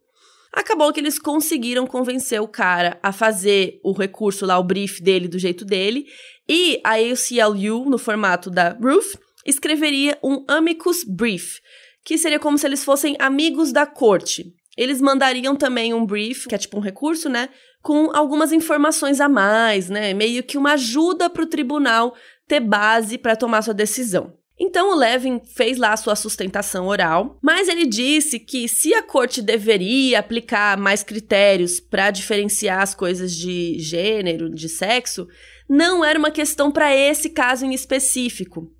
Acabou 0.55 0.93
que 0.93 1.01
eles 1.01 1.19
conseguiram 1.19 1.85
convencer 1.85 2.41
o 2.41 2.47
cara 2.47 2.97
a 3.03 3.11
fazer 3.11 3.81
o 3.83 3.93
recurso 3.93 4.47
lá, 4.47 4.57
o 4.57 4.63
brief 4.63 5.03
dele 5.03 5.27
do 5.27 5.37
jeito 5.37 5.65
dele, 5.65 6.07
e 6.49 6.81
a 6.85 6.93
ACLU, 6.93 7.91
no 7.91 7.99
formato 7.99 8.49
da 8.51 8.69
Ruth, 8.71 9.17
escreveria 9.45 10.17
um 10.23 10.45
amicus 10.47 11.03
brief, 11.03 11.59
que 12.05 12.17
seria 12.17 12.39
como 12.39 12.57
se 12.57 12.67
eles 12.67 12.85
fossem 12.85 13.17
amigos 13.19 13.73
da 13.73 13.85
corte. 13.85 14.55
Eles 14.77 15.01
mandariam 15.01 15.57
também 15.57 15.93
um 15.93 16.07
brief, 16.07 16.47
que 16.47 16.55
é 16.55 16.59
tipo 16.59 16.77
um 16.77 16.81
recurso, 16.81 17.29
né, 17.29 17.49
com 17.83 18.15
algumas 18.15 18.53
informações 18.53 19.21
a 19.21 19.29
mais, 19.29 19.91
né, 19.91 20.15
meio 20.15 20.45
que 20.45 20.57
uma 20.57 20.75
ajuda 20.75 21.29
para 21.29 21.43
o 21.43 21.49
tribunal 21.49 22.15
ter 22.47 22.61
base 22.61 23.19
para 23.19 23.35
tomar 23.35 23.63
sua 23.63 23.75
decisão. 23.75 24.33
Então 24.59 24.93
o 24.93 24.95
Levin 24.95 25.41
fez 25.45 25.79
lá 25.79 25.97
sua 25.97 26.15
sustentação 26.15 26.87
oral, 26.87 27.39
mas 27.43 27.69
ele 27.69 27.87
disse 27.87 28.39
que 28.39 28.69
se 28.69 28.95
a 28.95 29.03
corte 29.03 29.43
deveria 29.43 30.21
aplicar 30.21 30.79
mais 30.79 31.03
critérios 31.03 31.81
para 31.81 32.11
diferenciar 32.11 32.81
as 32.81 32.95
coisas 32.95 33.35
de 33.35 33.77
gênero, 33.81 34.49
de 34.49 34.69
sexo, 34.69 35.27
não 35.69 36.05
era 36.05 36.19
uma 36.19 36.31
questão 36.31 36.71
para 36.71 36.95
esse 36.95 37.31
caso 37.31 37.67
em 37.67 37.75
específico. 37.75 38.71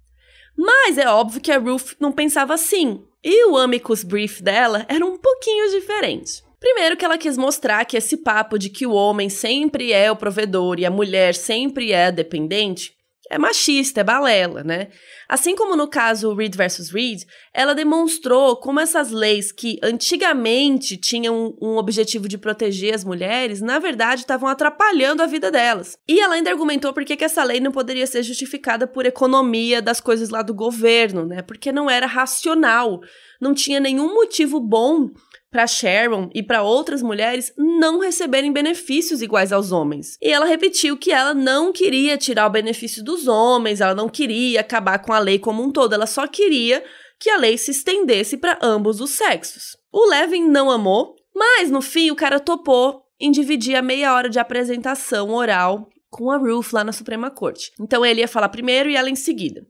Mas 0.57 0.97
é 0.97 1.09
óbvio 1.09 1.41
que 1.41 1.51
a 1.51 1.59
Ruth 1.59 1.95
não 1.99 2.13
pensava 2.13 2.55
assim, 2.55 3.03
e 3.23 3.47
o 3.47 3.57
amicus 3.57 4.05
brief 4.05 4.41
dela 4.41 4.87
era 4.89 5.05
um 5.05 5.19
pouquinho 5.19 5.71
diferente. 5.71 6.45
Primeiro 6.61 6.97
que 6.97 7.05
ela 7.05 7.19
quis 7.19 7.37
mostrar 7.37 7.85
que 7.85 7.97
esse 7.97 8.19
papo 8.19 8.59
de 8.59 8.71
que 8.71 8.87
o 8.87 8.93
homem 8.93 9.29
sempre 9.29 9.93
é 9.93 10.11
o 10.11 10.17
provedor 10.17 10.79
e 10.79 10.87
a 10.87 10.91
mulher 10.91 11.35
sempre 11.35 11.91
é 11.91 12.07
a 12.07 12.11
dependente 12.11 12.95
é 13.31 13.39
machista, 13.39 14.01
é 14.01 14.05
balela, 14.05 14.63
né? 14.63 14.89
Assim 15.29 15.57
como 15.57 15.75
no 15.75 15.89
caso 15.89 16.35
Reed 16.35 16.55
versus 16.55 16.91
Reed, 16.91 17.23
ela 17.53 17.75
demonstrou 17.75 18.57
como 18.57 18.81
essas 18.81 19.11
leis 19.11 19.51
que 19.51 19.79
antigamente 19.83 20.97
tinham 20.97 21.57
um 21.61 21.77
objetivo 21.77 22.29
de 22.29 22.37
proteger 22.37 22.95
as 22.95 23.05
mulheres, 23.05 23.61
na 23.61 23.79
verdade 23.79 24.23
estavam 24.23 24.49
atrapalhando 24.49 25.23
a 25.23 25.27
vida 25.27 25.51
delas. 25.51 25.99
E 26.07 26.21
ela 26.21 26.35
ainda 26.35 26.51
argumentou 26.51 26.93
por 26.93 27.05
que 27.05 27.25
essa 27.25 27.43
lei 27.43 27.61
não 27.61 27.73
poderia 27.73 28.07
ser 28.07 28.23
justificada 28.23 28.87
por 28.87 29.07
economia 29.07 29.81
das 29.81 30.01
coisas 30.01 30.29
lá 30.29 30.43
do 30.43 30.55
governo, 30.55 31.25
né? 31.25 31.43
Porque 31.43 31.73
não 31.73 31.89
era 31.89 32.07
racional, 32.07 33.01
não 33.41 33.55
tinha 33.55 33.81
nenhum 33.81 34.13
motivo 34.15 34.61
bom 34.61 35.11
para 35.55 35.69
Sharon 35.69 36.29
e 36.35 36.43
para 36.43 36.65
outras 36.65 37.01
mulheres 37.01 37.53
não 37.57 38.01
receberem 38.01 38.53
benefícios 38.53 39.23
iguais 39.23 39.53
aos 39.53 39.71
homens. 39.71 40.19
E 40.21 40.29
ela 40.29 40.47
repetiu 40.47 40.97
que 40.97 41.13
ela 41.13 41.33
não 41.33 41.73
queria 41.73 42.19
tirar 42.19 42.49
o 42.49 42.51
benefício 42.51 43.05
dos 43.05 43.29
homens, 43.29 43.81
ela 43.81 43.95
não 43.95 44.09
queria 44.09 44.63
acabar 44.63 44.99
com 44.99 45.13
a 45.13 45.19
lei 45.21 45.39
como 45.39 45.63
um 45.63 45.71
todo, 45.71 45.93
ela 45.93 46.09
só 46.09 46.27
queria 46.27 46.83
que 47.21 47.31
a 47.31 47.37
lei 47.37 47.57
se 47.57 47.71
estendesse 47.71 48.37
para 48.37 48.59
ambos 48.61 49.01
os 49.01 49.13
sexos. 49.13 49.77
O 49.93 50.11
Levin 50.11 50.49
não 50.49 50.73
amou, 50.73 51.15
mas 51.33 51.71
no 51.71 51.81
fim 51.81 52.11
o 52.11 52.17
cara 52.17 52.41
topou 52.41 53.05
em 53.21 53.31
dividir 53.31 53.77
a 53.77 53.83
meia 53.83 54.13
hora 54.13 54.29
de 54.29 54.41
apresentação 54.41 55.31
oral 55.31 55.89
com 56.11 56.33
a 56.33 56.37
Ruth 56.37 56.73
lá 56.73 56.83
na 56.83 56.91
Suprema 56.91 57.31
Corte. 57.31 57.71
Então 57.81 58.05
ele 58.05 58.23
ia 58.23 58.29
falar 58.29 58.49
primeiro 58.49 58.91
e 58.91 58.97
ela 58.97 59.09
em 59.09 59.15
seguida. 59.15 59.65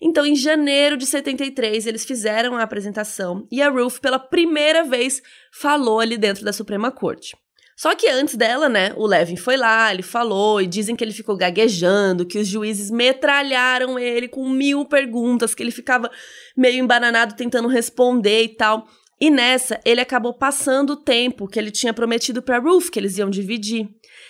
Então, 0.00 0.24
em 0.24 0.34
janeiro 0.34 0.96
de 0.96 1.04
73, 1.04 1.86
eles 1.86 2.04
fizeram 2.04 2.56
a 2.56 2.62
apresentação 2.62 3.46
e 3.52 3.60
a 3.60 3.68
Ruth, 3.68 3.98
pela 4.00 4.18
primeira 4.18 4.82
vez, 4.82 5.22
falou 5.52 6.00
ali 6.00 6.16
dentro 6.16 6.44
da 6.44 6.52
Suprema 6.52 6.90
Corte. 6.90 7.36
Só 7.76 7.94
que 7.94 8.06
antes 8.08 8.34
dela, 8.34 8.68
né, 8.68 8.92
o 8.94 9.06
Levin 9.06 9.36
foi 9.36 9.56
lá, 9.56 9.90
ele 9.90 10.02
falou, 10.02 10.60
e 10.60 10.66
dizem 10.66 10.94
que 10.94 11.02
ele 11.02 11.14
ficou 11.14 11.34
gaguejando, 11.34 12.26
que 12.26 12.38
os 12.38 12.46
juízes 12.46 12.90
metralharam 12.90 13.98
ele 13.98 14.28
com 14.28 14.46
mil 14.50 14.84
perguntas, 14.84 15.54
que 15.54 15.62
ele 15.62 15.70
ficava 15.70 16.10
meio 16.54 16.78
embananado 16.78 17.34
tentando 17.34 17.68
responder 17.68 18.42
e 18.42 18.48
tal. 18.50 18.86
E 19.18 19.30
nessa, 19.30 19.80
ele 19.82 20.00
acabou 20.00 20.34
passando 20.34 20.90
o 20.90 20.96
tempo 20.96 21.48
que 21.48 21.58
ele 21.58 21.70
tinha 21.70 21.94
prometido 21.94 22.42
para 22.42 22.58
Ruth 22.58 22.90
que 22.90 22.98
eles 22.98 23.16
iam 23.16 23.30
dividir. 23.30 23.88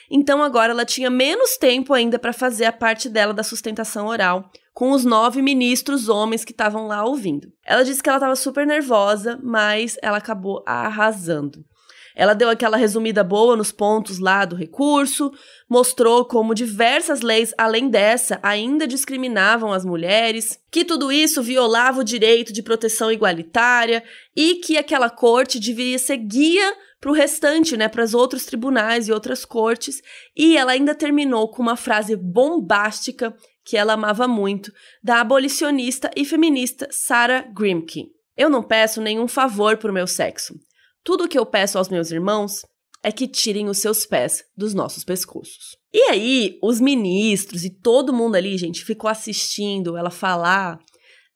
Então 0.08 0.42
agora 0.44 0.72
ela 0.72 0.84
tinha 0.84 1.10
menos 1.10 1.56
tempo 1.56 1.92
ainda 1.92 2.18
para 2.18 2.32
fazer 2.32 2.66
a 2.66 2.72
parte 2.72 3.08
dela 3.08 3.32
da 3.32 3.42
sustentação 3.42 4.06
oral, 4.06 4.50
com 4.80 4.92
os 4.92 5.04
nove 5.04 5.42
ministros 5.42 6.08
homens 6.08 6.42
que 6.42 6.52
estavam 6.52 6.86
lá 6.86 7.04
ouvindo. 7.04 7.52
Ela 7.66 7.82
disse 7.82 8.02
que 8.02 8.08
ela 8.08 8.16
estava 8.16 8.34
super 8.34 8.66
nervosa, 8.66 9.38
mas 9.42 9.98
ela 10.00 10.16
acabou 10.16 10.64
arrasando. 10.66 11.62
Ela 12.16 12.32
deu 12.32 12.48
aquela 12.48 12.78
resumida 12.78 13.22
boa 13.22 13.54
nos 13.54 13.70
pontos 13.70 14.18
lá 14.18 14.46
do 14.46 14.56
recurso, 14.56 15.30
mostrou 15.68 16.24
como 16.24 16.54
diversas 16.54 17.20
leis 17.20 17.52
além 17.58 17.90
dessa 17.90 18.40
ainda 18.42 18.86
discriminavam 18.86 19.70
as 19.70 19.84
mulheres, 19.84 20.58
que 20.70 20.82
tudo 20.82 21.12
isso 21.12 21.42
violava 21.42 22.00
o 22.00 22.04
direito 22.04 22.50
de 22.50 22.62
proteção 22.62 23.12
igualitária 23.12 24.02
e 24.34 24.54
que 24.54 24.78
aquela 24.78 25.10
corte 25.10 25.60
deveria 25.60 25.98
ser 25.98 26.16
guia 26.16 26.74
para 26.98 27.10
o 27.10 27.14
restante, 27.14 27.76
né, 27.76 27.86
para 27.86 28.04
os 28.04 28.14
outros 28.14 28.46
tribunais 28.46 29.08
e 29.08 29.12
outras 29.12 29.44
cortes. 29.44 30.02
E 30.36 30.56
ela 30.56 30.72
ainda 30.72 30.94
terminou 30.94 31.48
com 31.48 31.60
uma 31.60 31.76
frase 31.76 32.14
bombástica 32.14 33.34
que 33.70 33.76
ela 33.76 33.92
amava 33.92 34.26
muito, 34.26 34.72
da 35.00 35.20
abolicionista 35.20 36.10
e 36.16 36.24
feminista 36.24 36.88
Sarah 36.90 37.42
Grimke. 37.42 38.08
Eu 38.36 38.50
não 38.50 38.64
peço 38.64 39.00
nenhum 39.00 39.28
favor 39.28 39.76
por 39.76 39.92
meu 39.92 40.08
sexo. 40.08 40.54
Tudo 41.04 41.22
o 41.22 41.28
que 41.28 41.38
eu 41.38 41.46
peço 41.46 41.78
aos 41.78 41.88
meus 41.88 42.10
irmãos 42.10 42.62
é 43.00 43.12
que 43.12 43.28
tirem 43.28 43.68
os 43.68 43.78
seus 43.78 44.04
pés 44.04 44.42
dos 44.56 44.74
nossos 44.74 45.04
pescoços. 45.04 45.76
E 45.94 46.00
aí, 46.10 46.58
os 46.60 46.80
ministros 46.80 47.64
e 47.64 47.70
todo 47.70 48.12
mundo 48.12 48.34
ali, 48.34 48.58
gente, 48.58 48.84
ficou 48.84 49.08
assistindo 49.08 49.96
ela 49.96 50.10
falar, 50.10 50.80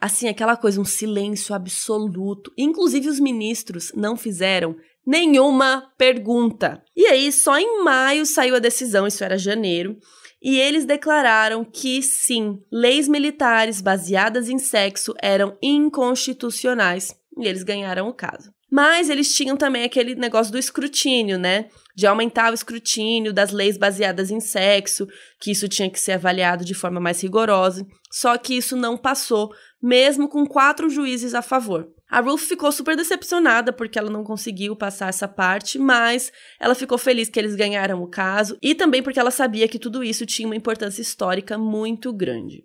assim, 0.01 0.27
aquela 0.27 0.57
coisa, 0.57 0.81
um 0.81 0.85
silêncio 0.85 1.55
absoluto. 1.55 2.53
Inclusive, 2.59 3.09
os 3.09 3.21
ministros 3.21 3.93
não 3.95 4.17
fizeram 4.17 4.75
nenhuma 5.07 5.89
pergunta. 5.97 6.83
E 6.97 7.07
aí, 7.07 7.31
só 7.31 7.57
em 7.57 7.85
maio 7.85 8.27
saiu 8.27 8.57
a 8.57 8.59
decisão, 8.59 9.07
isso 9.07 9.23
era 9.23 9.39
janeiro, 9.39 9.97
e 10.45 10.61
eles 10.61 10.85
declararam 10.85 11.65
que 11.65 12.03
sim, 12.03 12.61
leis 12.71 13.09
militares 13.09 13.81
baseadas 13.81 14.51
em 14.51 14.59
sexo 14.59 15.15
eram 15.23 15.57
inconstitucionais 15.63 17.17
e 17.39 17.49
eles 17.49 17.63
ganharam 17.63 18.09
o 18.09 18.13
caso. 18.13 18.53
Mas 18.71 19.09
eles 19.09 19.35
tinham 19.35 19.57
também 19.57 19.85
aquele 19.85 20.15
negócio 20.15 20.53
do 20.53 20.59
escrutínio, 20.59 21.39
né? 21.39 21.71
De 21.97 22.07
aumentar 22.07 22.51
o 22.51 22.55
escrutínio 22.55 23.33
das 23.33 23.53
leis 23.53 23.79
baseadas 23.79 24.31
em 24.31 24.41
sexo, 24.41 25.07
que 25.41 25.51
isso 25.51 25.67
tinha 25.69 25.89
que 25.89 25.99
ser 25.99 26.13
avaliado 26.13 26.65
de 26.65 26.75
forma 26.75 27.01
mais 27.01 27.23
rigorosa. 27.23 27.87
Só 28.11 28.37
que 28.37 28.55
isso 28.55 28.77
não 28.77 28.99
passou, 28.99 29.51
mesmo 29.83 30.29
com 30.29 30.45
quatro 30.45 30.91
juízes 30.91 31.35
a 31.35 31.41
favor. 31.41 31.89
A 32.11 32.21
Ruth 32.21 32.41
ficou 32.41 32.71
super 32.71 32.97
decepcionada 32.97 33.73
porque 33.73 33.99
ela 33.99 34.11
não 34.11 34.23
conseguiu 34.23 34.77
passar 34.77 35.09
essa 35.09 35.27
parte, 35.27 35.79
mas 35.79 36.31
ela 36.61 36.75
ficou 36.75 36.99
feliz 36.99 37.29
que 37.29 37.39
eles 37.39 37.57
ganharam 37.57 38.03
o 38.03 38.07
caso 38.07 38.59
e 38.63 38.75
também 38.75 39.03
porque 39.03 39.19
ela 39.19 39.31
sabia 39.31 39.67
que 39.67 39.79
tudo 39.79 40.05
isso 40.05 40.27
tinha 40.27 40.47
uma 40.47 40.57
importância 40.57 41.01
histórica 41.01 41.57
muito 41.57 42.13
grande. 42.13 42.65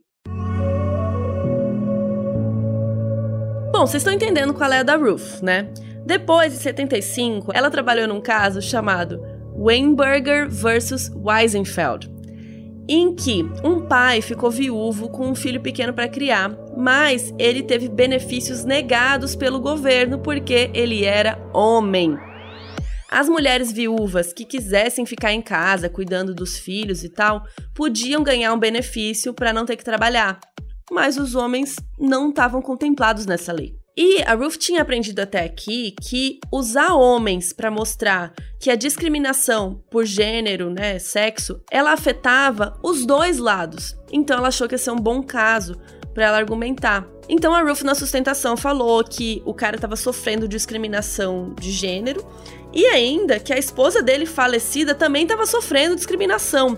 Bom, 3.72 3.88
vocês 3.88 4.02
estão 4.02 4.14
entendendo 4.14 4.54
qual 4.54 4.72
é 4.74 4.80
a 4.80 4.84
da 4.84 4.98
Ruth, 4.98 5.42
né? 5.42 5.72
Depois 6.06 6.52
de 6.52 6.60
75, 6.60 7.52
ela 7.54 7.70
trabalhou 7.70 8.08
num 8.08 8.20
caso 8.20 8.62
chamado 8.62 9.22
Weinberger 9.56 10.50
versus 10.50 11.10
Weisenfeld, 11.16 12.10
em 12.92 13.14
que 13.14 13.44
um 13.64 13.86
pai 13.88 14.20
ficou 14.20 14.50
viúvo 14.50 15.10
com 15.10 15.28
um 15.28 15.36
filho 15.36 15.62
pequeno 15.62 15.94
para 15.94 16.10
criar, 16.10 16.58
mas 16.76 17.32
ele 17.38 17.62
teve 17.62 17.88
benefícios 17.88 18.66
negados 18.66 19.36
pelo 19.36 19.60
governo 19.60 20.18
porque 20.18 20.72
ele 20.74 21.06
era 21.06 21.40
homem. 21.54 22.18
As 23.12 23.30
mulheres 23.30 23.72
viúvas 23.72 24.34
que 24.34 24.44
quisessem 24.44 25.06
ficar 25.06 25.32
em 25.32 25.42
casa 25.42 25.88
cuidando 25.88 26.34
dos 26.34 26.58
filhos 26.58 27.04
e 27.04 27.10
tal, 27.10 27.44
podiam 27.76 28.24
ganhar 28.24 28.52
um 28.54 28.60
benefício 28.60 29.36
para 29.36 29.54
não 29.54 29.66
ter 29.66 29.76
que 29.76 29.86
trabalhar, 29.86 30.40
mas 30.92 31.16
os 31.16 31.36
homens 31.36 31.76
não 32.00 32.30
estavam 32.30 32.60
contemplados 32.60 33.28
nessa 33.28 33.54
lei. 33.54 33.79
E 34.02 34.24
a 34.24 34.34
Ruth 34.34 34.56
tinha 34.56 34.82
aprendido 34.82 35.20
até 35.20 35.44
aqui 35.44 35.94
que 36.00 36.40
usar 36.50 36.94
homens 36.94 37.52
para 37.52 37.70
mostrar 37.70 38.34
que 38.58 38.72
a 38.72 38.76
discriminação 38.76 39.84
por 39.92 40.06
gênero, 40.06 40.70
né, 40.70 40.98
sexo, 41.00 41.60
ela 41.70 41.92
afetava 41.92 42.80
os 42.82 43.06
dois 43.06 43.40
lados. 43.40 43.98
Então 44.10 44.38
ela 44.38 44.48
achou 44.48 44.70
que 44.70 44.76
ia 44.76 44.80
ser 44.80 44.92
um 44.92 44.96
bom 44.96 45.22
caso 45.22 45.78
para 46.14 46.28
ela 46.28 46.38
argumentar. 46.38 47.06
Então 47.28 47.54
a 47.54 47.62
Ruth 47.62 47.82
na 47.82 47.94
sustentação 47.94 48.56
falou 48.56 49.04
que 49.04 49.44
o 49.46 49.54
cara 49.54 49.76
estava 49.76 49.98
sofrendo 49.98 50.48
discriminação 50.48 51.54
de 51.60 51.70
gênero 51.70 52.26
e 52.72 52.86
ainda 52.86 53.38
que 53.38 53.52
a 53.52 53.58
esposa 53.58 54.02
dele 54.02 54.26
falecida 54.26 54.96
também 54.96 55.24
estava 55.24 55.46
sofrendo 55.46 55.98
discriminação, 55.98 56.78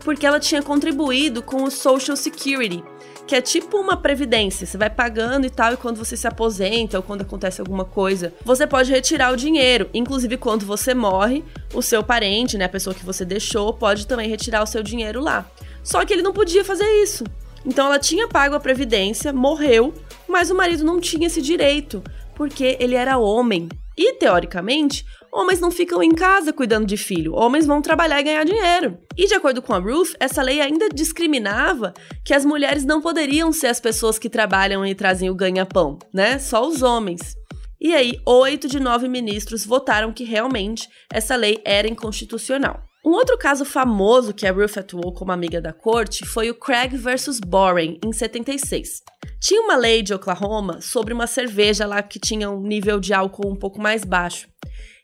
porque 0.00 0.24
ela 0.24 0.40
tinha 0.40 0.62
contribuído 0.62 1.42
com 1.42 1.64
o 1.64 1.70
Social 1.70 2.16
Security, 2.16 2.82
que 3.26 3.34
é 3.34 3.40
tipo 3.40 3.78
uma 3.78 3.96
previdência. 3.96 4.66
Você 4.66 4.76
vai 4.76 4.90
pagando 4.90 5.46
e 5.46 5.50
tal, 5.50 5.72
e 5.72 5.76
quando 5.76 5.96
você 5.96 6.16
se 6.16 6.26
aposenta 6.26 6.96
ou 6.96 7.02
quando 7.02 7.22
acontece 7.22 7.60
alguma 7.60 7.84
coisa, 7.84 8.32
você 8.44 8.66
pode 8.66 8.90
retirar 8.90 9.32
o 9.32 9.36
dinheiro. 9.36 9.88
Inclusive, 9.94 10.36
quando 10.36 10.66
você 10.66 10.94
morre, 10.94 11.44
o 11.72 11.82
seu 11.82 12.02
parente, 12.02 12.58
né, 12.58 12.64
a 12.64 12.68
pessoa 12.68 12.94
que 12.94 13.04
você 13.04 13.24
deixou, 13.24 13.72
pode 13.72 14.06
também 14.06 14.28
retirar 14.28 14.62
o 14.62 14.66
seu 14.66 14.82
dinheiro 14.82 15.20
lá. 15.20 15.46
Só 15.82 16.04
que 16.04 16.12
ele 16.12 16.22
não 16.22 16.32
podia 16.32 16.64
fazer 16.64 16.88
isso. 17.02 17.24
Então 17.64 17.86
ela 17.86 17.98
tinha 17.98 18.28
pago 18.28 18.54
a 18.54 18.60
previdência, 18.60 19.32
morreu, 19.32 19.94
mas 20.28 20.50
o 20.50 20.54
marido 20.54 20.84
não 20.84 21.00
tinha 21.00 21.26
esse 21.28 21.40
direito, 21.40 22.02
porque 22.34 22.76
ele 22.80 22.96
era 22.96 23.18
homem. 23.18 23.68
E, 23.96 24.14
teoricamente, 24.14 25.04
homens 25.32 25.60
não 25.60 25.70
ficam 25.70 26.02
em 26.02 26.14
casa 26.14 26.52
cuidando 26.52 26.86
de 26.86 26.96
filho, 26.96 27.34
homens 27.34 27.66
vão 27.66 27.80
trabalhar 27.80 28.20
e 28.20 28.24
ganhar 28.24 28.44
dinheiro. 28.44 28.98
E 29.16 29.26
de 29.26 29.34
acordo 29.34 29.62
com 29.62 29.72
a 29.72 29.78
Ruth, 29.78 30.14
essa 30.20 30.42
lei 30.42 30.60
ainda 30.60 30.88
discriminava 30.88 31.94
que 32.24 32.34
as 32.34 32.44
mulheres 32.44 32.84
não 32.84 33.00
poderiam 33.00 33.52
ser 33.52 33.68
as 33.68 33.80
pessoas 33.80 34.18
que 34.18 34.28
trabalham 34.28 34.84
e 34.84 34.94
trazem 34.94 35.30
o 35.30 35.34
ganha-pão, 35.34 35.98
né? 36.12 36.38
Só 36.38 36.66
os 36.66 36.82
homens. 36.82 37.34
E 37.80 37.94
aí, 37.94 38.12
oito 38.24 38.68
de 38.68 38.78
nove 38.78 39.08
ministros 39.08 39.66
votaram 39.66 40.12
que 40.12 40.22
realmente 40.22 40.88
essa 41.12 41.34
lei 41.34 41.60
era 41.64 41.88
inconstitucional. 41.88 42.80
Um 43.04 43.10
outro 43.10 43.36
caso 43.36 43.64
famoso 43.64 44.32
que 44.32 44.46
a 44.46 44.52
Ruth 44.52 44.78
atuou 44.78 45.12
como 45.12 45.32
amiga 45.32 45.60
da 45.60 45.72
corte 45.72 46.24
foi 46.24 46.48
o 46.48 46.54
Craig 46.54 46.96
versus 46.96 47.40
Boren, 47.40 47.98
em 48.04 48.12
76. 48.12 49.02
Tinha 49.40 49.60
uma 49.60 49.74
lei 49.74 50.02
de 50.02 50.14
Oklahoma 50.14 50.80
sobre 50.80 51.12
uma 51.12 51.26
cerveja 51.26 51.84
lá 51.84 52.00
que 52.00 52.20
tinha 52.20 52.48
um 52.48 52.60
nível 52.60 53.00
de 53.00 53.12
álcool 53.12 53.50
um 53.50 53.56
pouco 53.56 53.80
mais 53.80 54.04
baixo. 54.04 54.51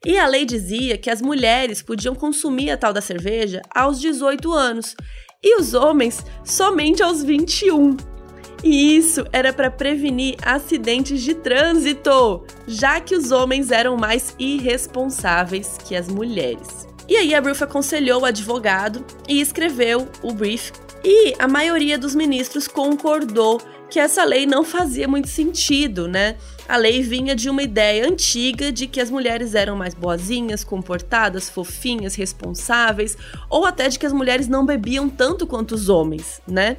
E 0.06 0.18
a 0.18 0.26
lei 0.26 0.44
dizia 0.44 0.96
que 0.96 1.10
as 1.10 1.20
mulheres 1.20 1.82
podiam 1.82 2.14
consumir 2.14 2.70
a 2.70 2.76
tal 2.76 2.92
da 2.92 3.00
cerveja 3.00 3.60
aos 3.74 4.00
18 4.00 4.52
anos 4.52 4.94
e 5.42 5.60
os 5.60 5.74
homens 5.74 6.24
somente 6.44 7.02
aos 7.02 7.22
21. 7.22 7.96
E 8.62 8.96
isso 8.96 9.24
era 9.32 9.52
para 9.52 9.70
prevenir 9.70 10.36
acidentes 10.42 11.20
de 11.22 11.34
trânsito, 11.34 12.44
já 12.66 13.00
que 13.00 13.14
os 13.14 13.30
homens 13.30 13.70
eram 13.70 13.96
mais 13.96 14.34
irresponsáveis 14.38 15.78
que 15.84 15.94
as 15.94 16.08
mulheres. 16.08 16.88
E 17.08 17.16
aí 17.16 17.34
a 17.34 17.40
Ruth 17.40 17.62
aconselhou 17.62 18.22
o 18.22 18.24
advogado 18.24 19.04
e 19.28 19.40
escreveu 19.40 20.08
o 20.22 20.32
brief, 20.32 20.72
e 21.04 21.34
a 21.38 21.46
maioria 21.46 21.96
dos 21.96 22.14
ministros 22.14 22.66
concordou 22.66 23.60
que 23.88 23.98
essa 23.98 24.24
lei 24.24 24.44
não 24.44 24.64
fazia 24.64 25.08
muito 25.08 25.28
sentido, 25.28 26.06
né? 26.08 26.36
A 26.68 26.76
lei 26.76 27.00
vinha 27.00 27.34
de 27.34 27.48
uma 27.48 27.62
ideia 27.62 28.06
antiga 28.06 28.70
de 28.70 28.86
que 28.86 29.00
as 29.00 29.10
mulheres 29.10 29.54
eram 29.54 29.74
mais 29.74 29.94
boazinhas, 29.94 30.62
comportadas, 30.62 31.48
fofinhas, 31.48 32.14
responsáveis, 32.14 33.16
ou 33.48 33.64
até 33.64 33.88
de 33.88 33.98
que 33.98 34.04
as 34.04 34.12
mulheres 34.12 34.48
não 34.48 34.66
bebiam 34.66 35.08
tanto 35.08 35.46
quanto 35.46 35.74
os 35.74 35.88
homens, 35.88 36.42
né? 36.46 36.76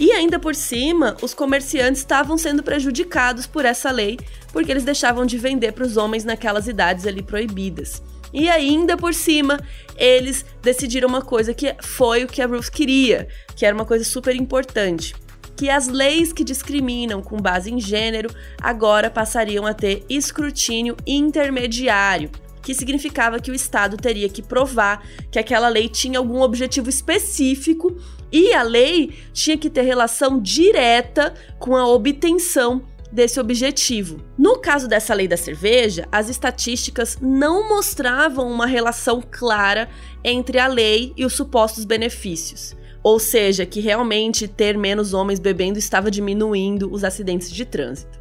E 0.00 0.12
ainda 0.12 0.38
por 0.38 0.54
cima, 0.54 1.14
os 1.20 1.34
comerciantes 1.34 2.00
estavam 2.00 2.38
sendo 2.38 2.62
prejudicados 2.62 3.46
por 3.46 3.66
essa 3.66 3.90
lei, 3.90 4.18
porque 4.50 4.70
eles 4.70 4.84
deixavam 4.84 5.26
de 5.26 5.36
vender 5.36 5.72
para 5.72 5.84
os 5.84 5.98
homens 5.98 6.24
naquelas 6.24 6.66
idades 6.66 7.06
ali 7.06 7.22
proibidas. 7.22 8.02
E 8.32 8.48
ainda 8.48 8.96
por 8.96 9.12
cima, 9.12 9.60
eles 9.94 10.42
decidiram 10.62 11.06
uma 11.06 11.20
coisa 11.20 11.52
que 11.52 11.76
foi 11.82 12.24
o 12.24 12.28
que 12.28 12.40
a 12.40 12.46
Ruth 12.46 12.70
queria, 12.70 13.28
que 13.54 13.66
era 13.66 13.74
uma 13.74 13.84
coisa 13.84 14.04
super 14.04 14.34
importante 14.34 15.14
que 15.58 15.68
as 15.68 15.88
leis 15.88 16.32
que 16.32 16.44
discriminam 16.44 17.20
com 17.20 17.36
base 17.36 17.68
em 17.68 17.80
gênero 17.80 18.30
agora 18.62 19.10
passariam 19.10 19.66
a 19.66 19.74
ter 19.74 20.04
escrutínio 20.08 20.96
intermediário, 21.04 22.30
que 22.62 22.72
significava 22.72 23.40
que 23.40 23.50
o 23.50 23.54
Estado 23.54 23.96
teria 23.96 24.28
que 24.28 24.40
provar 24.40 25.04
que 25.32 25.38
aquela 25.38 25.68
lei 25.68 25.88
tinha 25.88 26.20
algum 26.20 26.42
objetivo 26.42 26.88
específico 26.88 27.96
e 28.30 28.52
a 28.54 28.62
lei 28.62 29.12
tinha 29.32 29.58
que 29.58 29.68
ter 29.68 29.82
relação 29.82 30.40
direta 30.40 31.34
com 31.58 31.74
a 31.74 31.88
obtenção 31.88 32.84
desse 33.10 33.40
objetivo. 33.40 34.22
No 34.38 34.60
caso 34.60 34.86
dessa 34.86 35.12
lei 35.12 35.26
da 35.26 35.36
cerveja, 35.36 36.06
as 36.12 36.28
estatísticas 36.28 37.18
não 37.20 37.68
mostravam 37.68 38.48
uma 38.48 38.66
relação 38.66 39.20
clara 39.28 39.88
entre 40.22 40.60
a 40.60 40.68
lei 40.68 41.12
e 41.16 41.24
os 41.24 41.32
supostos 41.32 41.84
benefícios. 41.84 42.77
Ou 43.02 43.18
seja, 43.18 43.64
que 43.64 43.80
realmente 43.80 44.48
ter 44.48 44.76
menos 44.76 45.14
homens 45.14 45.38
bebendo 45.38 45.78
estava 45.78 46.10
diminuindo 46.10 46.92
os 46.92 47.04
acidentes 47.04 47.50
de 47.50 47.64
trânsito. 47.64 48.18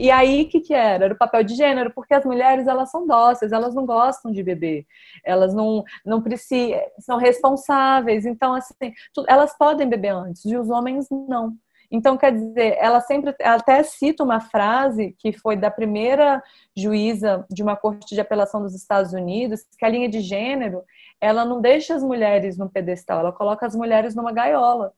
E 0.00 0.12
aí, 0.12 0.42
o 0.42 0.48
que, 0.48 0.60
que 0.60 0.72
era? 0.72 1.06
Era 1.06 1.14
o 1.14 1.18
papel 1.18 1.42
de 1.42 1.56
gênero, 1.56 1.90
porque 1.92 2.14
as 2.14 2.24
mulheres, 2.24 2.68
elas 2.68 2.88
são 2.88 3.04
dóceis, 3.04 3.50
elas 3.50 3.74
não 3.74 3.84
gostam 3.84 4.30
de 4.30 4.44
beber, 4.44 4.86
elas 5.24 5.52
não, 5.52 5.82
não 6.06 6.22
precisam, 6.22 6.78
são 7.00 7.18
responsáveis, 7.18 8.24
então, 8.24 8.54
assim, 8.54 8.92
elas 9.26 9.58
podem 9.58 9.88
beber 9.88 10.10
antes, 10.10 10.44
e 10.44 10.56
os 10.56 10.70
homens 10.70 11.08
não. 11.10 11.56
Então, 11.90 12.16
quer 12.16 12.32
dizer, 12.32 12.76
ela 12.78 13.00
sempre 13.00 13.34
até 13.42 13.82
cita 13.82 14.22
uma 14.22 14.40
frase 14.40 15.16
que 15.18 15.32
foi 15.32 15.56
da 15.56 15.70
primeira 15.70 16.40
juíza 16.76 17.44
de 17.50 17.62
uma 17.62 17.76
corte 17.76 18.14
de 18.14 18.20
apelação 18.20 18.62
dos 18.62 18.74
Estados 18.74 19.12
Unidos, 19.12 19.64
que 19.76 19.84
a 19.84 19.88
linha 19.88 20.08
de 20.08 20.20
gênero 20.20 20.82
ela 21.20 21.44
não 21.44 21.60
deixa 21.60 21.94
as 21.94 22.02
mulheres 22.02 22.56
no 22.56 22.70
pedestal, 22.70 23.20
ela 23.20 23.32
coloca 23.32 23.66
as 23.66 23.74
mulheres 23.74 24.14
numa 24.14 24.32
gaiola. 24.32 24.92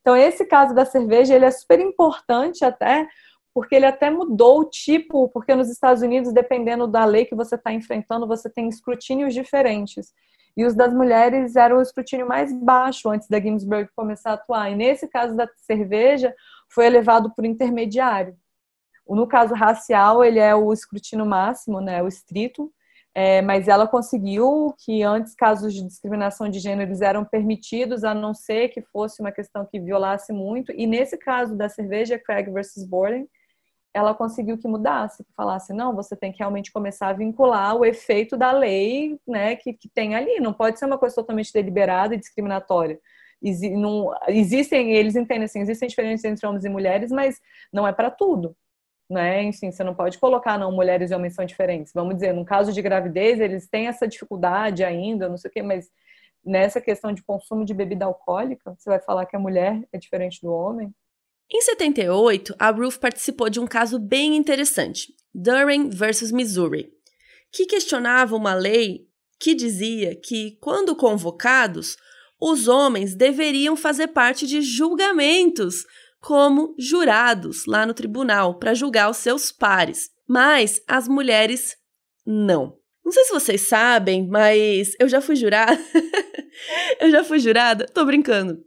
Então, 0.00 0.16
esse 0.16 0.44
caso 0.44 0.74
da 0.74 0.84
cerveja, 0.84 1.34
ele 1.34 1.44
é 1.44 1.50
super 1.50 1.80
importante 1.80 2.64
até, 2.64 3.08
porque 3.54 3.74
ele 3.74 3.86
até 3.86 4.10
mudou 4.10 4.60
o 4.60 4.64
tipo, 4.64 5.28
porque 5.30 5.54
nos 5.54 5.70
Estados 5.70 6.02
Unidos, 6.02 6.32
dependendo 6.32 6.86
da 6.86 7.04
lei 7.04 7.24
que 7.24 7.34
você 7.34 7.54
está 7.54 7.72
enfrentando, 7.72 8.26
você 8.26 8.48
tem 8.50 8.68
escrutínios 8.68 9.32
diferentes. 9.32 10.12
E 10.56 10.64
os 10.64 10.74
das 10.74 10.92
mulheres 10.92 11.56
eram 11.56 11.78
o 11.78 11.82
escrutínio 11.82 12.26
mais 12.26 12.52
baixo 12.52 13.08
antes 13.08 13.28
da 13.28 13.40
Ginsburg 13.40 13.88
começar 13.94 14.30
a 14.30 14.34
atuar. 14.34 14.70
E 14.70 14.76
nesse 14.76 15.08
caso 15.08 15.36
da 15.36 15.48
cerveja, 15.56 16.34
foi 16.68 16.86
elevado 16.86 17.32
por 17.34 17.44
intermediário. 17.44 18.36
No 19.08 19.26
caso 19.26 19.54
racial, 19.54 20.22
ele 20.22 20.38
é 20.38 20.54
o 20.54 20.72
escrutínio 20.72 21.24
máximo, 21.24 21.80
né, 21.80 22.02
o 22.02 22.08
estrito, 22.08 22.70
é, 23.20 23.42
mas 23.42 23.66
ela 23.66 23.84
conseguiu 23.84 24.72
que 24.78 25.02
antes 25.02 25.34
casos 25.34 25.74
de 25.74 25.84
discriminação 25.84 26.48
de 26.48 26.60
gêneros 26.60 27.00
eram 27.00 27.24
permitidos, 27.24 28.04
a 28.04 28.14
não 28.14 28.32
ser 28.32 28.68
que 28.68 28.80
fosse 28.80 29.20
uma 29.20 29.32
questão 29.32 29.66
que 29.66 29.80
violasse 29.80 30.32
muito. 30.32 30.70
E 30.70 30.86
nesse 30.86 31.18
caso 31.18 31.56
da 31.56 31.68
cerveja 31.68 32.16
Craig 32.16 32.48
versus 32.48 32.84
Borden, 32.84 33.28
ela 33.92 34.14
conseguiu 34.14 34.56
que 34.56 34.68
mudasse, 34.68 35.24
que 35.24 35.32
falasse, 35.36 35.72
não, 35.72 35.96
você 35.96 36.14
tem 36.14 36.30
que 36.30 36.38
realmente 36.38 36.70
começar 36.70 37.08
a 37.08 37.12
vincular 37.12 37.74
o 37.74 37.84
efeito 37.84 38.36
da 38.36 38.52
lei 38.52 39.18
né, 39.26 39.56
que, 39.56 39.72
que 39.72 39.88
tem 39.88 40.14
ali. 40.14 40.38
Não 40.38 40.52
pode 40.52 40.78
ser 40.78 40.84
uma 40.84 40.96
coisa 40.96 41.16
totalmente 41.16 41.52
deliberada 41.52 42.14
e 42.14 42.18
discriminatória. 42.18 43.00
não, 43.76 44.14
existem, 44.28 44.92
eles 44.92 45.16
entendem 45.16 45.46
assim, 45.46 45.60
existem 45.60 45.88
diferenças 45.88 46.24
entre 46.24 46.46
homens 46.46 46.64
e 46.64 46.68
mulheres, 46.68 47.10
mas 47.10 47.40
não 47.72 47.84
é 47.84 47.92
para 47.92 48.12
tudo 48.12 48.54
né? 49.08 49.42
Enfim, 49.44 49.70
você 49.70 49.82
não 49.82 49.94
pode 49.94 50.18
colocar, 50.18 50.58
não, 50.58 50.70
mulheres 50.70 51.10
e 51.10 51.14
homens 51.14 51.34
são 51.34 51.44
diferentes. 51.44 51.92
Vamos 51.92 52.14
dizer, 52.14 52.32
no 52.32 52.44
caso 52.44 52.72
de 52.72 52.82
gravidez, 52.82 53.40
eles 53.40 53.68
têm 53.68 53.86
essa 53.86 54.06
dificuldade 54.06 54.84
ainda, 54.84 55.28
não 55.28 55.36
sei 55.36 55.50
o 55.50 55.52
quê, 55.52 55.62
mas 55.62 55.90
nessa 56.44 56.80
questão 56.80 57.12
de 57.12 57.22
consumo 57.22 57.64
de 57.64 57.74
bebida 57.74 58.04
alcoólica, 58.04 58.74
você 58.76 58.90
vai 58.90 59.00
falar 59.00 59.26
que 59.26 59.36
a 59.36 59.40
mulher 59.40 59.82
é 59.92 59.98
diferente 59.98 60.40
do 60.42 60.52
homem? 60.52 60.92
Em 61.50 61.62
78, 61.62 62.54
a 62.58 62.70
Ruth 62.70 62.98
participou 62.98 63.48
de 63.48 63.58
um 63.58 63.66
caso 63.66 63.98
bem 63.98 64.36
interessante, 64.36 65.14
Durham 65.34 65.88
versus 65.88 66.30
Missouri, 66.30 66.92
que 67.50 67.64
questionava 67.64 68.36
uma 68.36 68.54
lei 68.54 69.08
que 69.40 69.54
dizia 69.54 70.14
que, 70.14 70.58
quando 70.60 70.94
convocados, 70.94 71.96
os 72.40 72.68
homens 72.68 73.14
deveriam 73.14 73.76
fazer 73.76 74.08
parte 74.08 74.46
de 74.46 74.60
julgamentos 74.60 75.84
como 76.20 76.74
jurados 76.78 77.66
lá 77.66 77.86
no 77.86 77.94
tribunal 77.94 78.58
para 78.58 78.74
julgar 78.74 79.10
os 79.10 79.18
seus 79.18 79.52
pares, 79.52 80.10
mas 80.26 80.80
as 80.86 81.08
mulheres 81.08 81.76
não. 82.26 82.76
Não 83.04 83.12
sei 83.12 83.24
se 83.24 83.32
vocês 83.32 83.62
sabem, 83.62 84.26
mas 84.28 84.92
eu 85.00 85.08
já 85.08 85.20
fui 85.20 85.34
jurada. 85.34 85.78
eu 87.00 87.10
já 87.10 87.24
fui 87.24 87.38
jurada, 87.38 87.86
tô 87.86 88.04
brincando. 88.04 88.62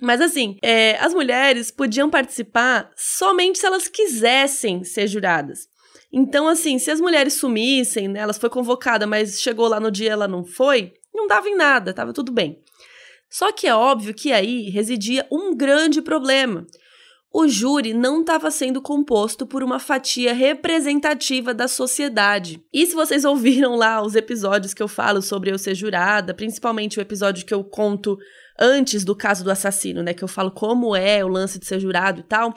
Mas 0.00 0.20
assim, 0.20 0.56
é, 0.62 0.96
as 0.98 1.12
mulheres 1.12 1.70
podiam 1.70 2.08
participar 2.08 2.90
somente 2.96 3.58
se 3.58 3.66
elas 3.66 3.88
quisessem 3.88 4.84
ser 4.84 5.06
juradas. 5.06 5.68
Então, 6.12 6.48
assim, 6.48 6.78
se 6.78 6.90
as 6.90 7.00
mulheres 7.00 7.34
sumissem, 7.34 8.08
né, 8.08 8.20
elas 8.20 8.38
foi 8.38 8.48
convocada, 8.48 9.06
mas 9.06 9.40
chegou 9.40 9.68
lá 9.68 9.78
no 9.78 9.90
dia 9.90 10.10
ela 10.10 10.26
não 10.26 10.44
foi, 10.44 10.92
não 11.14 11.26
dava 11.26 11.48
em 11.48 11.56
nada, 11.56 11.92
tava 11.92 12.12
tudo 12.12 12.32
bem. 12.32 12.62
Só 13.28 13.52
que 13.52 13.66
é 13.66 13.74
óbvio 13.74 14.12
que 14.12 14.32
aí 14.32 14.70
residia 14.70 15.26
um 15.30 15.54
grande 15.56 16.02
problema, 16.02 16.66
o 17.32 17.46
júri 17.46 17.94
não 17.94 18.20
estava 18.20 18.50
sendo 18.50 18.82
composto 18.82 19.46
por 19.46 19.62
uma 19.62 19.78
fatia 19.78 20.34
representativa 20.34 21.54
da 21.54 21.68
sociedade. 21.68 22.60
E 22.72 22.84
se 22.86 22.94
vocês 22.94 23.24
ouviram 23.26 23.76
lá 23.76 24.02
os 24.02 24.16
episódios 24.16 24.74
que 24.74 24.82
eu 24.82 24.88
falo 24.88 25.22
sobre 25.22 25.52
eu 25.52 25.58
ser 25.58 25.74
jurada, 25.74 26.34
principalmente 26.34 26.98
o 26.98 27.02
episódio 27.02 27.46
que 27.46 27.54
eu 27.54 27.62
conto 27.62 28.18
antes 28.58 29.04
do 29.04 29.14
caso 29.14 29.44
do 29.44 29.50
assassino, 29.50 30.02
né, 30.02 30.12
que 30.12 30.24
eu 30.24 30.28
falo 30.28 30.50
como 30.50 30.94
é 30.94 31.24
o 31.24 31.28
lance 31.28 31.58
de 31.58 31.66
ser 31.66 31.78
jurado 31.78 32.20
e 32.20 32.24
tal, 32.24 32.52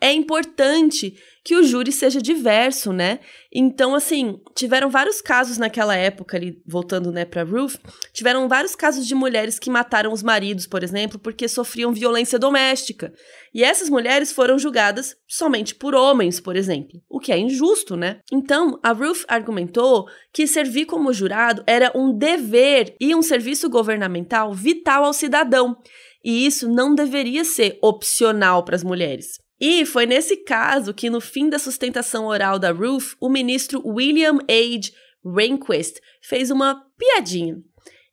é 0.00 0.12
importante 0.12 1.16
que 1.48 1.56
o 1.56 1.62
júri 1.62 1.90
seja 1.90 2.20
diverso, 2.20 2.92
né? 2.92 3.20
Então, 3.50 3.94
assim, 3.94 4.38
tiveram 4.54 4.90
vários 4.90 5.22
casos 5.22 5.56
naquela 5.56 5.96
época, 5.96 6.36
ali, 6.36 6.60
voltando, 6.66 7.10
né, 7.10 7.24
pra 7.24 7.42
Ruth, 7.42 7.76
tiveram 8.12 8.46
vários 8.46 8.76
casos 8.76 9.06
de 9.06 9.14
mulheres 9.14 9.58
que 9.58 9.70
mataram 9.70 10.12
os 10.12 10.22
maridos, 10.22 10.66
por 10.66 10.82
exemplo, 10.82 11.18
porque 11.18 11.48
sofriam 11.48 11.90
violência 11.90 12.38
doméstica. 12.38 13.14
E 13.54 13.64
essas 13.64 13.88
mulheres 13.88 14.30
foram 14.30 14.58
julgadas 14.58 15.16
somente 15.26 15.74
por 15.74 15.94
homens, 15.94 16.38
por 16.38 16.54
exemplo, 16.54 17.00
o 17.08 17.18
que 17.18 17.32
é 17.32 17.38
injusto, 17.38 17.96
né? 17.96 18.20
Então, 18.30 18.78
a 18.82 18.92
Ruth 18.92 19.24
argumentou 19.26 20.04
que 20.30 20.46
servir 20.46 20.84
como 20.84 21.14
jurado 21.14 21.64
era 21.66 21.90
um 21.94 22.14
dever 22.14 22.94
e 23.00 23.14
um 23.14 23.22
serviço 23.22 23.70
governamental 23.70 24.52
vital 24.52 25.02
ao 25.02 25.14
cidadão. 25.14 25.78
E 26.22 26.44
isso 26.44 26.68
não 26.68 26.94
deveria 26.94 27.42
ser 27.42 27.78
opcional 27.80 28.66
para 28.66 28.76
as 28.76 28.84
mulheres. 28.84 29.47
E 29.60 29.84
foi 29.84 30.06
nesse 30.06 30.36
caso 30.36 30.94
que, 30.94 31.10
no 31.10 31.20
fim 31.20 31.48
da 31.48 31.58
sustentação 31.58 32.26
oral 32.26 32.58
da 32.58 32.70
Ruth, 32.70 33.14
o 33.20 33.28
ministro 33.28 33.82
William 33.84 34.38
H. 34.48 34.92
Rehnquist 35.24 36.00
fez 36.22 36.50
uma 36.50 36.84
piadinha. 36.96 37.56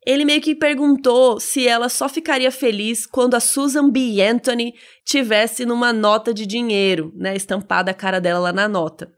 Ele 0.05 0.25
meio 0.25 0.41
que 0.41 0.55
perguntou 0.55 1.39
se 1.39 1.67
ela 1.67 1.89
só 1.89 2.07
ficaria 2.07 2.51
feliz 2.51 3.07
quando 3.07 3.35
a 3.35 3.39
Susan 3.39 3.89
B. 3.89 4.21
Anthony 4.21 4.73
tivesse 5.03 5.65
numa 5.65 5.91
nota 5.91 6.33
de 6.33 6.45
dinheiro, 6.45 7.11
né, 7.15 7.35
estampada 7.35 7.89
a 7.89 7.93
cara 7.93 8.19
dela 8.19 8.39
lá 8.39 8.53
na 8.53 8.67
nota. 8.67 9.11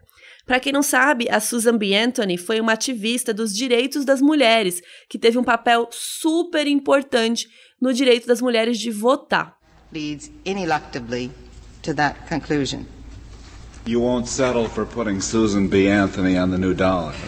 Para 0.46 0.62
quem 0.62 0.72
não 0.72 0.82
sabe, 0.82 1.28
a 1.30 1.42
Susan 1.42 1.78
B. 1.78 1.94
Anthony 1.94 2.38
foi 2.38 2.62
uma 2.62 2.72
ativista 2.72 3.34
dos 3.34 3.54
direitos 3.54 4.06
das 4.06 4.22
mulheres, 4.22 4.82
que 5.10 5.20
teve 5.20 5.38
um 5.38 5.44
papel 5.44 5.90
super 5.92 6.66
importante 6.68 7.50
no 7.82 7.94
direito 7.94 8.26
das 8.26 8.42
mulheres 8.42 8.80
de 8.80 8.90
votar. 8.90 9.58
Leads 9.92 10.32
ineluctably 10.46 11.30
to 11.88 11.94
that 11.96 12.28
conclusion. 12.28 12.86
You 13.86 14.02
won't 14.02 14.28
settle 14.28 14.68
for 14.68 14.86
putting 14.86 15.22
Susan 15.22 15.70
B. 15.70 15.88
Anthony 15.88 16.38
on 16.38 16.52
the 16.52 16.58
new 16.58 16.74
dollar. 16.74 17.14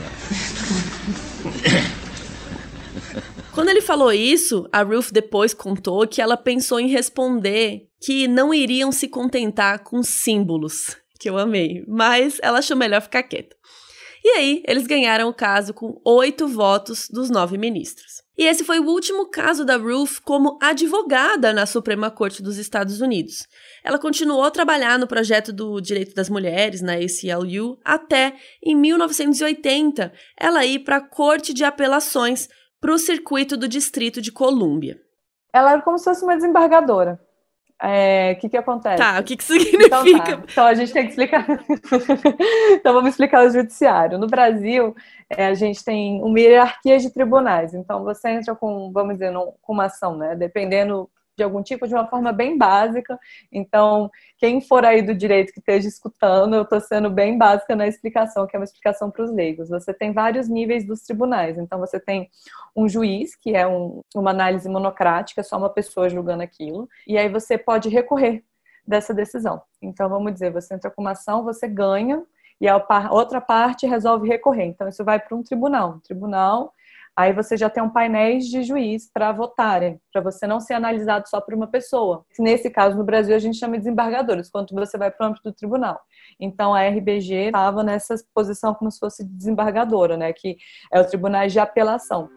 Quando 3.53 3.69
ele 3.69 3.79
falou 3.81 4.11
isso, 4.11 4.67
a 4.71 4.83
Ruth 4.83 5.11
depois 5.11 5.53
contou 5.53 6.05
que 6.07 6.21
ela 6.21 6.35
pensou 6.37 6.79
em 6.79 6.87
responder 6.87 7.87
que 8.01 8.27
não 8.27 8.53
iriam 8.53 8.91
se 8.91 9.07
contentar 9.07 9.79
com 9.79 10.03
símbolos, 10.03 10.97
que 11.19 11.29
eu 11.29 11.37
amei, 11.37 11.83
mas 11.87 12.37
ela 12.41 12.59
achou 12.59 12.75
melhor 12.75 13.01
ficar 13.01 13.23
quieta. 13.23 13.55
E 14.23 14.29
aí, 14.29 14.63
eles 14.67 14.85
ganharam 14.85 15.29
o 15.29 15.33
caso 15.33 15.73
com 15.73 15.99
oito 16.05 16.47
votos 16.47 17.07
dos 17.09 17.29
nove 17.29 17.57
ministros. 17.57 18.21
E 18.37 18.43
esse 18.43 18.63
foi 18.63 18.79
o 18.79 18.85
último 18.85 19.29
caso 19.29 19.65
da 19.65 19.75
Ruth 19.77 20.19
como 20.23 20.57
advogada 20.61 21.51
na 21.51 21.65
Suprema 21.65 22.09
Corte 22.09 22.41
dos 22.41 22.57
Estados 22.57 23.01
Unidos. 23.01 23.45
Ela 23.83 23.99
continuou 23.99 24.43
a 24.43 24.51
trabalhar 24.51 24.97
no 24.99 25.07
projeto 25.07 25.53
do 25.53 25.79
direito 25.79 26.13
das 26.13 26.29
mulheres, 26.29 26.81
na 26.81 26.93
ACLU, 26.93 27.79
até, 27.83 28.33
em 28.63 28.75
1980, 28.75 30.11
ela 30.37 30.65
ir 30.65 30.79
para 30.79 30.97
a 30.97 31.01
Corte 31.01 31.53
de 31.53 31.63
Apelações 31.63 32.47
para 32.79 32.93
o 32.93 32.97
circuito 32.97 33.57
do 33.57 33.67
Distrito 33.67 34.21
de 34.21 34.31
Colômbia. 34.31 34.99
Ela 35.53 35.73
era 35.73 35.81
como 35.81 35.97
se 35.97 36.05
fosse 36.05 36.23
uma 36.23 36.35
desembargadora. 36.35 37.19
O 37.81 37.87
é, 37.87 38.35
que, 38.35 38.49
que 38.49 38.57
acontece? 38.57 38.97
Tá, 38.97 39.19
o 39.19 39.23
que, 39.23 39.37
que 39.37 39.43
significa? 39.43 39.85
Então, 39.85 40.03
tá. 40.03 40.43
então 40.51 40.65
a 40.65 40.73
gente 40.73 40.91
tem 40.91 41.03
que 41.03 41.11
explicar. 41.11 41.47
então 42.71 42.93
vamos 42.93 43.11
explicar 43.11 43.45
o 43.45 43.49
judiciário. 43.49 44.17
No 44.17 44.27
Brasil, 44.27 44.93
é, 45.29 45.47
a 45.47 45.53
gente 45.53 45.83
tem 45.83 46.21
uma 46.21 46.37
hierarquia 46.37 46.99
de 46.99 47.09
tribunais. 47.09 47.73
Então 47.73 48.03
você 48.03 48.31
entra 48.31 48.53
com, 48.53 48.91
vamos 48.91 49.13
dizer, 49.13 49.33
com 49.61 49.73
uma 49.73 49.85
ação, 49.85 50.17
né? 50.17 50.35
Dependendo 50.35 51.09
de 51.39 51.43
algum 51.43 51.63
tipo, 51.63 51.87
de 51.87 51.93
uma 51.93 52.05
forma 52.05 52.33
bem 52.33 52.57
básica. 52.57 53.17
Então, 53.51 54.11
quem 54.37 54.59
for 54.59 54.85
aí 54.85 55.01
do 55.01 55.15
direito 55.15 55.53
que 55.53 55.59
esteja 55.59 55.87
escutando, 55.87 56.53
eu 56.53 56.63
estou 56.63 56.81
sendo 56.81 57.09
bem 57.09 57.37
básica 57.37 57.75
na 57.75 57.87
explicação, 57.87 58.45
que 58.45 58.55
é 58.55 58.59
uma 58.59 58.65
explicação 58.65 59.09
para 59.09 59.23
os 59.23 59.31
leigos. 59.31 59.69
Você 59.69 59.93
tem 59.93 60.11
vários 60.11 60.49
níveis 60.49 60.85
dos 60.85 61.01
tribunais. 61.01 61.57
Então, 61.57 61.79
você 61.79 61.97
tem 61.97 62.29
um 62.75 62.87
juiz, 62.89 63.35
que 63.35 63.55
é 63.55 63.65
um, 63.65 64.03
uma 64.13 64.31
análise 64.31 64.67
monocrática, 64.67 65.41
só 65.41 65.57
uma 65.57 65.69
pessoa 65.69 66.09
julgando 66.09 66.43
aquilo, 66.43 66.89
e 67.07 67.17
aí 67.17 67.29
você 67.29 67.57
pode 67.57 67.87
recorrer 67.87 68.43
dessa 68.85 69.13
decisão. 69.13 69.61
Então, 69.81 70.09
vamos 70.09 70.33
dizer, 70.33 70.51
você 70.51 70.73
entra 70.73 70.91
com 70.91 71.01
uma 71.01 71.11
ação, 71.11 71.43
você 71.43 71.67
ganha, 71.67 72.21
e 72.59 72.67
a 72.67 72.75
outra 73.11 73.39
parte 73.39 73.87
resolve 73.87 74.27
recorrer. 74.27 74.65
Então, 74.65 74.89
isso 74.89 75.05
vai 75.05 75.17
para 75.17 75.37
um 75.37 75.41
tribunal. 75.41 75.91
Um 75.95 75.99
tribunal 75.99 76.73
Aí 77.19 77.33
você 77.33 77.57
já 77.57 77.69
tem 77.69 77.83
um 77.83 77.89
painéis 77.89 78.45
de 78.45 78.63
juiz 78.63 79.11
para 79.11 79.33
votarem, 79.33 79.99
para 80.09 80.21
você 80.21 80.47
não 80.47 80.61
ser 80.61 80.75
analisado 80.75 81.27
só 81.27 81.41
por 81.41 81.53
uma 81.53 81.67
pessoa. 81.67 82.23
Nesse 82.39 82.69
caso, 82.69 82.95
no 82.95 83.03
Brasil, 83.03 83.35
a 83.35 83.39
gente 83.39 83.57
chama 83.57 83.73
de 83.73 83.79
desembargadores, 83.79 84.49
quando 84.49 84.73
você 84.73 84.97
vai 84.97 85.11
para 85.11 85.25
o 85.25 85.27
âmbito 85.27 85.43
do 85.43 85.53
tribunal. 85.53 85.99
Então, 86.39 86.73
a 86.73 86.81
RBG 86.81 87.47
estava 87.47 87.83
nessa 87.83 88.15
posição 88.33 88.73
como 88.73 88.89
se 88.89 88.99
fosse 88.99 89.25
desembargadora, 89.25 90.15
né? 90.15 90.31
Que 90.31 90.55
é 90.93 91.01
o 91.01 91.05
tribunal 91.05 91.45
de 91.45 91.59
apelação. 91.59 92.29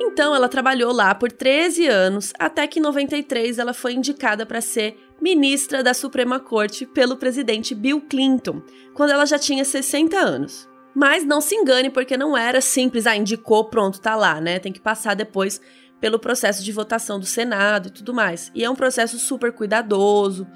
Então, 0.00 0.36
ela 0.36 0.48
trabalhou 0.48 0.92
lá 0.92 1.16
por 1.16 1.32
13 1.32 1.88
anos, 1.88 2.32
até 2.38 2.64
que 2.68 2.78
em 2.78 2.82
93 2.82 3.58
ela 3.58 3.74
foi 3.74 3.94
indicada 3.94 4.46
para 4.46 4.60
ser 4.60 4.96
ministra 5.20 5.82
da 5.82 5.92
Suprema 5.92 6.38
Corte 6.38 6.86
pelo 6.86 7.16
presidente 7.16 7.74
Bill 7.74 8.02
Clinton, 8.02 8.62
quando 8.94 9.10
ela 9.10 9.26
já 9.26 9.36
tinha 9.36 9.64
60 9.64 10.16
anos. 10.16 10.75
Mas 10.96 11.26
não 11.26 11.42
se 11.42 11.54
engane, 11.54 11.90
porque 11.90 12.16
não 12.16 12.34
era 12.34 12.58
simples, 12.58 13.06
ah, 13.06 13.14
indicou, 13.14 13.66
pronto, 13.66 14.00
tá 14.00 14.16
lá, 14.16 14.40
né? 14.40 14.58
Tem 14.58 14.72
que 14.72 14.80
passar 14.80 15.12
depois 15.12 15.60
pelo 16.00 16.18
processo 16.18 16.64
de 16.64 16.72
votação 16.72 17.20
do 17.20 17.26
Senado 17.26 17.88
e 17.88 17.90
tudo 17.90 18.14
mais. 18.14 18.50
E 18.54 18.64
é 18.64 18.70
um 18.70 18.74
processo 18.74 19.18
super 19.18 19.52
cuidadoso. 19.52 20.46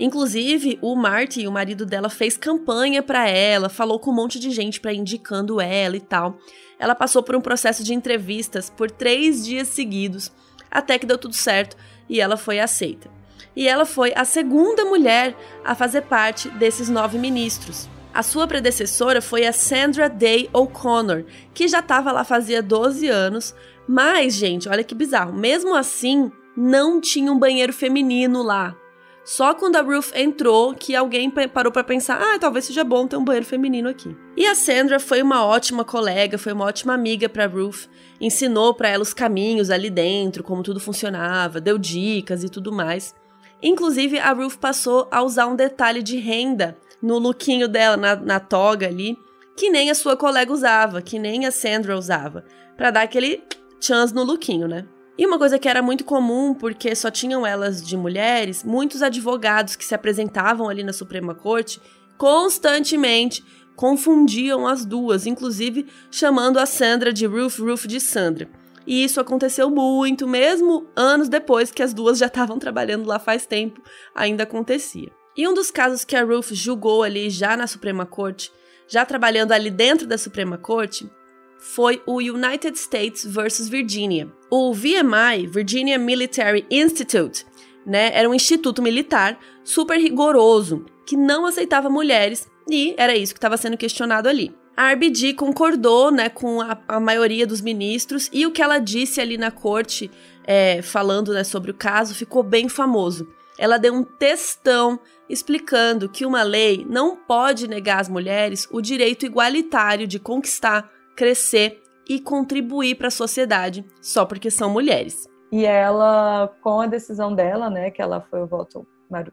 Inclusive, 0.00 0.78
o 0.80 0.96
Marty, 0.96 1.46
o 1.46 1.52
marido 1.52 1.84
dela, 1.84 2.08
fez 2.08 2.38
campanha 2.38 3.02
para 3.02 3.28
ela, 3.28 3.68
falou 3.68 4.00
com 4.00 4.10
um 4.10 4.14
monte 4.14 4.40
de 4.40 4.50
gente 4.50 4.80
para 4.80 4.94
indicando 4.94 5.60
ela 5.60 5.94
e 5.94 6.00
tal. 6.00 6.38
Ela 6.78 6.94
passou 6.94 7.22
por 7.22 7.36
um 7.36 7.42
processo 7.42 7.84
de 7.84 7.92
entrevistas 7.92 8.70
por 8.70 8.90
três 8.90 9.44
dias 9.44 9.68
seguidos, 9.68 10.32
até 10.70 10.98
que 10.98 11.04
deu 11.04 11.18
tudo 11.18 11.34
certo 11.34 11.76
e 12.08 12.18
ela 12.18 12.38
foi 12.38 12.60
aceita. 12.60 13.10
E 13.54 13.68
ela 13.68 13.84
foi 13.84 14.14
a 14.16 14.24
segunda 14.24 14.86
mulher 14.86 15.36
a 15.62 15.74
fazer 15.74 16.00
parte 16.00 16.48
desses 16.48 16.88
nove 16.88 17.18
ministros. 17.18 17.90
A 18.14 18.22
sua 18.22 18.46
predecessora 18.46 19.22
foi 19.22 19.46
a 19.46 19.52
Sandra 19.54 20.06
Day 20.06 20.50
O'Connor, 20.52 21.24
que 21.54 21.66
já 21.66 21.78
estava 21.78 22.12
lá 22.12 22.24
fazia 22.24 22.62
12 22.62 23.08
anos, 23.08 23.54
mas, 23.88 24.34
gente, 24.34 24.68
olha 24.68 24.84
que 24.84 24.94
bizarro, 24.94 25.32
mesmo 25.32 25.74
assim, 25.74 26.30
não 26.54 27.00
tinha 27.00 27.32
um 27.32 27.38
banheiro 27.38 27.72
feminino 27.72 28.42
lá. 28.42 28.76
Só 29.24 29.54
quando 29.54 29.76
a 29.76 29.80
Ruth 29.80 30.14
entrou 30.14 30.74
que 30.74 30.94
alguém 30.94 31.30
parou 31.30 31.72
para 31.72 31.84
pensar: 31.84 32.20
ah, 32.20 32.38
talvez 32.38 32.66
seja 32.66 32.84
bom 32.84 33.06
ter 33.06 33.16
um 33.16 33.24
banheiro 33.24 33.46
feminino 33.46 33.88
aqui. 33.88 34.14
E 34.36 34.46
a 34.46 34.54
Sandra 34.54 34.98
foi 34.98 35.22
uma 35.22 35.44
ótima 35.44 35.84
colega, 35.84 36.36
foi 36.36 36.52
uma 36.52 36.64
ótima 36.64 36.92
amiga 36.92 37.28
para 37.28 37.46
Ruth, 37.46 37.86
ensinou 38.20 38.74
para 38.74 38.88
ela 38.88 39.02
os 39.02 39.14
caminhos 39.14 39.70
ali 39.70 39.88
dentro, 39.88 40.42
como 40.42 40.62
tudo 40.62 40.80
funcionava, 40.80 41.60
deu 41.60 41.78
dicas 41.78 42.42
e 42.44 42.48
tudo 42.48 42.72
mais. 42.72 43.14
Inclusive, 43.62 44.18
a 44.18 44.32
Ruth 44.32 44.56
passou 44.56 45.06
a 45.10 45.22
usar 45.22 45.46
um 45.46 45.54
detalhe 45.54 46.02
de 46.02 46.18
renda 46.18 46.76
no 47.02 47.18
lookinho 47.18 47.68
dela, 47.68 47.96
na, 47.96 48.16
na 48.16 48.40
toga 48.40 48.86
ali, 48.86 49.18
que 49.56 49.70
nem 49.70 49.90
a 49.90 49.94
sua 49.94 50.16
colega 50.16 50.52
usava, 50.52 51.02
que 51.02 51.18
nem 51.18 51.46
a 51.46 51.50
Sandra 51.50 51.96
usava, 51.98 52.44
para 52.76 52.90
dar 52.90 53.02
aquele 53.02 53.42
chance 53.80 54.14
no 54.14 54.22
lookinho, 54.22 54.68
né? 54.68 54.86
E 55.18 55.26
uma 55.26 55.38
coisa 55.38 55.58
que 55.58 55.68
era 55.68 55.82
muito 55.82 56.04
comum, 56.04 56.54
porque 56.54 56.94
só 56.94 57.10
tinham 57.10 57.46
elas 57.46 57.86
de 57.86 57.96
mulheres, 57.96 58.64
muitos 58.64 59.02
advogados 59.02 59.76
que 59.76 59.84
se 59.84 59.94
apresentavam 59.94 60.68
ali 60.68 60.82
na 60.82 60.92
Suprema 60.92 61.34
Corte 61.34 61.80
constantemente 62.16 63.44
confundiam 63.76 64.66
as 64.66 64.86
duas, 64.86 65.26
inclusive 65.26 65.86
chamando 66.10 66.58
a 66.58 66.66
Sandra 66.66 67.12
de 67.12 67.26
Ruth, 67.26 67.58
Ruth 67.58 67.86
de 67.86 68.00
Sandra. 68.00 68.48
E 68.86 69.04
isso 69.04 69.20
aconteceu 69.20 69.70
muito, 69.70 70.26
mesmo 70.26 70.86
anos 70.96 71.28
depois 71.28 71.70
que 71.70 71.82
as 71.82 71.92
duas 71.92 72.18
já 72.18 72.26
estavam 72.26 72.58
trabalhando 72.58 73.06
lá 73.06 73.18
faz 73.18 73.46
tempo, 73.46 73.82
ainda 74.14 74.42
acontecia. 74.42 75.10
E 75.36 75.48
um 75.48 75.54
dos 75.54 75.70
casos 75.70 76.04
que 76.04 76.14
a 76.14 76.22
Ruth 76.22 76.52
julgou 76.52 77.02
ali 77.02 77.30
já 77.30 77.56
na 77.56 77.66
Suprema 77.66 78.04
Corte, 78.04 78.52
já 78.86 79.04
trabalhando 79.04 79.52
ali 79.52 79.70
dentro 79.70 80.06
da 80.06 80.18
Suprema 80.18 80.58
Corte, 80.58 81.10
foi 81.58 82.02
o 82.04 82.16
United 82.16 82.76
States 82.78 83.24
versus 83.24 83.68
Virginia. 83.68 84.30
O 84.50 84.74
VMI, 84.74 85.46
Virginia 85.46 85.98
Military 85.98 86.66
Institute, 86.70 87.46
né, 87.86 88.10
era 88.12 88.28
um 88.28 88.34
instituto 88.34 88.82
militar 88.82 89.38
super 89.64 89.98
rigoroso 89.98 90.84
que 91.06 91.16
não 91.16 91.46
aceitava 91.46 91.88
mulheres 91.88 92.48
e 92.70 92.94
era 92.98 93.16
isso 93.16 93.32
que 93.32 93.38
estava 93.38 93.56
sendo 93.56 93.76
questionado 93.76 94.28
ali. 94.28 94.54
A 94.76 94.92
RBG 94.92 95.34
concordou 95.34 96.10
né, 96.10 96.28
com 96.28 96.60
a, 96.60 96.78
a, 96.88 96.98
maioria 96.98 97.46
dos 97.46 97.60
ministros 97.60 98.28
e 98.32 98.46
o 98.46 98.50
que 98.50 98.62
ela 98.62 98.78
disse 98.78 99.20
ali 99.20 99.36
na 99.36 99.50
corte, 99.50 100.10
é, 100.44 100.80
falando 100.80 101.32
né, 101.32 101.44
sobre 101.44 101.70
o 101.70 101.74
caso, 101.74 102.14
ficou 102.14 102.42
bem 102.42 102.68
famoso. 102.68 103.28
Ela 103.58 103.78
deu 103.78 103.94
um 103.94 104.02
textão 104.02 104.98
explicando 105.32 106.10
que 106.10 106.26
uma 106.26 106.42
lei 106.42 106.86
não 106.88 107.16
pode 107.16 107.66
negar 107.66 108.00
às 108.00 108.08
mulheres 108.08 108.68
o 108.70 108.82
direito 108.82 109.24
igualitário 109.24 110.06
de 110.06 110.18
conquistar 110.18 110.90
crescer 111.16 111.82
e 112.08 112.20
contribuir 112.20 112.96
para 112.96 113.08
a 113.08 113.10
sociedade 113.10 113.84
só 114.00 114.26
porque 114.26 114.50
são 114.50 114.70
mulheres. 114.70 115.26
E 115.50 115.64
ela, 115.64 116.52
com 116.62 116.80
a 116.80 116.86
decisão 116.86 117.34
dela, 117.34 117.70
né, 117.70 117.90
que 117.90 118.02
ela 118.02 118.20
foi 118.20 118.42
o 118.42 118.46
voto 118.46 118.86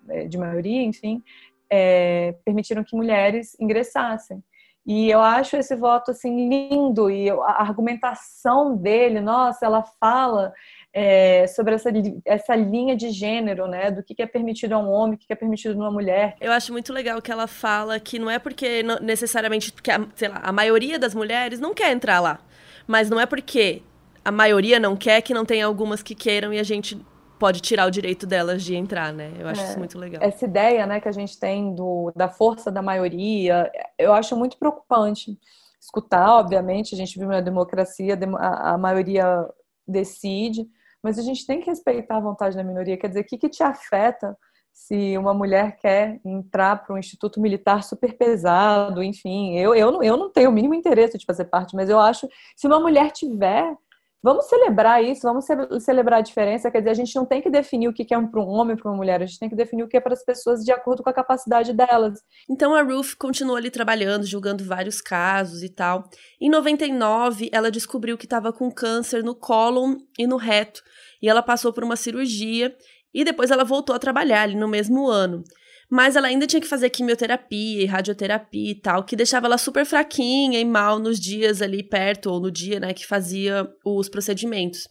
é, 0.10 0.26
de 0.26 0.38
maioria, 0.38 0.84
enfim, 0.84 1.24
é, 1.70 2.36
permitiram 2.45 2.84
que 2.84 2.95
mulheres 2.95 3.56
ingressassem. 3.60 4.43
E 4.86 5.10
eu 5.10 5.20
acho 5.20 5.56
esse 5.56 5.76
voto 5.76 6.12
assim 6.12 6.50
lindo 6.50 7.12
e 7.12 7.30
a 7.30 7.62
argumentação 7.62 8.76
dele, 8.76 9.20
nossa, 9.20 9.66
ela 9.66 9.84
fala 10.00 10.54
é, 10.94 11.46
sobre 11.48 11.76
essa, 11.76 11.90
essa 12.26 12.56
linha 12.56 12.96
de 12.96 13.12
gênero, 13.12 13.68
né? 13.68 13.92
Do 13.92 14.04
que, 14.04 14.16
que 14.16 14.22
é 14.22 14.26
permitido 14.26 14.74
a 14.74 14.78
um 14.80 14.90
homem, 14.90 15.16
o 15.16 15.18
que, 15.18 15.28
que 15.28 15.34
é 15.34 15.36
permitido 15.36 15.76
a 15.76 15.78
uma 15.78 15.92
mulher. 15.92 16.36
Eu 16.42 16.52
acho 16.52 16.72
muito 16.72 16.92
legal 16.92 17.22
que 17.22 17.32
ela 17.32 17.48
fala 17.48 18.00
que 18.00 18.18
não 18.18 18.30
é 18.30 18.40
porque 18.40 18.84
necessariamente 19.02 19.72
porque 19.72 19.92
a, 19.92 20.06
sei 20.16 20.30
lá, 20.30 20.40
a 20.44 20.52
maioria 20.52 20.98
das 20.98 21.14
mulheres 21.14 21.60
não 21.60 21.74
quer 21.74 21.92
entrar 21.92 22.20
lá. 22.20 22.40
Mas 22.88 23.10
não 23.10 23.20
é 23.20 23.26
porque 23.26 23.84
a 24.26 24.32
maioria 24.32 24.80
não 24.80 24.96
quer 24.96 25.22
que 25.22 25.34
não 25.34 25.46
tem 25.46 25.62
algumas 25.62 26.02
que 26.02 26.16
queiram 26.16 26.52
e 26.52 26.60
a 26.60 26.64
gente 26.64 27.00
pode 27.38 27.62
tirar 27.62 27.88
o 27.88 27.92
direito 27.92 28.28
delas 28.28 28.64
de 28.64 28.76
entrar, 28.76 29.14
né? 29.14 29.32
Eu 29.40 29.48
acho 29.48 29.62
é, 29.62 29.66
isso 29.66 29.80
muito 29.80 29.98
legal. 29.98 30.22
Essa 30.22 30.44
ideia, 30.44 30.86
né, 30.86 31.00
que 31.00 31.08
a 31.08 31.12
gente 31.12 31.40
tem 31.40 31.74
do, 31.74 32.12
da 32.16 32.28
força 32.28 32.70
da 32.70 32.82
maioria, 32.82 33.72
eu 33.98 34.12
acho 34.14 34.36
muito 34.36 34.58
preocupante 34.58 35.40
escutar, 35.80 36.36
obviamente, 36.36 36.94
a 36.94 36.98
gente 36.98 37.18
vive 37.18 37.32
na 37.32 37.40
democracia, 37.40 38.20
a 38.38 38.78
maioria 38.78 39.48
decide, 39.88 40.68
mas 41.04 41.18
a 41.18 41.22
gente 41.22 41.45
tem 41.45 41.60
que 41.60 41.70
respeitar 41.70 42.18
a 42.18 42.22
vontade 42.22 42.56
da 42.56 42.64
minoria. 42.64 42.97
Quer 42.97 43.08
dizer, 43.08 43.22
o 43.22 43.26
que, 43.26 43.38
que 43.38 43.50
te 43.50 43.64
afeta 43.64 44.38
se 44.74 45.18
uma 45.18 45.34
mulher 45.34 45.78
quer 45.78 46.22
entrar 46.24 46.78
para 46.78 46.95
um 46.95 46.97
instituto 46.97 47.41
militar 47.41 47.84
super 47.84 48.18
pesado, 48.18 49.04
enfim, 49.04 49.58
eu, 49.58 49.76
eu, 49.76 50.02
eu 50.02 50.16
não 50.16 50.32
tenho 50.32 50.50
o 50.50 50.54
mínimo 50.54 50.74
interesse 50.74 51.18
de 51.18 51.26
fazer 51.26 51.45
parte, 51.45 51.76
mas 51.76 51.89
eu 51.89 52.00
acho 52.00 52.28
se 52.56 52.66
uma 52.66 52.80
mulher 52.80 53.12
tiver 53.12 53.76
Vamos 54.22 54.47
celebrar 54.47 55.01
isso, 55.01 55.22
vamos 55.22 55.45
celebrar 55.80 56.20
a 56.20 56.22
diferença. 56.22 56.70
Quer 56.70 56.80
dizer, 56.80 56.89
a 56.89 56.93
gente 56.95 57.15
não 57.15 57.26
tem 57.26 57.41
que 57.41 57.49
definir 57.49 57.88
o 57.88 57.93
que 57.93 58.13
é 58.13 58.22
para 58.22 58.41
um 58.41 58.49
homem 58.49 58.76
para 58.76 58.91
uma 58.91 58.97
mulher, 58.97 59.22
a 59.22 59.26
gente 59.26 59.39
tem 59.39 59.49
que 59.49 59.55
definir 59.55 59.84
o 59.84 59.88
que 59.88 59.95
é 59.95 60.01
para 60.01 60.13
as 60.13 60.24
pessoas 60.26 60.63
de 60.63 60.72
acordo 60.74 61.01
com 61.01 61.09
a 61.09 61.13
capacidade 61.13 61.72
delas. 61.72 62.20
Então 62.49 62.76
a 62.76 62.82
Ruth 62.82 63.15
continuou 63.17 63.55
ali 63.55 63.72
trabalhando, 63.72 64.26
julgando 64.26 64.63
vários 64.65 64.99
casos 64.99 65.63
e 65.63 65.70
tal. 65.70 66.03
Em 66.39 66.49
99, 66.49 67.49
ela 67.53 67.72
descobriu 67.72 68.17
que 68.17 68.26
estava 68.26 68.51
com 68.51 68.70
câncer 68.70 69.24
no 69.24 69.34
cólon 69.34 69.95
e 70.17 70.28
no 70.28 70.36
reto, 70.36 70.82
e 71.22 71.30
ela 71.30 71.41
passou 71.41 71.72
por 71.72 71.86
uma 71.86 71.95
cirurgia 71.95 72.76
e 73.13 73.24
depois 73.24 73.51
ela 73.51 73.63
voltou 73.63 73.95
a 73.95 73.99
trabalhar 73.99 74.41
ali 74.41 74.55
no 74.55 74.67
mesmo 74.67 75.07
ano. 75.07 75.43
Mas 75.90 76.16
ela 76.16 76.28
ainda 76.28 76.46
tinha 76.46 76.62
que 76.62 76.68
fazer 76.68 76.90
quimioterapia 76.90 77.82
e 77.82 77.86
radioterapia 77.86 78.72
e 78.72 78.76
tal, 78.76 79.04
que 79.04 79.16
deixava 79.16 79.48
ela 79.48 79.58
super 79.58 79.86
fraquinha 79.86 80.60
e 80.60 80.66
mal 80.66 81.00
nos 81.00 81.20
dias 81.20 81.62
ali 81.62 81.82
perto, 81.82 82.30
ou 82.30 82.40
no 82.40 82.52
dia, 82.52 82.80
né, 82.80 82.94
que 82.94 83.08
fazia 83.08 83.68
os 83.84 84.08
procedimentos. 84.08 84.88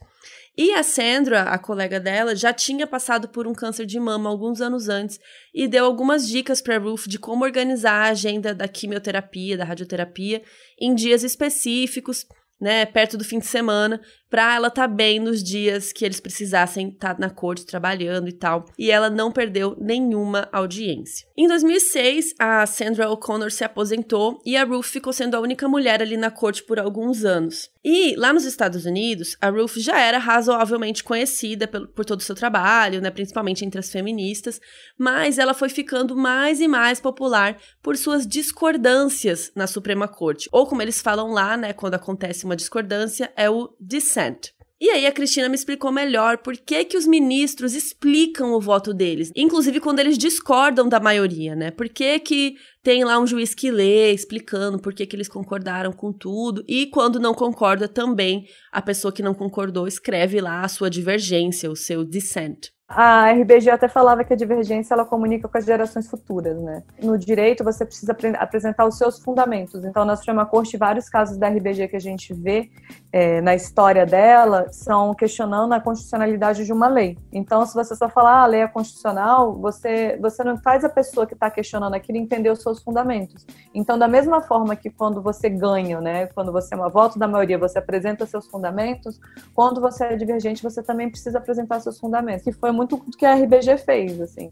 E 0.61 0.73
a 0.73 0.83
Sandra, 0.83 1.43
a 1.43 1.57
colega 1.57 2.01
dela, 2.01 2.35
já 2.35 2.53
tinha 2.53 2.85
passado 2.85 3.29
por 3.29 3.47
um 3.47 3.55
câncer 3.55 3.87
de 3.87 4.01
mama 4.01 4.29
alguns 4.29 4.61
anos 4.61 4.89
antes 4.89 5.21
e 5.55 5.69
deu 5.69 5.85
algumas 5.85 6.27
dicas 6.27 6.61
para 6.61 6.79
Ruth 6.79 7.07
de 7.07 7.17
como 7.17 7.45
organizar 7.45 8.07
a 8.07 8.11
agenda 8.11 8.53
da 8.53 8.67
quimioterapia, 8.67 9.57
da 9.57 9.63
radioterapia, 9.63 10.43
em 10.81 10.97
dias 10.97 11.23
específicos 11.23 12.27
né, 12.61 12.85
perto 12.87 13.17
do 13.17 13.25
fim 13.25 13.39
de 13.39 13.47
semana, 13.47 14.01
para 14.29 14.55
ela 14.55 14.71
tá 14.71 14.87
bem 14.87 15.19
nos 15.19 15.43
dias 15.43 15.93
que 15.93 16.05
eles 16.05 16.21
precisassem 16.21 16.89
estar 16.89 17.15
tá 17.15 17.21
na 17.21 17.31
corte 17.31 17.65
trabalhando 17.65 18.29
e 18.29 18.33
tal. 18.33 18.67
E 18.79 18.91
ela 18.91 19.09
não 19.09 19.33
perdeu 19.33 19.77
nenhuma 19.81 20.49
audiência. 20.53 21.27
Em 21.37 21.47
2006, 21.47 22.35
a 22.39 22.67
Sandra 22.67 23.11
O'Connor 23.11 23.51
se 23.51 23.65
aposentou 23.65 24.41
e 24.45 24.57
a 24.57 24.65
Ruth 24.65 24.87
ficou 24.87 25.13
sendo 25.13 25.37
a 25.37 25.41
única 25.41 25.69
mulher 25.69 26.03
ali 26.03 26.17
na 26.17 26.31
corte 26.31 26.63
por 26.63 26.79
alguns 26.79 27.25
anos. 27.25 27.71
E 27.85 28.17
lá 28.17 28.33
nos 28.33 28.45
Estados 28.45 28.85
Unidos, 28.85 29.37
a 29.41 29.51
Ruth 29.51 29.79
já 29.79 29.99
era 30.01 30.19
razoavelmente 30.19 31.05
conhecida 31.05 31.69
por, 31.69 31.87
por 31.89 32.05
todo 32.05 32.21
o 32.21 32.23
seu 32.23 32.35
trabalho, 32.35 33.01
né, 33.01 33.11
principalmente 33.11 33.65
entre 33.65 33.79
as 33.79 33.91
feministas, 33.91 34.61
mas 34.97 35.39
ela 35.39 35.55
foi 35.55 35.69
ficando 35.69 36.17
mais 36.17 36.61
e 36.61 36.67
mais 36.67 37.01
popular 37.01 37.57
por 37.83 37.97
suas 37.97 38.27
discordâncias 38.27 39.53
na 39.55 39.67
Suprema 39.67 40.09
Corte, 40.09 40.49
ou 40.51 40.67
como 40.67 40.83
eles 40.83 41.01
falam 41.01 41.31
lá, 41.31 41.57
né, 41.57 41.73
quando 41.73 41.95
acontece 41.95 42.45
uma 42.45 42.57
discordância, 42.57 43.33
é 43.37 43.49
o 43.49 43.75
dissent. 43.81 44.53
E 44.81 44.91
aí 44.91 45.07
a 45.07 45.13
Cristina 45.13 45.49
me 45.49 45.57
explicou 45.57 45.91
melhor 45.91 46.39
por 46.39 46.57
que 46.57 46.85
que 46.85 46.97
os 46.97 47.05
ministros 47.05 47.75
explicam 47.75 48.53
o 48.53 48.61
voto 48.61 48.95
deles, 48.95 49.33
inclusive 49.35 49.81
quando 49.81 49.99
eles 49.99 50.17
discordam 50.17 50.89
da 50.89 51.01
maioria, 51.01 51.57
né? 51.57 51.73
Por 51.73 51.89
que 51.89 52.21
que 52.21 52.55
tem 52.81 53.03
lá 53.03 53.19
um 53.19 53.27
juiz 53.27 53.55
que 53.55 53.73
lê 53.73 54.13
explicando 54.13 54.79
por 54.79 54.95
que 54.95 55.05
que 55.05 55.17
eles 55.17 55.29
concordaram 55.29 55.93
com 55.93 56.13
tudo 56.13 56.65
e 56.69 56.87
quando 56.87 57.19
não 57.19 57.35
concorda 57.35 57.89
também 57.89 58.47
a 58.71 58.81
pessoa 58.81 59.13
que 59.13 59.21
não 59.21 59.35
concordou 59.35 59.89
escreve 59.89 60.41
lá 60.41 60.61
a 60.61 60.69
sua 60.69 60.89
divergência, 60.89 61.69
o 61.69 61.75
seu 61.75 62.05
dissent. 62.05 62.71
A 62.91 63.31
RBG 63.33 63.69
até 63.69 63.87
falava 63.87 64.25
que 64.25 64.33
a 64.33 64.37
divergência 64.37 64.95
ela 64.95 65.05
comunica 65.05 65.47
com 65.47 65.59
as 65.59 65.67
gerações 65.67 66.09
futuras, 66.09 66.59
né? 66.59 66.83
No 67.03 67.19
direito 67.19 67.63
você 67.63 67.85
precisa 67.85 68.17
apresentar 68.39 68.87
os 68.87 68.97
seus 68.97 69.19
fundamentos. 69.23 69.85
Então, 69.85 70.07
na 70.07 70.17
Suprema 70.17 70.47
Corte, 70.47 70.79
vários 70.79 71.07
casos 71.07 71.37
da 71.37 71.49
RBG 71.49 71.89
que 71.89 71.97
a 71.97 72.01
gente 72.01 72.33
vê 72.33 72.71
é, 73.11 73.41
na 73.41 73.55
história 73.55 74.05
dela 74.05 74.67
são 74.71 75.15
questionando 75.15 75.73
a 75.73 75.81
constitucionalidade 75.81 76.65
de 76.65 76.73
uma 76.73 76.89
lei. 76.89 77.17
Então, 77.33 77.65
se 77.65 77.75
você 77.75 77.97
só 77.97 78.09
falar 78.09 78.41
ah, 78.41 78.43
a 78.43 78.47
lei 78.47 78.61
é 78.61 78.69
constitucional, 78.69 79.55
você 79.55 80.19
você 80.21 80.45
não 80.45 80.59
faz 80.59 80.85
a 80.85 80.89
pessoa 80.89 81.27
que 81.27 81.33
está 81.33 81.51
questionando 81.51 81.95
aquilo 81.95 82.19
entender 82.19 82.51
os 82.51 82.61
seus 82.61 82.83
fundamentos. 82.83 83.47
Então, 83.75 83.99
da 83.99 84.07
mesma 84.07 84.43
forma 84.43 84.77
que 84.77 84.91
quando 84.91 85.23
você 85.23 85.49
ganha, 85.49 86.01
né? 86.01 86.27
Quando 86.29 86.53
você 86.53 86.75
é 86.75 86.77
uma 86.77 86.91
voto 86.91 87.19
da 87.19 87.27
maioria, 87.27 87.57
você 87.57 87.79
apresenta 87.79 88.27
seus 88.27 88.47
fundamentos. 88.47 89.19
Quando 89.55 89.81
você 89.81 90.05
é 90.05 90.17
divergente, 90.17 90.63
você 90.63 90.83
também 90.83 91.11
precisa 91.11 91.39
apresentar 91.39 91.81
seus 91.81 91.99
fundamentos. 91.99 92.45
Que 92.45 92.53
foi 92.53 92.73
muito 92.73 92.97
do 92.97 93.17
que 93.17 93.25
a 93.25 93.35
RBG 93.35 93.79
fez, 93.79 94.21
assim. 94.21 94.51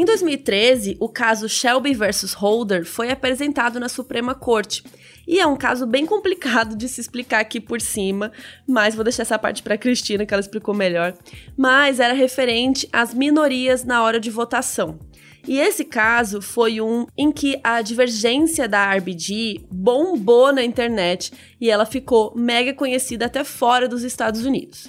Em 0.00 0.04
2013, 0.06 0.96
o 0.98 1.10
caso 1.10 1.46
Shelby 1.46 1.92
versus 1.92 2.32
Holder 2.32 2.86
foi 2.86 3.10
apresentado 3.10 3.78
na 3.78 3.86
Suprema 3.86 4.34
Corte. 4.34 4.82
E 5.28 5.38
é 5.38 5.46
um 5.46 5.58
caso 5.58 5.86
bem 5.86 6.06
complicado 6.06 6.74
de 6.74 6.88
se 6.88 7.02
explicar 7.02 7.40
aqui 7.40 7.60
por 7.60 7.82
cima, 7.82 8.32
mas 8.66 8.94
vou 8.94 9.04
deixar 9.04 9.24
essa 9.24 9.38
parte 9.38 9.62
para 9.62 9.76
Cristina 9.76 10.24
que 10.24 10.32
ela 10.32 10.40
explicou 10.40 10.74
melhor. 10.74 11.12
Mas 11.54 12.00
era 12.00 12.14
referente 12.14 12.88
às 12.90 13.12
minorias 13.12 13.84
na 13.84 14.02
hora 14.02 14.18
de 14.18 14.30
votação. 14.30 14.98
E 15.46 15.58
esse 15.58 15.84
caso 15.84 16.40
foi 16.40 16.80
um 16.80 17.06
em 17.14 17.30
que 17.30 17.60
a 17.62 17.82
divergência 17.82 18.66
da 18.66 18.94
RBG 18.94 19.66
bombou 19.70 20.50
na 20.50 20.64
internet 20.64 21.30
e 21.60 21.68
ela 21.68 21.84
ficou 21.84 22.32
mega 22.34 22.72
conhecida 22.72 23.26
até 23.26 23.44
fora 23.44 23.86
dos 23.86 24.02
Estados 24.02 24.46
Unidos. 24.46 24.88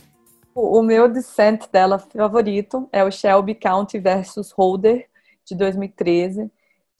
O 0.53 0.81
meu 0.81 1.07
dissent 1.07 1.69
dela 1.71 1.97
favorito 1.97 2.89
é 2.91 3.03
o 3.03 3.11
Shelby 3.11 3.55
County 3.55 3.97
versus 3.99 4.51
Holder, 4.51 5.07
de 5.45 5.55
2013, 5.55 6.51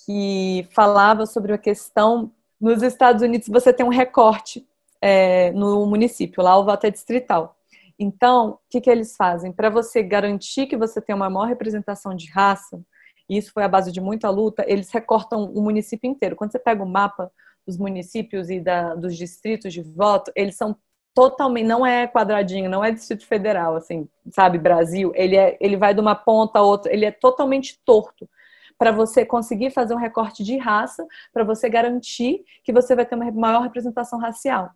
que 0.05 0.67
falava 0.71 1.25
sobre 1.25 1.53
a 1.53 1.57
questão. 1.57 2.31
Nos 2.59 2.81
Estados 2.81 3.21
Unidos, 3.21 3.49
você 3.49 3.73
tem 3.73 3.85
um 3.85 3.89
recorte 3.89 4.65
é, 5.01 5.51
no 5.51 5.85
município, 5.85 6.41
lá 6.41 6.57
o 6.57 6.63
voto 6.63 6.85
é 6.85 6.91
distrital. 6.91 7.57
Então, 7.99 8.51
o 8.51 8.59
que, 8.69 8.79
que 8.79 8.89
eles 8.89 9.15
fazem? 9.15 9.51
Para 9.51 9.69
você 9.69 10.01
garantir 10.01 10.67
que 10.67 10.77
você 10.77 11.01
tem 11.01 11.13
uma 11.13 11.29
maior 11.29 11.47
representação 11.47 12.15
de 12.15 12.29
raça, 12.31 12.81
e 13.27 13.37
isso 13.37 13.51
foi 13.51 13.63
a 13.63 13.67
base 13.67 13.91
de 13.91 13.99
muita 13.99 14.29
luta, 14.29 14.63
eles 14.67 14.89
recortam 14.91 15.51
o 15.51 15.61
município 15.61 16.09
inteiro. 16.09 16.35
Quando 16.35 16.51
você 16.51 16.59
pega 16.59 16.83
o 16.83 16.87
mapa 16.87 17.31
dos 17.67 17.77
municípios 17.77 18.49
e 18.49 18.59
da, 18.59 18.95
dos 18.95 19.15
distritos 19.17 19.73
de 19.73 19.81
voto, 19.81 20.31
eles 20.35 20.55
são 20.55 20.75
totalmente, 21.13 21.65
não 21.65 21.85
é 21.85 22.07
quadradinho, 22.07 22.69
não 22.69 22.83
é 22.83 22.91
Distrito 22.91 23.25
Federal, 23.25 23.75
assim, 23.75 24.07
sabe, 24.31 24.57
Brasil. 24.57 25.11
Ele, 25.15 25.35
é, 25.35 25.57
ele 25.59 25.77
vai 25.77 25.93
de 25.93 25.99
uma 25.99 26.15
ponta 26.15 26.59
a 26.59 26.63
outra, 26.63 26.91
ele 26.93 27.05
é 27.05 27.11
totalmente 27.11 27.79
torto 27.85 28.29
para 28.77 28.91
você 28.91 29.23
conseguir 29.23 29.69
fazer 29.71 29.93
um 29.93 29.97
recorte 29.97 30.43
de 30.43 30.57
raça, 30.57 31.05
para 31.31 31.43
você 31.43 31.69
garantir 31.69 32.43
que 32.63 32.73
você 32.73 32.95
vai 32.95 33.05
ter 33.05 33.15
uma 33.15 33.31
maior 33.31 33.61
representação 33.61 34.17
racial. 34.17 34.71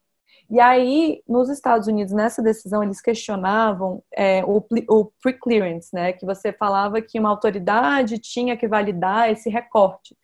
E 0.47 0.59
aí, 0.59 1.23
nos 1.27 1.49
Estados 1.49 1.88
Unidos, 1.88 2.13
nessa 2.13 2.41
decisão, 2.41 2.83
eles 2.83 3.01
questionavam 3.01 4.03
é, 4.15 4.43
o, 4.45 4.63
o 4.89 5.05
pre-clearance, 5.21 5.89
né? 5.91 6.13
Que 6.13 6.23
você 6.23 6.53
falava 6.53 7.01
que 7.01 7.19
uma 7.19 7.29
autoridade 7.29 8.19
tinha 8.19 8.55
que 8.55 8.67
validar 8.67 9.31
esse 9.31 9.49
recorte. 9.49 10.15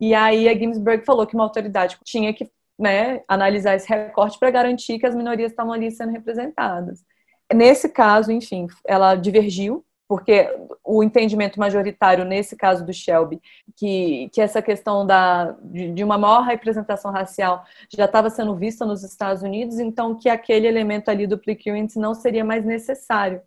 E 0.00 0.14
aí 0.14 0.48
a 0.48 0.54
Ginsburg 0.56 1.04
falou 1.04 1.26
que 1.26 1.34
uma 1.34 1.42
autoridade 1.42 1.98
tinha 2.04 2.32
que 2.32 2.48
né, 2.78 3.22
analisar 3.26 3.74
esse 3.74 3.88
recorte 3.88 4.38
para 4.38 4.50
garantir 4.50 4.98
que 4.98 5.06
as 5.06 5.14
minorias 5.14 5.50
estavam 5.50 5.72
ali 5.72 5.90
sendo 5.90 6.12
representadas. 6.12 7.04
Nesse 7.52 7.88
caso, 7.88 8.30
enfim, 8.30 8.66
ela 8.86 9.14
divergiu 9.14 9.84
porque 10.08 10.48
o 10.82 11.02
entendimento 11.02 11.60
majoritário 11.60 12.24
nesse 12.24 12.56
caso 12.56 12.84
do 12.84 12.94
Shelby, 12.94 13.42
que, 13.76 14.30
que 14.32 14.40
essa 14.40 14.62
questão 14.62 15.06
da, 15.06 15.54
de, 15.62 15.92
de 15.92 16.02
uma 16.02 16.16
maior 16.16 16.40
representação 16.44 17.12
racial 17.12 17.62
já 17.94 18.06
estava 18.06 18.30
sendo 18.30 18.56
vista 18.56 18.86
nos 18.86 19.04
Estados 19.04 19.42
Unidos, 19.42 19.78
então 19.78 20.14
que 20.14 20.30
aquele 20.30 20.66
elemento 20.66 21.10
ali 21.10 21.26
do 21.26 21.36
precurrence 21.36 21.98
não 21.98 22.14
seria 22.14 22.42
mais 22.42 22.64
necessário. 22.64 23.42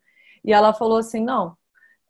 E 0.45 0.53
ela 0.53 0.71
falou 0.71 0.99
assim, 0.99 1.19
não, 1.23 1.57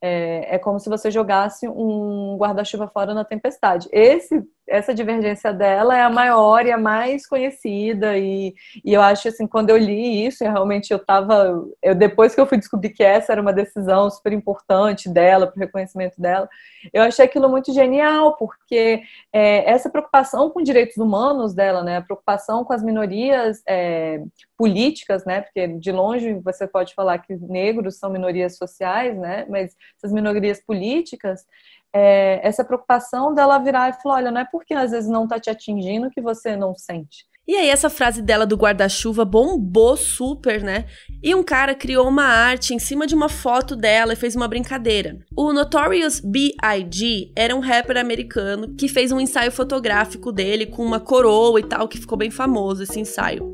é, 0.02 0.56
é 0.56 0.60
como 0.60 0.80
se 0.80 0.90
você 0.90 1.10
jogasse 1.10 1.66
um 1.70 2.36
guarda-chuva 2.38 2.90
fora 2.90 3.14
na 3.14 3.24
tempestade. 3.24 3.88
Esse 3.90 4.44
essa 4.72 4.94
divergência 4.94 5.52
dela 5.52 5.98
é 5.98 6.02
a 6.02 6.10
maior 6.10 6.66
e 6.66 6.72
a 6.72 6.78
mais 6.78 7.28
conhecida 7.28 8.18
e, 8.18 8.56
e 8.84 8.94
eu 8.94 9.02
acho 9.02 9.28
assim 9.28 9.46
quando 9.46 9.70
eu 9.70 9.78
li 9.78 10.26
isso 10.26 10.44
realmente 10.44 10.92
eu 10.92 10.98
estava 10.98 11.62
eu 11.82 11.94
depois 11.94 12.34
que 12.34 12.40
eu 12.40 12.48
fui 12.48 12.58
descobrir 12.58 12.92
que 12.92 13.04
essa 13.04 13.34
era 13.34 13.42
uma 13.42 13.52
decisão 13.52 14.10
super 14.10 14.32
importante 14.32 15.10
dela 15.10 15.46
para 15.46 15.58
o 15.58 15.60
reconhecimento 15.60 16.20
dela 16.20 16.48
eu 16.94 17.04
achei 17.04 17.26
aquilo 17.26 17.50
muito 17.50 17.74
genial 17.74 18.36
porque 18.38 19.04
é, 19.34 19.70
essa 19.70 19.90
preocupação 19.90 20.50
com 20.50 20.64
direitos 20.64 20.98
humanos 20.98 21.54
dela 21.54 21.84
né 21.84 21.98
a 21.98 22.02
preocupação 22.02 22.64
com 22.64 22.74
as 22.74 22.82
minorias 22.82 23.62
é, 23.68 24.22
políticas 24.58 25.26
né 25.26 25.42
porque 25.42 25.68
de 25.68 25.92
longe 25.92 26.34
você 26.36 26.66
pode 26.66 26.94
falar 26.94 27.18
que 27.20 27.36
negros 27.36 27.98
são 27.98 28.10
minorias 28.10 28.58
sociais 28.58 29.18
né 29.18 29.46
mas 29.50 29.76
essas 29.98 30.14
minorias 30.14 30.62
políticas 30.62 31.46
é, 31.94 32.40
essa 32.48 32.64
preocupação 32.64 33.34
dela 33.34 33.60
virar 33.60 33.90
e 33.90 34.02
falar: 34.02 34.16
olha, 34.16 34.32
não 34.32 34.42
é 34.42 34.46
porque 34.46 34.74
às 34.74 34.92
vezes 34.92 35.10
não 35.10 35.24
está 35.24 35.40
te 35.40 35.50
atingindo 35.50 36.10
que 36.10 36.22
você 36.22 36.56
não 36.56 36.76
sente. 36.76 37.30
E 37.48 37.56
aí, 37.56 37.70
essa 37.70 37.90
frase 37.90 38.22
dela 38.22 38.46
do 38.46 38.56
guarda-chuva 38.56 39.26
bombou 39.26 39.98
super, 39.98 40.64
né? 40.64 40.86
E 41.24 41.34
um 41.34 41.44
cara 41.44 41.74
criou 41.74 42.08
uma 42.08 42.24
arte 42.24 42.74
em 42.74 42.80
cima 42.80 43.08
de 43.08 43.16
uma 43.16 43.28
foto 43.28 43.76
dela 43.76 44.14
e 44.14 44.16
fez 44.16 44.36
uma 44.36 44.48
brincadeira. 44.48 45.18
O 45.36 45.52
Notorious 45.52 46.20
B.I.G. 46.20 47.32
era 47.36 47.56
um 47.56 47.60
rapper 47.60 47.98
americano 47.98 48.76
que 48.76 48.88
fez 48.88 49.12
um 49.12 49.20
ensaio 49.20 49.52
fotográfico 49.52 50.32
dele 50.32 50.68
com 50.68 50.86
uma 50.86 51.00
coroa 51.00 51.60
e 51.60 51.64
tal, 51.64 51.88
que 51.88 52.00
ficou 52.00 52.18
bem 52.18 52.30
famoso 52.30 52.84
esse 52.84 53.00
ensaio. 53.00 53.52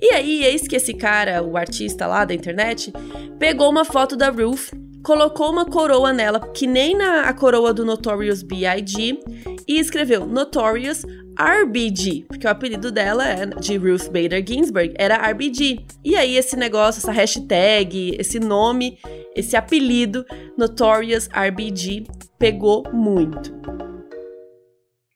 E 0.00 0.14
aí, 0.14 0.42
eis 0.42 0.66
que 0.66 0.74
esse 0.74 0.94
cara, 0.94 1.42
o 1.42 1.58
artista 1.58 2.06
lá 2.06 2.24
da 2.24 2.34
internet, 2.34 2.90
pegou 3.38 3.70
uma 3.70 3.84
foto 3.84 4.16
da 4.16 4.30
Ruth 4.30 4.72
colocou 5.06 5.52
uma 5.52 5.64
coroa 5.64 6.12
nela, 6.12 6.40
que 6.40 6.66
nem 6.66 6.96
na 6.96 7.20
a 7.28 7.32
coroa 7.32 7.72
do 7.72 7.84
Notorious 7.84 8.42
B.I.G., 8.42 9.20
e 9.68 9.78
escreveu 9.78 10.26
Notorious 10.26 11.04
RBG, 11.38 12.24
porque 12.26 12.44
o 12.44 12.50
apelido 12.50 12.90
dela 12.90 13.24
é 13.24 13.46
de 13.46 13.76
Ruth 13.76 14.06
Bader 14.06 14.44
Ginsburg, 14.44 14.94
era 14.98 15.14
RBG. 15.30 15.86
E 16.04 16.16
aí 16.16 16.36
esse 16.36 16.56
negócio, 16.56 16.98
essa 16.98 17.12
hashtag, 17.12 18.16
esse 18.18 18.40
nome, 18.40 18.98
esse 19.36 19.56
apelido 19.56 20.26
Notorious 20.58 21.28
RBG 21.28 22.02
pegou 22.36 22.82
muito. 22.92 23.54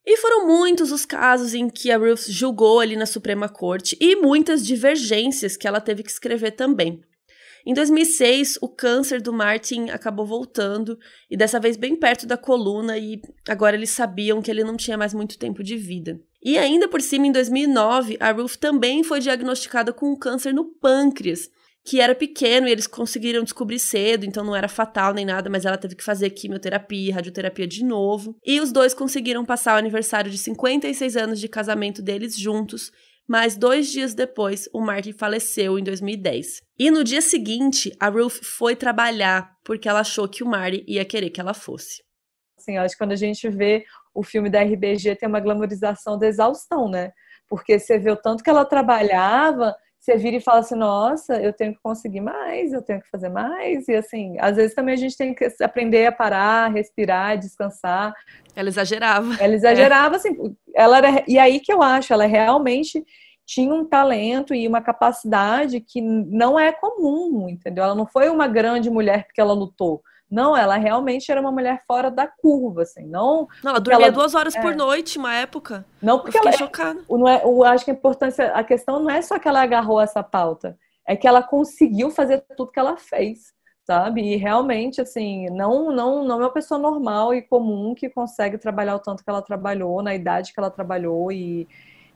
E 0.07 0.16
foram 0.18 0.47
muitos 0.47 0.93
os 0.93 1.05
casos 1.05 1.53
em 1.53 1.68
que 1.68 1.91
a 1.91 1.99
Ruth 1.99 2.28
julgou 2.28 2.78
ali 2.78 2.95
na 2.95 3.07
Suprema 3.07 3.49
Corte 3.49 3.97
e 4.01 4.14
muitas 4.14 4.64
divergências 4.64 5.57
que 5.57 5.66
ela 5.66 5.80
teve 5.80 6.05
que 6.05 6.11
escrever 6.11 6.53
também. 6.53 7.03
Em 7.66 7.74
2006, 7.74 8.58
o 8.61 8.68
câncer 8.68 9.20
do 9.20 9.32
Martin 9.32 9.90
acabou 9.90 10.26
voltando, 10.26 10.98
e 11.30 11.36
dessa 11.36 11.61
vez 11.61 11.76
bem 11.76 11.96
perto 11.96 12.26
da 12.26 12.36
coluna, 12.36 12.96
e 12.96 13.20
agora 13.48 13.76
eles 13.76 13.90
sabiam 13.90 14.40
que 14.40 14.50
ele 14.50 14.64
não 14.64 14.76
tinha 14.76 14.96
mais 14.96 15.12
muito 15.12 15.38
tempo 15.38 15.62
de 15.62 15.76
vida. 15.76 16.20
E 16.42 16.56
ainda 16.56 16.88
por 16.88 17.02
cima, 17.02 17.26
em 17.26 17.32
2009, 17.32 18.16
a 18.18 18.32
Ruth 18.32 18.56
também 18.56 19.02
foi 19.02 19.20
diagnosticada 19.20 19.92
com 19.92 20.12
um 20.12 20.16
câncer 20.16 20.54
no 20.54 20.64
pâncreas, 20.64 21.50
que 21.84 22.00
era 22.00 22.14
pequeno 22.14 22.68
e 22.68 22.70
eles 22.70 22.86
conseguiram 22.86 23.42
descobrir 23.42 23.78
cedo, 23.78 24.24
então 24.24 24.44
não 24.44 24.54
era 24.54 24.68
fatal 24.68 25.14
nem 25.14 25.24
nada, 25.24 25.48
mas 25.48 25.64
ela 25.64 25.78
teve 25.78 25.94
que 25.94 26.04
fazer 26.04 26.30
quimioterapia, 26.30 27.14
radioterapia 27.14 27.66
de 27.66 27.84
novo. 27.84 28.36
E 28.44 28.61
os 28.61 28.70
dois 28.70 28.94
conseguiram 28.94 29.44
passar 29.44 29.74
o 29.74 29.78
aniversário 29.78 30.30
de 30.30 30.38
56 30.38 31.16
anos 31.16 31.40
de 31.40 31.48
casamento 31.48 32.02
deles 32.02 32.36
juntos, 32.38 32.92
mas 33.30 33.56
dois 33.56 33.92
dias 33.92 34.12
depois, 34.12 34.68
o 34.72 34.80
Martin 34.80 35.12
faleceu 35.12 35.78
em 35.78 35.84
2010. 35.84 36.62
E 36.76 36.90
no 36.90 37.04
dia 37.04 37.22
seguinte, 37.22 37.96
a 38.00 38.08
Ruth 38.08 38.42
foi 38.42 38.74
trabalhar 38.74 39.56
porque 39.64 39.88
ela 39.88 40.00
achou 40.00 40.28
que 40.28 40.42
o 40.42 40.48
Marty 40.48 40.84
ia 40.88 41.04
querer 41.04 41.30
que 41.30 41.40
ela 41.40 41.54
fosse. 41.54 42.02
Assim, 42.58 42.76
acho 42.76 42.96
que 42.96 42.98
quando 42.98 43.12
a 43.12 43.16
gente 43.16 43.48
vê 43.48 43.84
o 44.12 44.24
filme 44.24 44.50
da 44.50 44.60
RBG 44.60 45.14
tem 45.14 45.28
uma 45.28 45.38
glamorização 45.38 46.18
da 46.18 46.26
exaustão, 46.26 46.90
né? 46.90 47.12
Porque 47.48 47.78
você 47.78 48.00
vê 48.00 48.10
o 48.10 48.16
tanto 48.16 48.42
que 48.42 48.50
ela 48.50 48.64
trabalhava, 48.64 49.76
você 50.01 50.16
vira 50.16 50.36
e 50.36 50.40
fala 50.40 50.61
assim, 50.61 50.74
nossa, 50.74 51.34
eu 51.36 51.53
tenho 51.53 51.74
que 51.74 51.80
conseguir 51.82 52.22
mais, 52.22 52.72
eu 52.72 52.80
tenho 52.80 53.03
que 53.03 53.11
fazer 53.11 53.28
mais. 53.28 53.86
E 53.86 53.94
assim, 53.94 54.36
às 54.40 54.57
vezes 54.57 54.74
também 54.74 54.94
a 54.94 54.98
gente 54.98 55.16
tem 55.16 55.34
que 55.34 55.46
aprender 55.62 56.07
a 56.07 56.12
parar, 56.12 56.72
respirar, 56.72 57.38
descansar. 57.38 58.14
Ela 58.57 58.70
exagerava. 58.70 59.36
Ela 59.38 59.55
exagerava, 59.55 60.14
é. 60.14 60.16
assim, 60.16 60.57
ela 60.74 60.96
era, 60.96 61.24
e 61.28 61.38
aí 61.38 61.61
que 61.61 61.70
eu 61.70 61.82
acho, 61.82 62.14
ela 62.14 62.24
realmente 62.24 63.05
tinha 63.46 63.74
um 63.74 63.84
talento 63.84 64.55
e 64.55 64.66
uma 64.66 64.80
capacidade 64.80 65.80
que 65.80 66.01
não 66.01 66.59
é 66.59 66.72
comum, 66.72 67.46
entendeu? 67.48 67.84
Ela 67.84 67.94
não 67.94 68.07
foi 68.07 68.30
uma 68.30 68.48
grande 68.48 68.88
mulher 68.88 69.26
porque 69.26 69.40
ela 69.40 69.53
lutou. 69.53 70.03
Não, 70.30 70.56
ela 70.56 70.76
realmente 70.76 71.30
era 71.30 71.40
uma 71.40 71.50
mulher 71.50 71.82
fora 71.86 72.10
da 72.10 72.26
curva, 72.26 72.82
assim. 72.82 73.04
Não, 73.06 73.48
não 73.64 73.72
ela 73.72 73.80
dormia 73.80 74.06
ela, 74.06 74.12
duas 74.12 74.34
horas 74.34 74.54
é, 74.54 74.60
por 74.60 74.76
noite, 74.76 75.18
uma 75.18 75.34
época. 75.34 75.84
Não 76.00 76.20
porque 76.20 76.36
eu 76.36 76.42
fiquei 76.42 76.50
ela, 76.50 76.58
chocada. 76.58 77.00
Não 77.08 77.28
é, 77.28 77.42
eu 77.42 77.64
acho 77.64 77.84
que 77.84 77.90
a 77.90 77.94
importância, 77.94 78.52
a 78.52 78.62
questão 78.62 79.00
não 79.00 79.10
é 79.10 79.20
só 79.20 79.38
que 79.38 79.48
ela 79.48 79.60
agarrou 79.60 80.00
essa 80.00 80.22
pauta, 80.22 80.78
é 81.06 81.16
que 81.16 81.26
ela 81.26 81.42
conseguiu 81.42 82.10
fazer 82.10 82.44
tudo 82.56 82.70
que 82.70 82.78
ela 82.78 82.96
fez 82.96 83.52
sabe? 83.90 84.22
E 84.22 84.36
realmente, 84.36 85.00
assim, 85.00 85.46
não, 85.50 85.90
não, 85.90 86.24
não 86.24 86.36
é 86.36 86.44
uma 86.44 86.52
pessoa 86.52 86.78
normal 86.78 87.34
e 87.34 87.42
comum 87.42 87.92
que 87.92 88.08
consegue 88.08 88.56
trabalhar 88.56 88.94
o 88.94 89.00
tanto 89.00 89.24
que 89.24 89.28
ela 89.28 89.42
trabalhou, 89.42 90.00
na 90.00 90.14
idade 90.14 90.52
que 90.52 90.60
ela 90.60 90.70
trabalhou 90.70 91.32
e. 91.32 91.66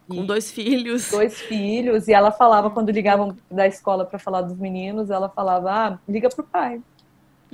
Com 0.06 0.22
e 0.22 0.26
dois 0.26 0.52
filhos. 0.52 1.10
Dois 1.10 1.40
filhos. 1.40 2.06
E 2.06 2.12
ela 2.12 2.30
falava, 2.30 2.70
quando 2.70 2.92
ligavam 2.92 3.36
da 3.50 3.66
escola 3.66 4.04
para 4.04 4.20
falar 4.20 4.42
dos 4.42 4.56
meninos, 4.56 5.10
ela 5.10 5.28
falava: 5.28 5.72
ah, 5.72 5.98
liga 6.08 6.28
pro 6.28 6.44
pai. 6.44 6.80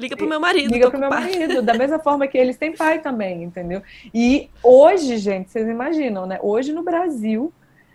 Liga 0.00 0.16
pro 0.16 0.28
meu 0.28 0.40
marido. 0.40 0.72
Liga 0.72 0.90
pro 0.90 0.98
meu 0.98 1.10
marido. 1.10 1.62
Da 1.62 1.74
mesma 1.74 1.98
forma 2.02 2.26
que 2.26 2.38
eles 2.38 2.56
têm 2.56 2.74
pai 2.74 3.00
também, 3.00 3.44
entendeu? 3.44 3.82
E 4.14 4.48
hoje, 4.62 5.18
gente, 5.18 5.50
vocês 5.50 5.68
imaginam, 5.68 6.26
né? 6.26 6.38
Hoje 6.42 6.72
no 6.72 6.82
Brasil, 6.82 7.52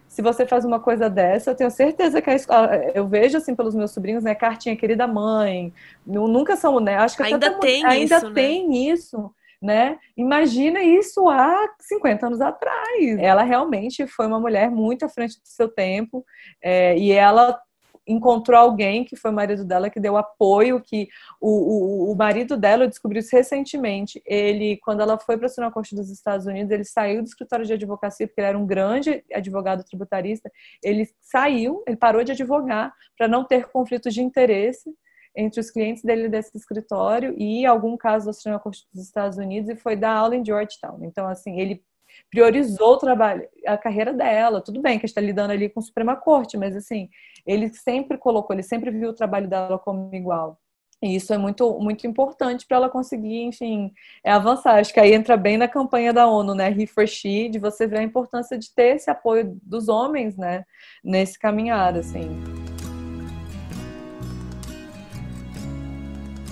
se 0.08 0.22
você 0.22 0.46
faz 0.46 0.64
uma 0.64 0.80
coisa 0.80 1.10
dessa, 1.10 1.52
eu 1.52 1.56
tenho 1.56 1.72
certeza 1.72 2.22
que 2.22 2.30
a 2.30 2.36
escola, 2.36 2.74
eu 2.94 3.08
vejo 3.08 3.38
assim 3.38 3.54
pelos 3.54 3.76
meus 3.76 3.92
sobrinhos, 3.92 4.24
né, 4.24 4.34
cartinha 4.34 4.76
querida 4.76 5.06
mãe, 5.06 5.74
nunca 6.06 6.56
são, 6.56 6.80
né, 6.80 6.96
acho 6.96 7.18
que 7.18 7.24
ainda 7.24 7.60
tem 7.60 7.86
ainda 7.86 8.18
isso, 8.18 8.32
tem 8.34 8.66
né? 8.66 8.76
isso, 8.76 9.36
né? 9.62 9.98
Imagina 10.16 10.82
isso 10.82 11.28
há 11.28 11.68
50 11.82 12.28
anos 12.28 12.40
atrás. 12.40 13.18
Ela 13.20 13.44
realmente 13.44 14.08
foi 14.08 14.28
uma 14.28 14.40
mulher 14.40 14.70
muito 14.70 15.04
à 15.04 15.10
frente 15.10 15.34
do 15.34 15.48
seu 15.48 15.68
tempo, 15.68 16.24
é, 16.62 16.98
e 16.98 17.12
ela 17.12 17.60
encontrou 18.08 18.60
alguém 18.60 19.04
que 19.04 19.16
foi 19.16 19.32
o 19.32 19.34
marido 19.34 19.66
dela 19.66 19.90
que 19.90 20.00
deu 20.00 20.18
apoio, 20.18 20.82
que 20.82 21.08
o, 21.40 22.10
o, 22.10 22.12
o 22.12 22.16
marido 22.16 22.56
dela 22.58 22.88
descobriu 22.88 23.20
isso 23.20 23.36
recentemente. 23.36 24.22
Ele, 24.26 24.78
quando 24.78 25.02
ela 25.02 25.18
foi 25.18 25.38
para 25.38 25.48
a 25.48 25.50
Suprema 25.50 25.72
Corte 25.72 25.96
dos 25.96 26.10
Estados 26.10 26.46
Unidos, 26.46 26.72
ele 26.72 26.84
saiu 26.84 27.22
do 27.22 27.28
escritório 27.28 27.66
de 27.66 27.74
advocacia 27.74 28.28
porque 28.28 28.42
ele 28.42 28.48
era 28.48 28.58
um 28.58 28.66
grande 28.66 29.24
advogado 29.34 29.84
tributarista. 29.84 30.52
Ele 30.84 31.10
saiu, 31.22 31.84
ele 31.88 31.98
parou 31.98 32.24
de 32.24 32.32
advogar 32.32 32.94
para 33.18 33.28
não 33.28 33.44
ter 33.44 33.68
conflitos 33.68 34.14
de 34.14 34.22
interesse 34.22 34.94
entre 35.36 35.60
os 35.60 35.70
clientes 35.70 36.02
dele 36.02 36.30
desse 36.30 36.56
escritório 36.56 37.36
e 37.38 37.66
algum 37.66 37.98
caso 37.98 38.28
da 38.28 38.34
Suprema 38.34 38.60
Corte 38.60 38.88
dos 38.94 39.04
Estados 39.04 39.38
Unidos 39.38 39.70
e 39.70 39.76
foi 39.76 39.96
dar 39.96 40.14
aula 40.16 40.36
em 40.36 40.46
Georgetown. 40.46 41.00
Então, 41.04 41.28
assim, 41.28 41.60
ele 41.60 41.84
priorizou 42.30 42.94
o 42.94 42.98
trabalho, 42.98 43.48
a 43.66 43.78
carreira 43.78 44.14
dela. 44.14 44.62
Tudo 44.62 44.82
bem 44.82 45.00
que 45.00 45.06
está 45.06 45.22
lidando 45.22 45.52
ali 45.52 45.70
com 45.70 45.80
a 45.80 45.84
Suprema 45.84 46.16
Corte, 46.16 46.58
mas 46.58 46.76
assim, 46.76 47.10
ele 47.46 47.74
sempre 47.74 48.18
colocou, 48.18 48.56
ele 48.56 48.64
sempre 48.64 48.92
viu 48.92 49.10
o 49.10 49.14
trabalho 49.14 49.48
dela 49.48 49.80
como 49.80 50.14
igual. 50.14 50.60
E 51.02 51.16
isso 51.16 51.34
é 51.34 51.38
muito, 51.38 51.78
muito 51.80 52.08
importante 52.08 52.66
para 52.66 52.78
ela 52.78 52.90
conseguir, 52.90 53.44
enfim, 53.44 53.92
é 54.24 54.32
avançar. 54.32 54.80
Acho 54.80 54.94
que 54.94 55.00
aí 55.00 55.14
entra 55.14 55.38
bem 55.38 55.58
na 55.58 55.68
campanha 55.68 56.14
da 56.14 56.28
ONU, 56.28 56.56
né? 56.56 56.72
He 56.72 56.88
for 56.88 57.08
She, 57.08 57.50
de 57.50 57.60
você 57.60 57.86
ver 57.86 58.00
a 58.00 58.04
importância 58.04 58.58
de 58.58 58.74
ter 58.74 58.96
esse 58.96 59.10
apoio 59.10 59.60
dos 59.62 59.88
homens, 59.88 60.38
né? 60.38 60.66
Nesse 61.04 61.38
caminhar, 61.38 61.96
assim. 61.96 62.65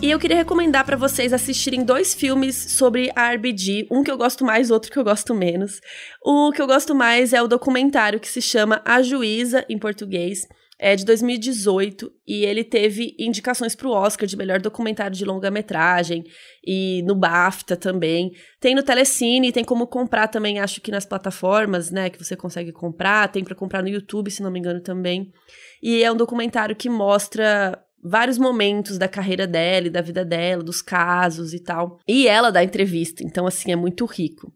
E 0.04 0.12
eu 0.12 0.20
queria 0.20 0.36
recomendar 0.36 0.86
para 0.86 0.98
vocês 0.98 1.32
assistirem 1.32 1.82
dois 1.82 2.14
filmes 2.14 2.74
sobre 2.74 3.10
a 3.16 3.32
RBG, 3.32 3.88
um 3.90 4.04
que 4.04 4.12
eu 4.12 4.18
gosto 4.18 4.44
mais, 4.44 4.70
outro 4.70 4.92
que 4.92 5.00
eu 5.00 5.04
gosto 5.04 5.34
menos. 5.34 5.80
O 6.22 6.52
que 6.52 6.62
eu 6.62 6.68
gosto 6.68 6.94
mais 6.94 7.32
é 7.32 7.42
o 7.42 7.48
documentário 7.48 8.20
que 8.20 8.28
se 8.28 8.42
chama 8.42 8.82
A 8.84 9.02
Juíza 9.02 9.66
em 9.70 9.80
português 9.80 10.46
é 10.78 10.94
de 10.98 11.06
2018 11.06 12.12
e 12.28 12.44
ele 12.44 12.66
teve 12.66 13.16
indicações 13.18 13.76
para 13.76 13.88
o 13.88 13.92
Oscar 13.92 14.28
de 14.28 14.36
melhor 14.36 14.60
documentário 14.60 15.16
de 15.16 15.24
longa-metragem 15.24 16.26
e 16.68 17.02
no 17.04 17.16
BAFTA 17.16 17.78
também. 17.78 18.34
Tem 18.60 18.76
no 18.76 18.84
Telecine, 18.84 19.54
tem 19.54 19.64
como 19.64 19.88
comprar 19.88 20.28
também, 20.28 20.60
acho 20.60 20.82
que 20.82 20.92
nas 20.92 21.06
plataformas, 21.06 21.92
né, 21.92 22.10
que 22.10 22.22
você 22.22 22.36
consegue 22.36 22.74
comprar, 22.74 23.32
tem 23.32 23.42
para 23.42 23.56
comprar 23.56 23.82
no 23.82 23.88
YouTube, 23.88 24.30
se 24.30 24.44
não 24.44 24.52
me 24.52 24.60
engano 24.60 24.82
também. 24.82 25.32
E 25.82 26.04
é 26.04 26.12
um 26.12 26.18
documentário 26.18 26.76
que 26.76 26.90
mostra 26.90 27.82
vários 28.04 28.38
momentos 28.38 28.98
da 28.98 29.08
carreira 29.08 29.48
dela 29.48 29.88
e 29.88 29.90
da 29.90 30.02
vida 30.02 30.26
dela, 30.26 30.62
dos 30.62 30.82
casos 30.82 31.54
e 31.54 31.60
tal. 31.60 32.00
E 32.08 32.28
ela 32.28 32.52
dá 32.52 32.64
entrevista, 32.64 33.24
então 33.24 33.48
assim 33.48 33.72
é 33.72 33.76
muito 33.76 34.06
rico. 34.06 34.54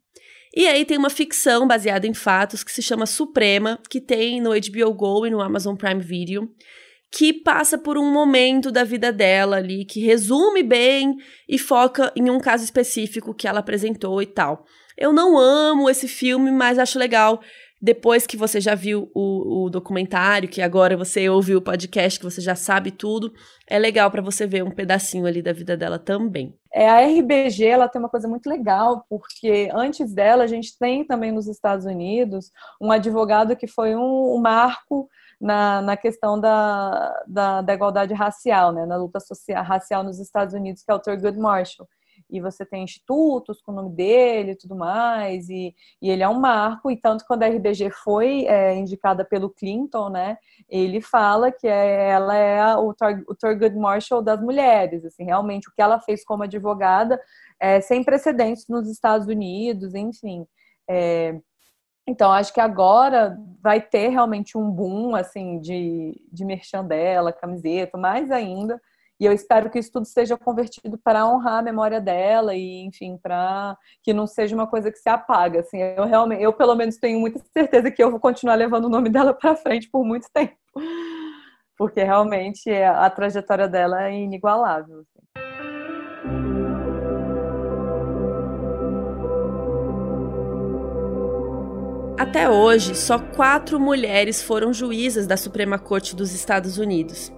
E 0.55 0.67
aí 0.67 0.83
tem 0.85 0.97
uma 0.97 1.09
ficção 1.09 1.67
baseada 1.67 2.07
em 2.07 2.13
fatos 2.13 2.63
que 2.63 2.71
se 2.71 2.81
chama 2.81 3.05
Suprema, 3.05 3.79
que 3.89 4.01
tem 4.01 4.41
no 4.41 4.49
HBO 4.49 4.93
Go 4.93 5.25
e 5.25 5.29
no 5.29 5.39
Amazon 5.39 5.75
Prime 5.75 6.01
Video, 6.01 6.49
que 7.11 7.31
passa 7.31 7.77
por 7.77 7.97
um 7.97 8.11
momento 8.11 8.71
da 8.71 8.83
vida 8.83 9.11
dela 9.11 9.57
ali, 9.57 9.85
que 9.85 9.99
resume 9.99 10.63
bem 10.63 11.15
e 11.47 11.57
foca 11.57 12.11
em 12.15 12.29
um 12.29 12.39
caso 12.39 12.63
específico 12.63 13.33
que 13.33 13.47
ela 13.47 13.59
apresentou 13.59 14.21
e 14.21 14.25
tal. 14.25 14.65
Eu 14.97 15.13
não 15.13 15.37
amo 15.37 15.89
esse 15.89 16.07
filme, 16.07 16.49
mas 16.49 16.79
acho 16.79 16.97
legal 16.97 17.39
depois 17.81 18.25
que 18.25 18.35
você 18.35 18.59
já 18.59 18.73
viu 18.73 19.11
o, 19.13 19.65
o, 19.65 19.69
documentário, 19.69 20.49
que 20.49 20.61
agora 20.61 20.97
você 20.97 21.29
ouviu 21.29 21.59
o 21.59 21.61
podcast, 21.61 22.19
que 22.19 22.25
você 22.25 22.41
já 22.41 22.55
sabe 22.55 22.91
tudo, 22.91 23.31
é 23.67 23.77
legal 23.77 24.09
para 24.09 24.21
você 24.21 24.47
ver 24.47 24.63
um 24.63 24.71
pedacinho 24.71 25.25
ali 25.25 25.41
da 25.41 25.53
vida 25.53 25.77
dela 25.77 25.99
também. 25.99 26.57
É, 26.73 26.89
a 26.89 27.01
RBG 27.01 27.65
ela 27.65 27.87
tem 27.87 27.99
uma 27.99 28.09
coisa 28.09 28.27
muito 28.27 28.49
legal, 28.49 29.05
porque 29.09 29.69
antes 29.73 30.13
dela 30.13 30.43
a 30.43 30.47
gente 30.47 30.77
tem 30.77 31.05
também 31.05 31.31
nos 31.31 31.47
Estados 31.47 31.85
Unidos 31.85 32.51
um 32.81 32.91
advogado 32.91 33.55
que 33.55 33.67
foi 33.67 33.95
um, 33.95 34.35
um 34.35 34.39
marco 34.39 35.07
na, 35.39 35.81
na 35.81 35.95
questão 35.95 36.39
da, 36.39 37.23
da, 37.27 37.61
da, 37.61 37.73
igualdade 37.73 38.13
racial, 38.13 38.71
né, 38.71 38.85
na 38.87 38.97
luta 38.97 39.19
social, 39.19 39.63
racial 39.63 40.03
nos 40.03 40.19
Estados 40.19 40.55
Unidos, 40.55 40.83
que 40.83 40.91
é 40.91 40.95
o 40.95 40.99
Thurgood 40.99 41.37
Marshall 41.37 41.87
e 42.29 42.41
você 42.41 42.65
tem 42.65 42.83
institutos 42.83 43.61
com 43.61 43.71
o 43.71 43.75
nome 43.75 43.95
dele 43.95 44.51
e 44.51 44.55
tudo 44.55 44.75
mais, 44.75 45.49
e, 45.49 45.73
e 46.01 46.09
ele 46.09 46.23
é 46.23 46.29
um 46.29 46.39
marco, 46.39 46.91
e 46.91 46.97
tanto 46.97 47.25
quando 47.25 47.43
a 47.43 47.47
RBG 47.47 47.89
foi 47.91 48.45
é, 48.45 48.75
indicada 48.75 49.23
pelo 49.23 49.49
Clinton, 49.49 50.09
né, 50.09 50.37
ele 50.69 51.01
fala 51.01 51.51
que 51.51 51.67
é, 51.67 52.09
ela 52.09 52.35
é 52.35 52.75
o, 52.75 52.89
o 53.27 53.35
Thurgood 53.35 53.75
Marshall 53.75 54.21
das 54.21 54.41
mulheres, 54.41 55.05
assim, 55.05 55.23
realmente 55.23 55.69
o 55.69 55.71
que 55.73 55.81
ela 55.81 55.99
fez 55.99 56.23
como 56.25 56.43
advogada 56.43 57.19
é 57.59 57.81
sem 57.81 58.03
precedentes 58.03 58.67
nos 58.67 58.89
Estados 58.89 59.27
Unidos, 59.27 59.95
enfim. 59.95 60.45
É, 60.89 61.39
então, 62.07 62.31
acho 62.31 62.53
que 62.53 62.61
agora 62.61 63.37
vai 63.61 63.81
ter 63.81 64.07
realmente 64.07 64.57
um 64.57 64.71
boom, 64.71 65.13
assim, 65.13 65.59
de, 65.59 66.15
de 66.31 66.45
camiseta, 67.33 67.97
mais 67.97 68.31
ainda, 68.31 68.81
e 69.19 69.25
eu 69.25 69.31
espero 69.31 69.69
que 69.69 69.79
isso 69.79 69.91
tudo 69.91 70.05
seja 70.05 70.37
convertido 70.37 70.97
para 70.97 71.25
honrar 71.25 71.59
a 71.59 71.61
memória 71.61 71.99
dela 71.99 72.53
e, 72.55 72.85
enfim, 72.85 73.17
para 73.17 73.75
que 74.03 74.13
não 74.13 74.27
seja 74.27 74.55
uma 74.55 74.67
coisa 74.67 74.91
que 74.91 74.99
se 74.99 75.09
apaga. 75.09 75.61
Assim, 75.61 75.79
eu 75.81 76.05
realmente, 76.05 76.43
eu 76.43 76.53
pelo 76.53 76.75
menos 76.75 76.97
tenho 76.97 77.19
muita 77.19 77.39
certeza 77.51 77.89
que 77.89 78.03
eu 78.03 78.11
vou 78.11 78.19
continuar 78.19 78.55
levando 78.55 78.85
o 78.85 78.89
nome 78.89 79.09
dela 79.09 79.33
para 79.33 79.55
frente 79.55 79.89
por 79.89 80.05
muito 80.05 80.27
tempo, 80.31 80.55
porque 81.77 82.03
realmente 82.03 82.71
a 82.71 83.09
trajetória 83.09 83.67
dela 83.67 84.03
é 84.03 84.13
inigualável. 84.13 84.99
Assim. 84.99 85.27
Até 92.19 92.49
hoje, 92.49 92.95
só 92.95 93.19
quatro 93.19 93.79
mulheres 93.79 94.41
foram 94.43 94.73
juízas 94.73 95.25
da 95.25 95.37
Suprema 95.37 95.79
Corte 95.79 96.15
dos 96.15 96.33
Estados 96.33 96.77
Unidos. 96.77 97.31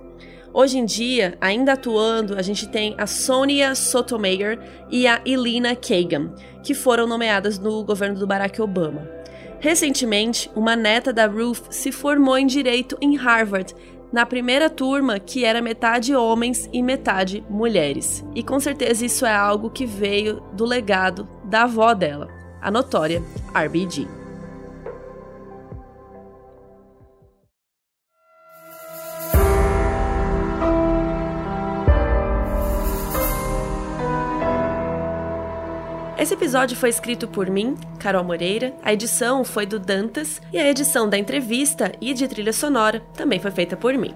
Hoje 0.59 0.77
em 0.77 0.83
dia, 0.83 1.37
ainda 1.39 1.71
atuando, 1.71 2.37
a 2.37 2.41
gente 2.41 2.67
tem 2.67 2.93
a 2.97 3.07
Sonia 3.07 3.73
Sotomayor 3.73 4.59
e 4.91 5.07
a 5.07 5.21
Elina 5.25 5.73
Kagan, 5.73 6.33
que 6.61 6.73
foram 6.73 7.07
nomeadas 7.07 7.57
no 7.57 7.81
governo 7.81 8.19
do 8.19 8.27
Barack 8.27 8.61
Obama. 8.61 9.09
Recentemente, 9.61 10.51
uma 10.53 10.75
neta 10.75 11.13
da 11.13 11.27
Ruth 11.27 11.71
se 11.71 11.93
formou 11.93 12.37
em 12.37 12.45
direito 12.45 12.97
em 12.99 13.15
Harvard, 13.15 13.73
na 14.11 14.25
primeira 14.25 14.69
turma 14.69 15.17
que 15.17 15.45
era 15.45 15.61
metade 15.61 16.13
homens 16.13 16.69
e 16.73 16.83
metade 16.83 17.41
mulheres. 17.49 18.21
E 18.35 18.43
com 18.43 18.59
certeza 18.59 19.05
isso 19.05 19.25
é 19.25 19.33
algo 19.33 19.69
que 19.69 19.85
veio 19.85 20.43
do 20.51 20.65
legado 20.65 21.25
da 21.45 21.63
avó 21.63 21.93
dela, 21.93 22.27
a 22.61 22.69
notória 22.69 23.23
RBG. 23.55 24.18
Esse 36.19 36.33
episódio 36.33 36.75
foi 36.75 36.89
escrito 36.89 37.29
por 37.29 37.49
mim, 37.49 37.77
Carol 37.97 38.25
Moreira, 38.25 38.75
a 38.83 38.91
edição 38.91 39.45
foi 39.45 39.65
do 39.65 39.79
Dantas 39.79 40.41
e 40.51 40.57
a 40.57 40.69
edição 40.69 41.07
da 41.07 41.17
entrevista 41.17 41.93
e 42.01 42.13
de 42.13 42.27
trilha 42.27 42.51
sonora 42.51 42.99
também 43.15 43.39
foi 43.39 43.51
feita 43.51 43.77
por 43.77 43.93
mim. 43.93 44.13